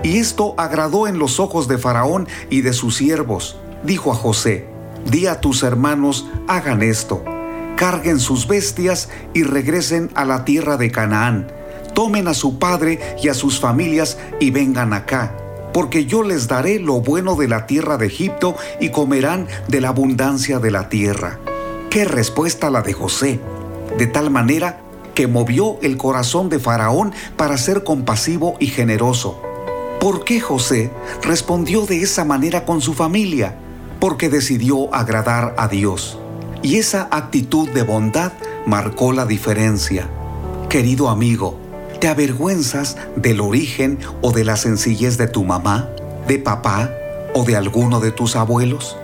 Y 0.02 0.18
esto 0.18 0.52
agradó 0.58 1.08
en 1.08 1.18
los 1.18 1.40
ojos 1.40 1.66
de 1.66 1.78
Faraón 1.78 2.28
y 2.50 2.60
de 2.60 2.74
sus 2.74 2.96
siervos. 2.96 3.56
Dijo 3.84 4.12
a 4.12 4.16
José, 4.16 4.66
Di 5.10 5.28
a 5.28 5.40
tus 5.40 5.62
hermanos, 5.62 6.26
hagan 6.46 6.82
esto, 6.82 7.24
carguen 7.78 8.20
sus 8.20 8.46
bestias 8.46 9.08
y 9.32 9.44
regresen 9.44 10.10
a 10.14 10.26
la 10.26 10.44
tierra 10.44 10.76
de 10.76 10.90
Canaán. 10.90 11.57
Tomen 11.98 12.28
a 12.28 12.34
su 12.34 12.60
padre 12.60 13.00
y 13.20 13.26
a 13.26 13.34
sus 13.34 13.58
familias 13.58 14.18
y 14.38 14.52
vengan 14.52 14.92
acá, 14.92 15.34
porque 15.74 16.04
yo 16.04 16.22
les 16.22 16.46
daré 16.46 16.78
lo 16.78 17.00
bueno 17.00 17.34
de 17.34 17.48
la 17.48 17.66
tierra 17.66 17.96
de 17.96 18.06
Egipto 18.06 18.54
y 18.80 18.90
comerán 18.90 19.48
de 19.66 19.80
la 19.80 19.88
abundancia 19.88 20.60
de 20.60 20.70
la 20.70 20.88
tierra. 20.88 21.40
Qué 21.90 22.04
respuesta 22.04 22.70
la 22.70 22.82
de 22.82 22.92
José, 22.92 23.40
de 23.98 24.06
tal 24.06 24.30
manera 24.30 24.78
que 25.16 25.26
movió 25.26 25.76
el 25.82 25.96
corazón 25.96 26.48
de 26.48 26.60
Faraón 26.60 27.12
para 27.36 27.58
ser 27.58 27.82
compasivo 27.82 28.54
y 28.60 28.68
generoso. 28.68 29.42
¿Por 29.98 30.22
qué 30.22 30.38
José 30.38 30.92
respondió 31.24 31.84
de 31.84 32.02
esa 32.02 32.24
manera 32.24 32.64
con 32.64 32.80
su 32.80 32.94
familia? 32.94 33.56
porque 33.98 34.28
decidió 34.28 34.94
agradar 34.94 35.56
a 35.58 35.66
Dios. 35.66 36.20
Y 36.62 36.76
esa 36.76 37.08
actitud 37.10 37.68
de 37.70 37.82
bondad 37.82 38.30
marcó 38.66 39.12
la 39.12 39.26
diferencia. 39.26 40.08
Querido 40.68 41.08
amigo, 41.08 41.58
¿te 42.00 42.08
avergüenzas 42.08 42.96
del 43.16 43.40
origen 43.40 43.98
o 44.22 44.30
de 44.32 44.44
la 44.44 44.56
sencillez 44.56 45.18
de 45.18 45.26
tu 45.26 45.44
mamá, 45.44 45.88
de 46.26 46.38
papá 46.38 46.90
o 47.34 47.44
de 47.44 47.56
alguno 47.56 48.00
de 48.00 48.12
tus 48.12 48.36
abuelos? 48.36 48.96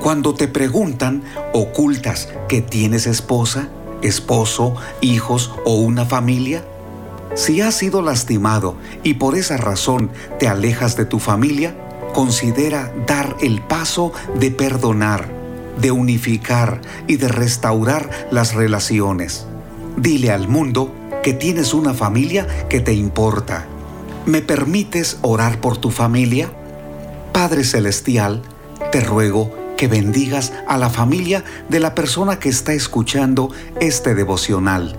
Cuando 0.00 0.34
te 0.34 0.48
preguntan, 0.48 1.22
¿ocultas 1.52 2.28
que 2.48 2.60
tienes 2.62 3.06
esposa, 3.06 3.68
esposo, 4.02 4.74
hijos 5.00 5.52
o 5.64 5.74
una 5.76 6.06
familia? 6.06 6.64
Si 7.34 7.60
has 7.60 7.76
sido 7.76 8.02
lastimado 8.02 8.74
y 9.04 9.14
por 9.14 9.36
esa 9.36 9.56
razón 9.56 10.10
te 10.38 10.48
alejas 10.48 10.96
de 10.96 11.04
tu 11.04 11.20
familia, 11.20 11.76
considera 12.14 12.92
dar 13.06 13.36
el 13.40 13.60
paso 13.60 14.12
de 14.38 14.50
perdonar, 14.50 15.28
de 15.80 15.92
unificar 15.92 16.80
y 17.06 17.16
de 17.16 17.28
restaurar 17.28 18.10
las 18.32 18.54
relaciones. 18.54 19.46
Dile 19.96 20.32
al 20.32 20.48
mundo 20.48 20.92
que 21.22 21.32
tienes 21.32 21.74
una 21.74 21.94
familia 21.94 22.46
que 22.68 22.80
te 22.80 22.92
importa. 22.92 23.66
¿Me 24.26 24.42
permites 24.42 25.18
orar 25.22 25.60
por 25.60 25.76
tu 25.76 25.90
familia? 25.90 26.50
Padre 27.32 27.64
Celestial, 27.64 28.42
te 28.92 29.00
ruego 29.00 29.50
que 29.76 29.88
bendigas 29.88 30.52
a 30.68 30.76
la 30.76 30.90
familia 30.90 31.44
de 31.68 31.80
la 31.80 31.94
persona 31.94 32.38
que 32.38 32.48
está 32.48 32.72
escuchando 32.72 33.50
este 33.80 34.14
devocional. 34.14 34.96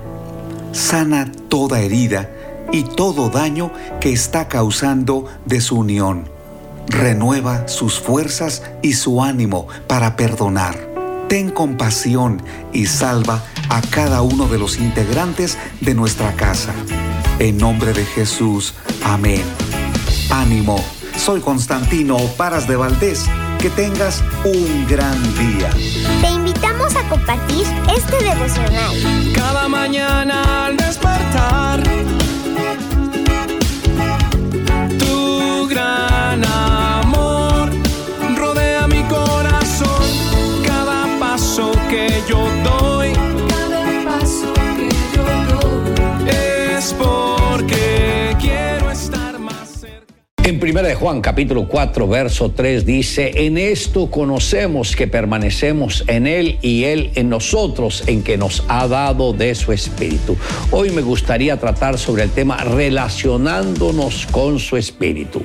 Sana 0.72 1.30
toda 1.48 1.80
herida 1.80 2.30
y 2.72 2.84
todo 2.84 3.28
daño 3.28 3.70
que 4.00 4.12
está 4.12 4.48
causando 4.48 5.26
desunión 5.46 6.32
renueva 6.88 7.68
sus 7.68 7.98
fuerzas 8.00 8.62
y 8.82 8.94
su 8.94 9.22
ánimo 9.22 9.68
para 9.86 10.16
perdonar. 10.16 10.78
Ten 11.28 11.50
compasión 11.50 12.42
y 12.72 12.86
salva 12.86 13.42
a 13.72 13.80
cada 13.80 14.20
uno 14.20 14.48
de 14.48 14.58
los 14.58 14.78
integrantes 14.78 15.56
de 15.80 15.94
nuestra 15.94 16.34
casa. 16.34 16.74
En 17.38 17.56
nombre 17.56 17.94
de 17.94 18.04
Jesús, 18.04 18.74
amén. 19.02 19.42
Ánimo, 20.30 20.76
soy 21.16 21.40
Constantino 21.40 22.18
Paras 22.36 22.68
de 22.68 22.76
Valdés. 22.76 23.24
Que 23.58 23.70
tengas 23.70 24.22
un 24.44 24.86
gran 24.88 25.16
día. 25.38 25.70
Te 26.20 26.30
invitamos 26.30 26.94
a 26.96 27.08
compartir 27.08 27.64
este 27.96 28.22
devocional. 28.22 29.32
Cada 29.34 29.68
mañana 29.68 30.66
al 30.66 30.76
despertar 30.76 31.80
En 50.52 50.62
1 50.62 50.82
de 50.82 50.94
Juan 50.94 51.22
capítulo 51.22 51.66
4 51.66 52.06
verso 52.06 52.50
3 52.50 52.84
dice, 52.84 53.46
en 53.46 53.56
esto 53.56 54.10
conocemos 54.10 54.94
que 54.94 55.06
permanecemos 55.06 56.04
en 56.08 56.26
Él 56.26 56.58
y 56.60 56.84
Él 56.84 57.10
en 57.14 57.30
nosotros, 57.30 58.04
en 58.06 58.22
que 58.22 58.36
nos 58.36 58.62
ha 58.68 58.86
dado 58.86 59.32
de 59.32 59.54
su 59.54 59.72
Espíritu. 59.72 60.36
Hoy 60.70 60.90
me 60.90 61.00
gustaría 61.00 61.58
tratar 61.58 61.96
sobre 61.96 62.24
el 62.24 62.30
tema 62.30 62.58
relacionándonos 62.58 64.26
con 64.30 64.58
su 64.58 64.76
Espíritu. 64.76 65.42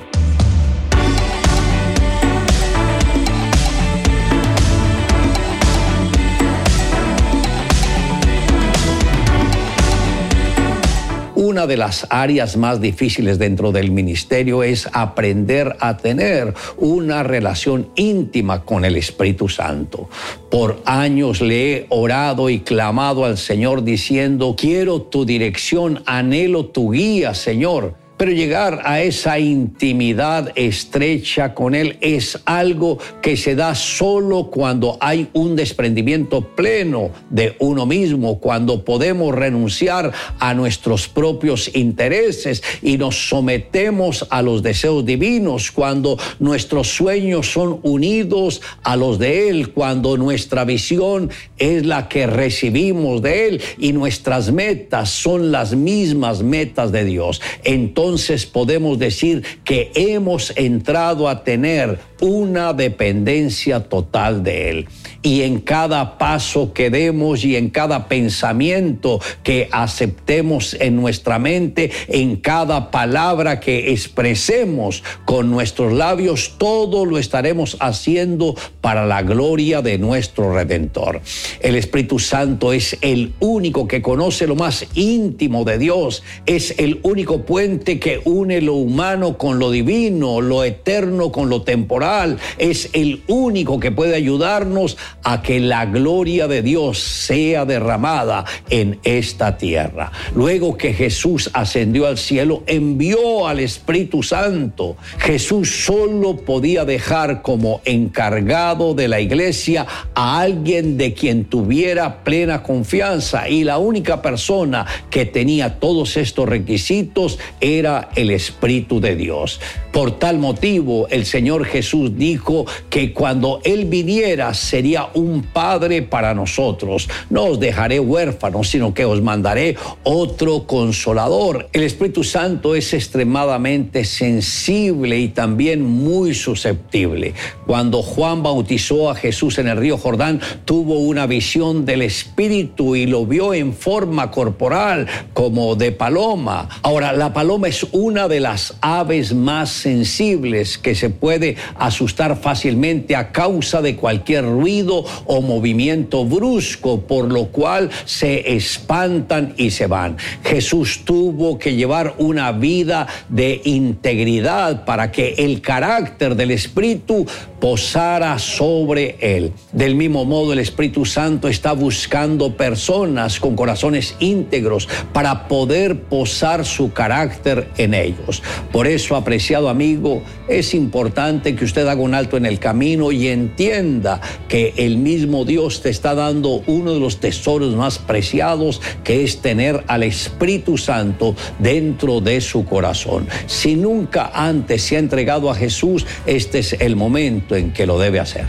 De 11.68 11.78
las 11.78 12.08
áreas 12.10 12.58
más 12.58 12.82
difíciles 12.82 13.38
dentro 13.38 13.72
del 13.72 13.92
ministerio 13.92 14.64
es 14.64 14.90
aprender 14.94 15.76
a 15.80 15.98
tener 15.98 16.54
una 16.78 17.24
relación 17.24 17.90
íntima 17.96 18.64
con 18.64 18.86
el 18.86 18.96
Espíritu 18.96 19.50
Santo. 19.50 20.10
Por 20.50 20.82
años 20.86 21.42
le 21.42 21.74
he 21.74 21.86
orado 21.90 22.50
y 22.50 22.62
clamado 22.62 23.26
al 23.26 23.38
Señor 23.38 23.84
diciendo, 23.84 24.56
quiero 24.58 25.02
tu 25.02 25.26
dirección, 25.26 26.02
anhelo 26.06 26.66
tu 26.68 26.92
guía, 26.92 27.34
Señor 27.34 28.07
pero 28.18 28.32
llegar 28.32 28.82
a 28.84 29.02
esa 29.02 29.38
intimidad 29.40 30.52
estrecha 30.56 31.54
con 31.54 31.76
Él 31.76 31.98
es 32.02 32.40
algo 32.46 32.98
que 33.22 33.38
se 33.38 33.56
da 33.56 33.76
solo 33.76 34.50
cuando 34.50 34.98
hay 35.00 35.30
un 35.34 35.56
desprendimiento 35.56 36.42
pleno 36.56 37.12
de 37.30 37.56
uno 37.60 37.86
mismo, 37.86 38.40
cuando 38.40 38.84
podemos 38.84 39.34
renunciar 39.36 40.12
a 40.40 40.54
nuestros 40.56 41.08
propios 41.08 41.74
intereses 41.76 42.64
y 42.82 42.98
nos 42.98 43.30
sometemos 43.30 44.26
a 44.32 44.42
los 44.42 44.64
deseos 44.64 45.06
divinos, 45.06 45.72
cuando 45.72 46.18
nuestros 46.40 46.88
sueños 46.88 47.52
son 47.52 47.80
unidos 47.84 48.62
a 48.84 48.96
los 48.96 49.20
de 49.20 49.50
Él, 49.50 49.70
cuando 49.74 50.18
nuestra 50.18 50.66
visión 50.66 51.30
es 51.60 51.86
la 51.86 52.10
que 52.10 52.26
recibimos 52.26 53.22
de 53.22 53.48
Él 53.48 53.62
y 53.78 53.94
nuestras 53.94 54.52
metas 54.52 55.10
son 55.10 55.52
las 55.52 55.76
mismas 55.76 56.42
metas 56.42 56.92
de 56.92 57.06
Dios. 57.06 57.42
Entonces, 57.64 58.07
entonces 58.08 58.46
podemos 58.46 58.98
decir 58.98 59.44
que 59.66 59.92
hemos 59.94 60.54
entrado 60.56 61.28
a 61.28 61.44
tener 61.44 62.00
una 62.22 62.72
dependencia 62.72 63.82
total 63.82 64.44
de 64.44 64.70
Él. 64.70 64.88
Y 65.28 65.42
en 65.42 65.60
cada 65.60 66.18
paso 66.18 66.72
que 66.72 66.90
demos 66.90 67.44
y 67.44 67.58
en 67.58 67.70
cada 67.70 68.08
pensamiento 68.08 69.20
que 69.44 69.68
aceptemos 69.74 70.74
en 70.80 70.96
nuestra 70.96 71.38
mente, 71.38 71.92
en 72.08 72.38
cada 72.38 72.92
palabra 72.92 73.60
que 73.60 73.92
expresemos 73.92 75.04
con 75.26 75.52
nuestros 75.52 75.92
labios, 75.92 76.54
todo 76.58 77.04
lo 77.04 77.18
estaremos 77.18 77.76
haciendo 77.82 78.56
para 78.80 79.06
la 79.06 79.22
gloria 79.22 79.82
de 79.82 79.98
nuestro 79.98 80.54
Redentor. 80.54 81.20
El 81.60 81.76
Espíritu 81.76 82.20
Santo 82.20 82.72
es 82.72 82.98
el 83.02 83.34
único 83.42 83.86
que 83.86 84.02
conoce 84.02 84.48
lo 84.48 84.56
más 84.56 84.86
íntimo 84.94 85.66
de 85.66 85.78
Dios, 85.78 86.24
es 86.46 86.74
el 86.78 87.02
único 87.04 87.42
puente 87.42 88.00
que 88.00 88.22
une 88.24 88.62
lo 88.62 88.76
humano 88.76 89.38
con 89.38 89.60
lo 89.60 89.72
divino, 89.72 90.40
lo 90.40 90.64
eterno 90.64 91.34
con 91.34 91.50
lo 91.50 91.64
temporal, 91.64 92.38
es 92.58 92.92
el 92.94 93.24
único 93.28 93.82
que 93.82 93.92
puede 93.92 94.16
ayudarnos 94.16 94.96
a 95.24 95.42
que 95.42 95.60
la 95.60 95.86
gloria 95.86 96.48
de 96.48 96.62
Dios 96.62 97.00
sea 97.00 97.66
derramada 97.66 98.46
en 98.70 99.00
esta 99.04 99.58
tierra. 99.58 100.12
Luego 100.36 100.78
que 100.78 100.94
Jesús 100.94 101.50
ascendió 101.54 102.08
al 102.08 102.18
cielo, 102.18 102.64
envió 102.68 103.48
al 103.48 103.60
Espíritu 103.60 104.24
Santo. 104.24 104.98
Jesús 105.20 105.86
solo 105.86 106.38
podía 106.38 106.86
dejar 106.86 107.42
como 107.42 107.82
encargado 107.86 108.94
de 108.94 109.08
la 109.08 109.20
iglesia 109.20 109.86
a 110.14 110.40
alguien 110.40 110.98
de 110.98 111.14
quien 111.14 111.46
tuviera 111.46 112.24
plena 112.24 112.64
confianza 112.64 113.50
y 113.50 113.64
la 113.64 113.78
única 113.78 114.22
persona 114.22 114.86
que 115.10 115.26
tenía 115.26 115.80
todos 115.80 116.18
estos 116.18 116.48
requisitos 116.48 117.40
era 117.60 118.10
el 118.16 118.32
Espíritu 118.32 119.00
de 119.00 119.16
Dios. 119.16 119.60
Por 119.92 120.20
tal 120.20 120.38
motivo, 120.38 121.08
el 121.10 121.26
Señor 121.26 121.66
Jesús 121.66 122.18
dijo 122.18 122.66
que 122.90 123.14
cuando 123.14 123.62
Él 123.64 123.86
viniera 123.86 124.54
sería 124.54 124.97
un 125.14 125.44
Padre 125.44 126.02
para 126.02 126.34
nosotros. 126.34 127.10
No 127.30 127.46
os 127.46 127.60
dejaré 127.60 128.00
huérfanos, 128.00 128.70
sino 128.70 128.94
que 128.94 129.06
os 129.06 129.22
mandaré 129.22 129.76
otro 130.04 130.66
consolador. 130.66 131.70
El 131.74 131.84
Espíritu 131.84 132.24
Santo 132.24 132.76
es 132.76 132.94
extremadamente 132.94 134.06
sensible 134.06 135.18
y 135.18 135.30
también 135.30 135.84
muy 135.84 136.34
susceptible. 136.34 137.34
Cuando 137.66 138.02
Juan 138.02 138.44
bautizó 138.44 139.10
a 139.10 139.16
Jesús 139.16 139.58
en 139.58 139.68
el 139.68 139.78
río 139.78 139.98
Jordán, 139.98 140.42
tuvo 140.66 141.00
una 141.00 141.28
visión 141.28 141.86
del 141.86 142.02
Espíritu 142.02 142.96
y 142.96 143.06
lo 143.06 143.26
vio 143.26 143.54
en 143.54 143.74
forma 143.74 144.32
corporal 144.32 145.08
como 145.34 145.76
de 145.76 145.92
paloma. 145.92 146.70
Ahora, 146.82 147.14
la 147.14 147.34
paloma 147.34 147.68
es 147.68 147.86
una 147.92 148.28
de 148.28 148.40
las 148.40 148.76
aves 148.82 149.34
más 149.34 149.70
sensibles 149.70 150.78
que 150.78 150.96
se 150.96 151.10
puede 151.10 151.56
asustar 151.76 152.38
fácilmente 152.38 153.16
a 153.16 153.32
causa 153.32 153.82
de 153.82 153.96
cualquier 153.96 154.46
ruido 154.46 154.87
o 154.90 155.42
movimiento 155.42 156.26
brusco, 156.26 157.02
por 157.02 157.32
lo 157.32 157.48
cual 157.48 157.90
se 158.06 158.56
espantan 158.56 159.54
y 159.58 159.72
se 159.72 159.88
van. 159.88 160.18
Jesús 160.44 161.02
tuvo 161.06 161.58
que 161.58 161.76
llevar 161.76 162.16
una 162.18 162.52
vida 162.52 163.08
de 163.30 163.62
integridad 163.66 164.86
para 164.86 165.12
que 165.12 165.36
el 165.38 165.62
carácter 165.62 166.36
del 166.36 166.52
Espíritu 166.52 167.26
posara 167.60 168.38
sobre 168.40 169.18
él. 169.20 169.52
Del 169.72 169.96
mismo 169.96 170.26
modo, 170.26 170.54
el 170.54 170.60
Espíritu 170.60 171.06
Santo 171.06 171.48
está 171.48 171.74
buscando 171.74 172.56
personas 172.56 173.40
con 173.40 173.56
corazones 173.56 174.16
íntegros 174.20 174.88
para 175.14 175.48
poder 175.48 176.02
posar 176.04 176.66
su 176.66 176.94
carácter 176.94 177.70
en 177.78 177.94
ellos. 177.94 178.44
Por 178.72 178.88
eso, 178.88 179.16
apreciado 179.16 179.70
amigo, 179.70 180.22
es 180.48 180.74
importante 180.74 181.56
que 181.56 181.66
usted 181.66 181.88
haga 181.88 182.02
un 182.02 182.14
alto 182.14 182.38
en 182.38 182.46
el 182.46 182.60
camino 182.60 183.12
y 183.12 183.28
entienda 183.28 184.22
que 184.48 184.74
el 184.78 184.98
mismo 184.98 185.46
Dios 185.46 185.82
te 185.82 185.90
está 185.90 186.16
dando 186.16 186.62
uno 186.68 186.94
de 186.94 187.00
los 187.00 187.20
tesoros 187.20 187.76
más 187.76 188.00
preciados, 188.00 188.82
que 189.04 189.24
es 189.24 189.42
tener 189.42 189.84
al 189.88 190.04
Espíritu 190.04 190.78
Santo 190.78 191.36
dentro 191.60 192.22
de 192.22 192.42
su 192.42 192.66
corazón. 192.66 193.28
Si 193.46 193.76
nunca 193.76 194.32
antes 194.34 194.84
se 194.84 194.96
ha 194.96 195.00
entregado 195.00 195.50
a 195.50 195.56
Jesús, 195.56 196.06
este 196.26 196.60
es 196.60 196.74
el 196.74 196.96
momento 196.96 197.56
en 197.56 197.74
que 197.74 197.86
lo 197.86 198.00
debe 198.00 198.20
hacer. 198.20 198.46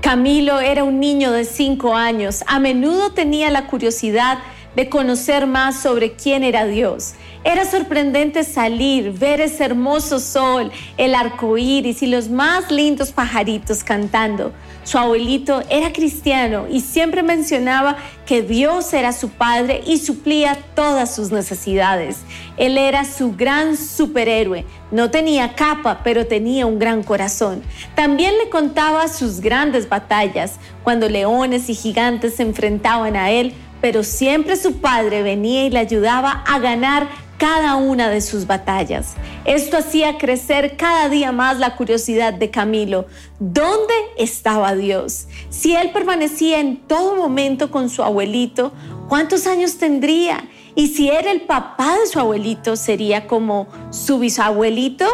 Camilo 0.00 0.58
era 0.58 0.82
un 0.82 0.98
niño 0.98 1.30
de 1.30 1.44
cinco 1.44 1.94
años. 1.94 2.42
A 2.48 2.58
menudo 2.58 3.12
tenía 3.12 3.48
la 3.50 3.68
curiosidad 3.68 4.38
de 4.74 4.88
conocer 4.88 5.46
más 5.46 5.80
sobre 5.80 6.12
quién 6.12 6.42
era 6.42 6.66
Dios. 6.66 7.14
Era 7.42 7.64
sorprendente 7.64 8.44
salir, 8.44 9.12
ver 9.12 9.40
ese 9.40 9.64
hermoso 9.64 10.20
sol, 10.20 10.70
el 10.98 11.14
arco 11.14 11.56
iris 11.56 12.02
y 12.02 12.06
los 12.06 12.28
más 12.28 12.70
lindos 12.70 13.12
pajaritos 13.12 13.82
cantando. 13.82 14.52
Su 14.84 14.98
abuelito 14.98 15.62
era 15.70 15.90
cristiano 15.90 16.66
y 16.70 16.80
siempre 16.80 17.22
mencionaba 17.22 17.96
que 18.26 18.42
Dios 18.42 18.92
era 18.92 19.14
su 19.14 19.30
padre 19.30 19.82
y 19.86 19.96
suplía 19.96 20.58
todas 20.74 21.14
sus 21.14 21.30
necesidades. 21.30 22.18
Él 22.58 22.76
era 22.76 23.06
su 23.06 23.34
gran 23.34 23.74
superhéroe. 23.74 24.66
No 24.90 25.10
tenía 25.10 25.54
capa, 25.54 26.02
pero 26.04 26.26
tenía 26.26 26.66
un 26.66 26.78
gran 26.78 27.02
corazón. 27.02 27.62
También 27.94 28.36
le 28.36 28.50
contaba 28.50 29.08
sus 29.08 29.40
grandes 29.40 29.88
batallas, 29.88 30.56
cuando 30.82 31.08
leones 31.08 31.70
y 31.70 31.74
gigantes 31.74 32.34
se 32.34 32.42
enfrentaban 32.42 33.16
a 33.16 33.30
él, 33.30 33.54
pero 33.80 34.04
siempre 34.04 34.56
su 34.56 34.80
padre 34.80 35.22
venía 35.22 35.64
y 35.64 35.70
le 35.70 35.78
ayudaba 35.78 36.44
a 36.46 36.58
ganar 36.58 37.08
cada 37.40 37.76
una 37.76 38.10
de 38.10 38.20
sus 38.20 38.46
batallas. 38.46 39.14
Esto 39.46 39.78
hacía 39.78 40.18
crecer 40.18 40.76
cada 40.76 41.08
día 41.08 41.32
más 41.32 41.58
la 41.58 41.74
curiosidad 41.74 42.34
de 42.34 42.50
Camilo. 42.50 43.06
¿Dónde 43.38 43.94
estaba 44.18 44.74
Dios? 44.74 45.26
Si 45.48 45.74
él 45.74 45.90
permanecía 45.90 46.60
en 46.60 46.86
todo 46.86 47.16
momento 47.16 47.70
con 47.70 47.88
su 47.88 48.02
abuelito, 48.02 48.72
¿cuántos 49.08 49.46
años 49.46 49.78
tendría? 49.78 50.44
Y 50.74 50.88
si 50.88 51.08
era 51.08 51.32
el 51.32 51.40
papá 51.40 51.96
de 51.98 52.06
su 52.08 52.20
abuelito, 52.20 52.76
¿sería 52.76 53.26
como 53.26 53.68
su 53.88 54.18
bisabuelito? 54.18 55.06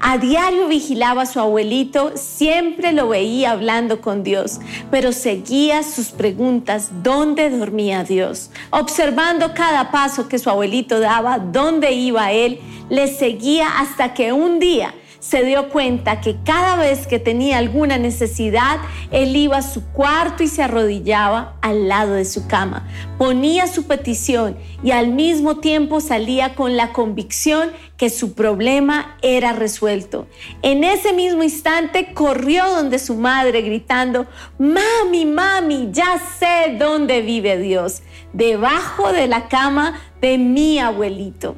A 0.00 0.18
diario 0.18 0.68
vigilaba 0.68 1.22
a 1.22 1.26
su 1.26 1.40
abuelito, 1.40 2.12
siempre 2.14 2.92
lo 2.92 3.08
veía 3.08 3.52
hablando 3.52 4.00
con 4.00 4.22
Dios, 4.22 4.60
pero 4.90 5.12
seguía 5.12 5.82
sus 5.82 6.08
preguntas, 6.08 6.90
¿dónde 7.02 7.50
dormía 7.50 8.04
Dios? 8.04 8.50
Observando 8.70 9.54
cada 9.54 9.90
paso 9.90 10.28
que 10.28 10.38
su 10.38 10.50
abuelito 10.50 11.00
daba, 11.00 11.38
dónde 11.38 11.92
iba 11.92 12.32
él, 12.32 12.60
le 12.88 13.08
seguía 13.08 13.78
hasta 13.78 14.14
que 14.14 14.32
un 14.32 14.58
día 14.58 14.94
se 15.28 15.42
dio 15.42 15.70
cuenta 15.70 16.20
que 16.20 16.36
cada 16.44 16.76
vez 16.76 17.08
que 17.08 17.18
tenía 17.18 17.58
alguna 17.58 17.98
necesidad, 17.98 18.78
él 19.10 19.34
iba 19.34 19.56
a 19.56 19.62
su 19.62 19.84
cuarto 19.88 20.44
y 20.44 20.48
se 20.48 20.62
arrodillaba 20.62 21.56
al 21.62 21.88
lado 21.88 22.12
de 22.12 22.24
su 22.24 22.46
cama, 22.46 22.86
ponía 23.18 23.66
su 23.66 23.88
petición 23.88 24.56
y 24.84 24.92
al 24.92 25.08
mismo 25.08 25.56
tiempo 25.56 26.00
salía 26.00 26.54
con 26.54 26.76
la 26.76 26.92
convicción 26.92 27.72
que 27.96 28.08
su 28.08 28.34
problema 28.34 29.16
era 29.20 29.52
resuelto. 29.52 30.28
En 30.62 30.84
ese 30.84 31.12
mismo 31.12 31.42
instante 31.42 32.12
corrió 32.14 32.64
donde 32.70 33.00
su 33.00 33.16
madre 33.16 33.62
gritando, 33.62 34.26
mami, 34.58 35.24
mami, 35.26 35.88
ya 35.90 36.22
sé 36.38 36.76
dónde 36.78 37.22
vive 37.22 37.58
Dios, 37.58 38.02
debajo 38.32 39.12
de 39.12 39.26
la 39.26 39.48
cama 39.48 40.00
de 40.20 40.38
mi 40.38 40.78
abuelito. 40.78 41.56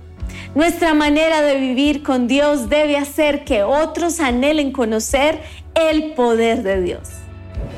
Nuestra 0.54 0.94
manera 0.94 1.42
de 1.42 1.56
vivir 1.58 2.02
con 2.02 2.26
Dios 2.26 2.68
debe 2.68 2.96
hacer 2.96 3.44
que 3.44 3.62
otros 3.62 4.18
anhelen 4.20 4.72
conocer 4.72 5.40
el 5.74 6.14
poder 6.14 6.62
de 6.62 6.82
Dios. 6.82 7.08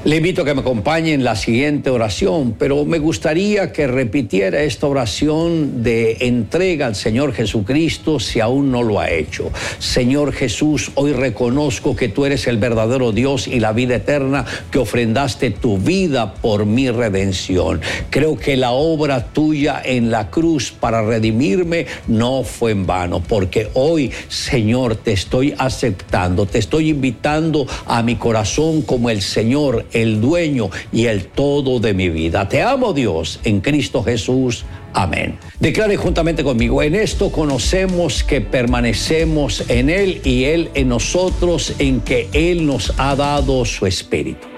Le 0.03 0.17
invito 0.17 0.41
a 0.41 0.45
que 0.47 0.55
me 0.55 0.63
acompañe 0.63 1.13
en 1.13 1.25
la 1.25 1.37
siguiente 1.37 1.91
oración, 1.91 2.55
pero 2.59 2.87
me 2.87 2.99
gustaría 2.99 3.71
que 3.71 3.87
repitiera 3.87 4.63
esta 4.63 4.87
oración 4.87 5.83
de 5.83 6.17
entrega 6.21 6.87
al 6.87 6.95
Señor 6.95 7.35
Jesucristo 7.35 8.19
si 8.19 8.41
aún 8.41 8.71
no 8.73 8.83
lo 8.83 8.99
ha 8.99 9.11
hecho. 9.11 9.53
Señor 9.79 10.33
Jesús, 10.33 10.91
hoy 10.95 11.13
reconozco 11.13 11.97
que 11.97 12.09
tú 12.09 12.25
eres 12.25 12.47
el 12.47 12.57
verdadero 12.57 13.13
Dios 13.13 13.47
y 13.47 13.61
la 13.61 13.73
vida 13.75 13.97
eterna, 13.97 14.47
que 14.71 14.79
ofrendaste 14.79 15.51
tu 15.51 15.77
vida 15.77 16.33
por 16.33 16.65
mi 16.65 16.91
redención. 16.91 17.83
Creo 18.09 18.39
que 18.39 18.57
la 18.57 18.71
obra 18.71 19.27
tuya 19.27 19.83
en 19.85 20.11
la 20.11 20.31
cruz 20.31 20.73
para 20.73 21.03
redimirme 21.03 21.85
no 22.09 22.43
fue 22.43 22.71
en 22.71 22.87
vano, 22.87 23.23
porque 23.23 23.69
hoy, 23.75 24.13
Señor, 24.29 24.97
te 24.97 25.13
estoy 25.13 25.55
aceptando, 25.59 26.47
te 26.47 26.59
estoy 26.59 26.89
invitando 26.89 27.67
a 27.85 28.03
mi 28.03 28.17
corazón 28.17 28.81
como 28.81 29.11
el 29.11 29.21
Señor 29.21 29.70
el 29.93 30.21
dueño 30.21 30.71
y 30.93 31.07
el 31.07 31.27
todo 31.27 31.81
de 31.81 31.95
mi 31.95 32.09
vida. 32.09 32.49
Te 32.49 32.63
amo 32.63 32.93
Dios 32.93 33.41
en 33.45 33.61
Cristo 33.61 34.03
Jesús. 34.03 34.65
Amén. 34.93 35.39
Declare 35.61 35.97
juntamente 35.97 36.43
conmigo, 36.43 36.83
en 36.83 36.95
esto 36.95 37.31
conocemos 37.31 38.25
que 38.25 38.41
permanecemos 38.41 39.69
en 39.69 39.89
Él 39.89 40.21
y 40.25 40.45
Él 40.45 40.71
en 40.75 40.89
nosotros, 40.89 41.75
en 41.79 42.01
que 42.01 42.29
Él 42.33 42.67
nos 42.67 42.93
ha 42.99 43.15
dado 43.15 43.65
su 43.65 43.87
Espíritu. 43.87 44.51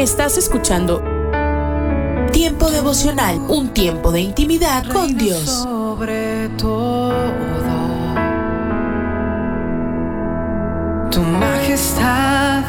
Estás 0.00 0.38
escuchando 0.38 1.19
Tiempo 2.40 2.70
devocional, 2.70 3.36
un 3.48 3.68
tiempo 3.74 4.10
de 4.12 4.22
intimidad 4.22 4.86
con 4.90 5.14
Dios. 5.14 5.44
Sobre 5.44 6.48
todo, 6.56 7.12
tu 11.10 11.20
majestad 11.20 12.62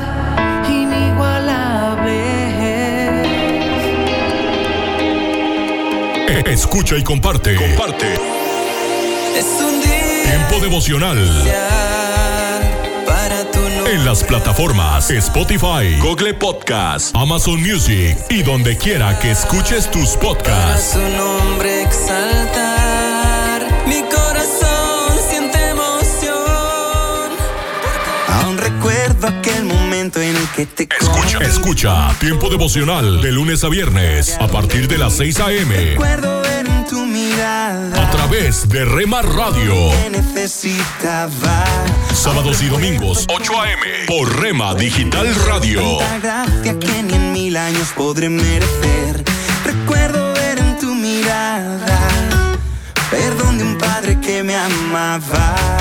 inigualable. 0.67 2.19
Escucha 6.47 6.97
y 6.97 7.03
comparte. 7.03 7.55
Comparte. 7.55 8.15
Es 9.37 9.45
un 9.61 9.79
día 9.79 10.23
Tiempo 10.25 10.59
devocional. 10.59 11.17
En 13.91 14.05
las 14.05 14.23
plataformas 14.23 15.11
Spotify, 15.11 15.97
Google 15.99 16.33
Podcast, 16.35 17.13
Amazon 17.13 17.61
Music 17.61 18.17
y 18.29 18.41
donde 18.41 18.77
quiera 18.77 19.19
que 19.19 19.31
escuches 19.31 19.91
tus 19.91 20.11
podcasts. 20.11 20.93
su 20.93 20.99
nombre 21.17 21.81
exaltar. 21.81 23.67
Mi 23.85 24.01
corazón 24.03 25.19
siente 25.29 25.57
emoción. 25.67 26.31
Aún 28.29 28.57
recuerdo 28.57 29.27
aquel 29.27 29.65
momento 29.65 30.21
en 30.21 30.37
el 30.37 30.47
que 30.55 30.65
te 30.67 30.83
Escucha, 30.83 31.39
escucha 31.39 32.15
Tiempo 32.21 32.49
devocional 32.49 33.21
de 33.21 33.33
lunes 33.33 33.61
a 33.65 33.67
viernes 33.67 34.37
a 34.39 34.47
partir 34.47 34.87
de 34.87 34.99
las 34.99 35.17
6 35.17 35.39
a.m. 35.41 35.75
Recuerdo 35.75 36.50
ver 36.63 36.71
en 36.71 36.85
tu 36.85 37.05
mirada. 37.05 38.07
a 38.07 38.11
través 38.11 38.67
de 38.69 38.85
Rema 38.85 39.21
Radio. 39.21 39.73
que 39.91 40.09
necesitaba. 40.09 41.65
Sábados 42.13 42.61
y 42.61 42.67
domingos 42.67 43.25
8 43.29 43.61
a.m. 43.61 43.81
por 44.07 44.39
Rema 44.39 44.75
Digital 44.75 45.33
Radio. 45.47 45.97
Tanta 45.97 46.45
gracia 46.45 46.79
que 46.79 47.03
ni 47.03 47.13
en 47.13 47.31
mil 47.31 47.57
años 47.57 47.93
podré 47.95 48.29
merecer. 48.29 49.23
Recuerdo 49.65 50.33
ver 50.33 50.59
en 50.59 50.77
tu 50.77 50.93
mirada. 50.93 51.99
Perdón 53.09 53.57
de 53.57 53.63
un 53.63 53.77
padre 53.77 54.19
que 54.19 54.43
me 54.43 54.55
amaba. 54.55 55.80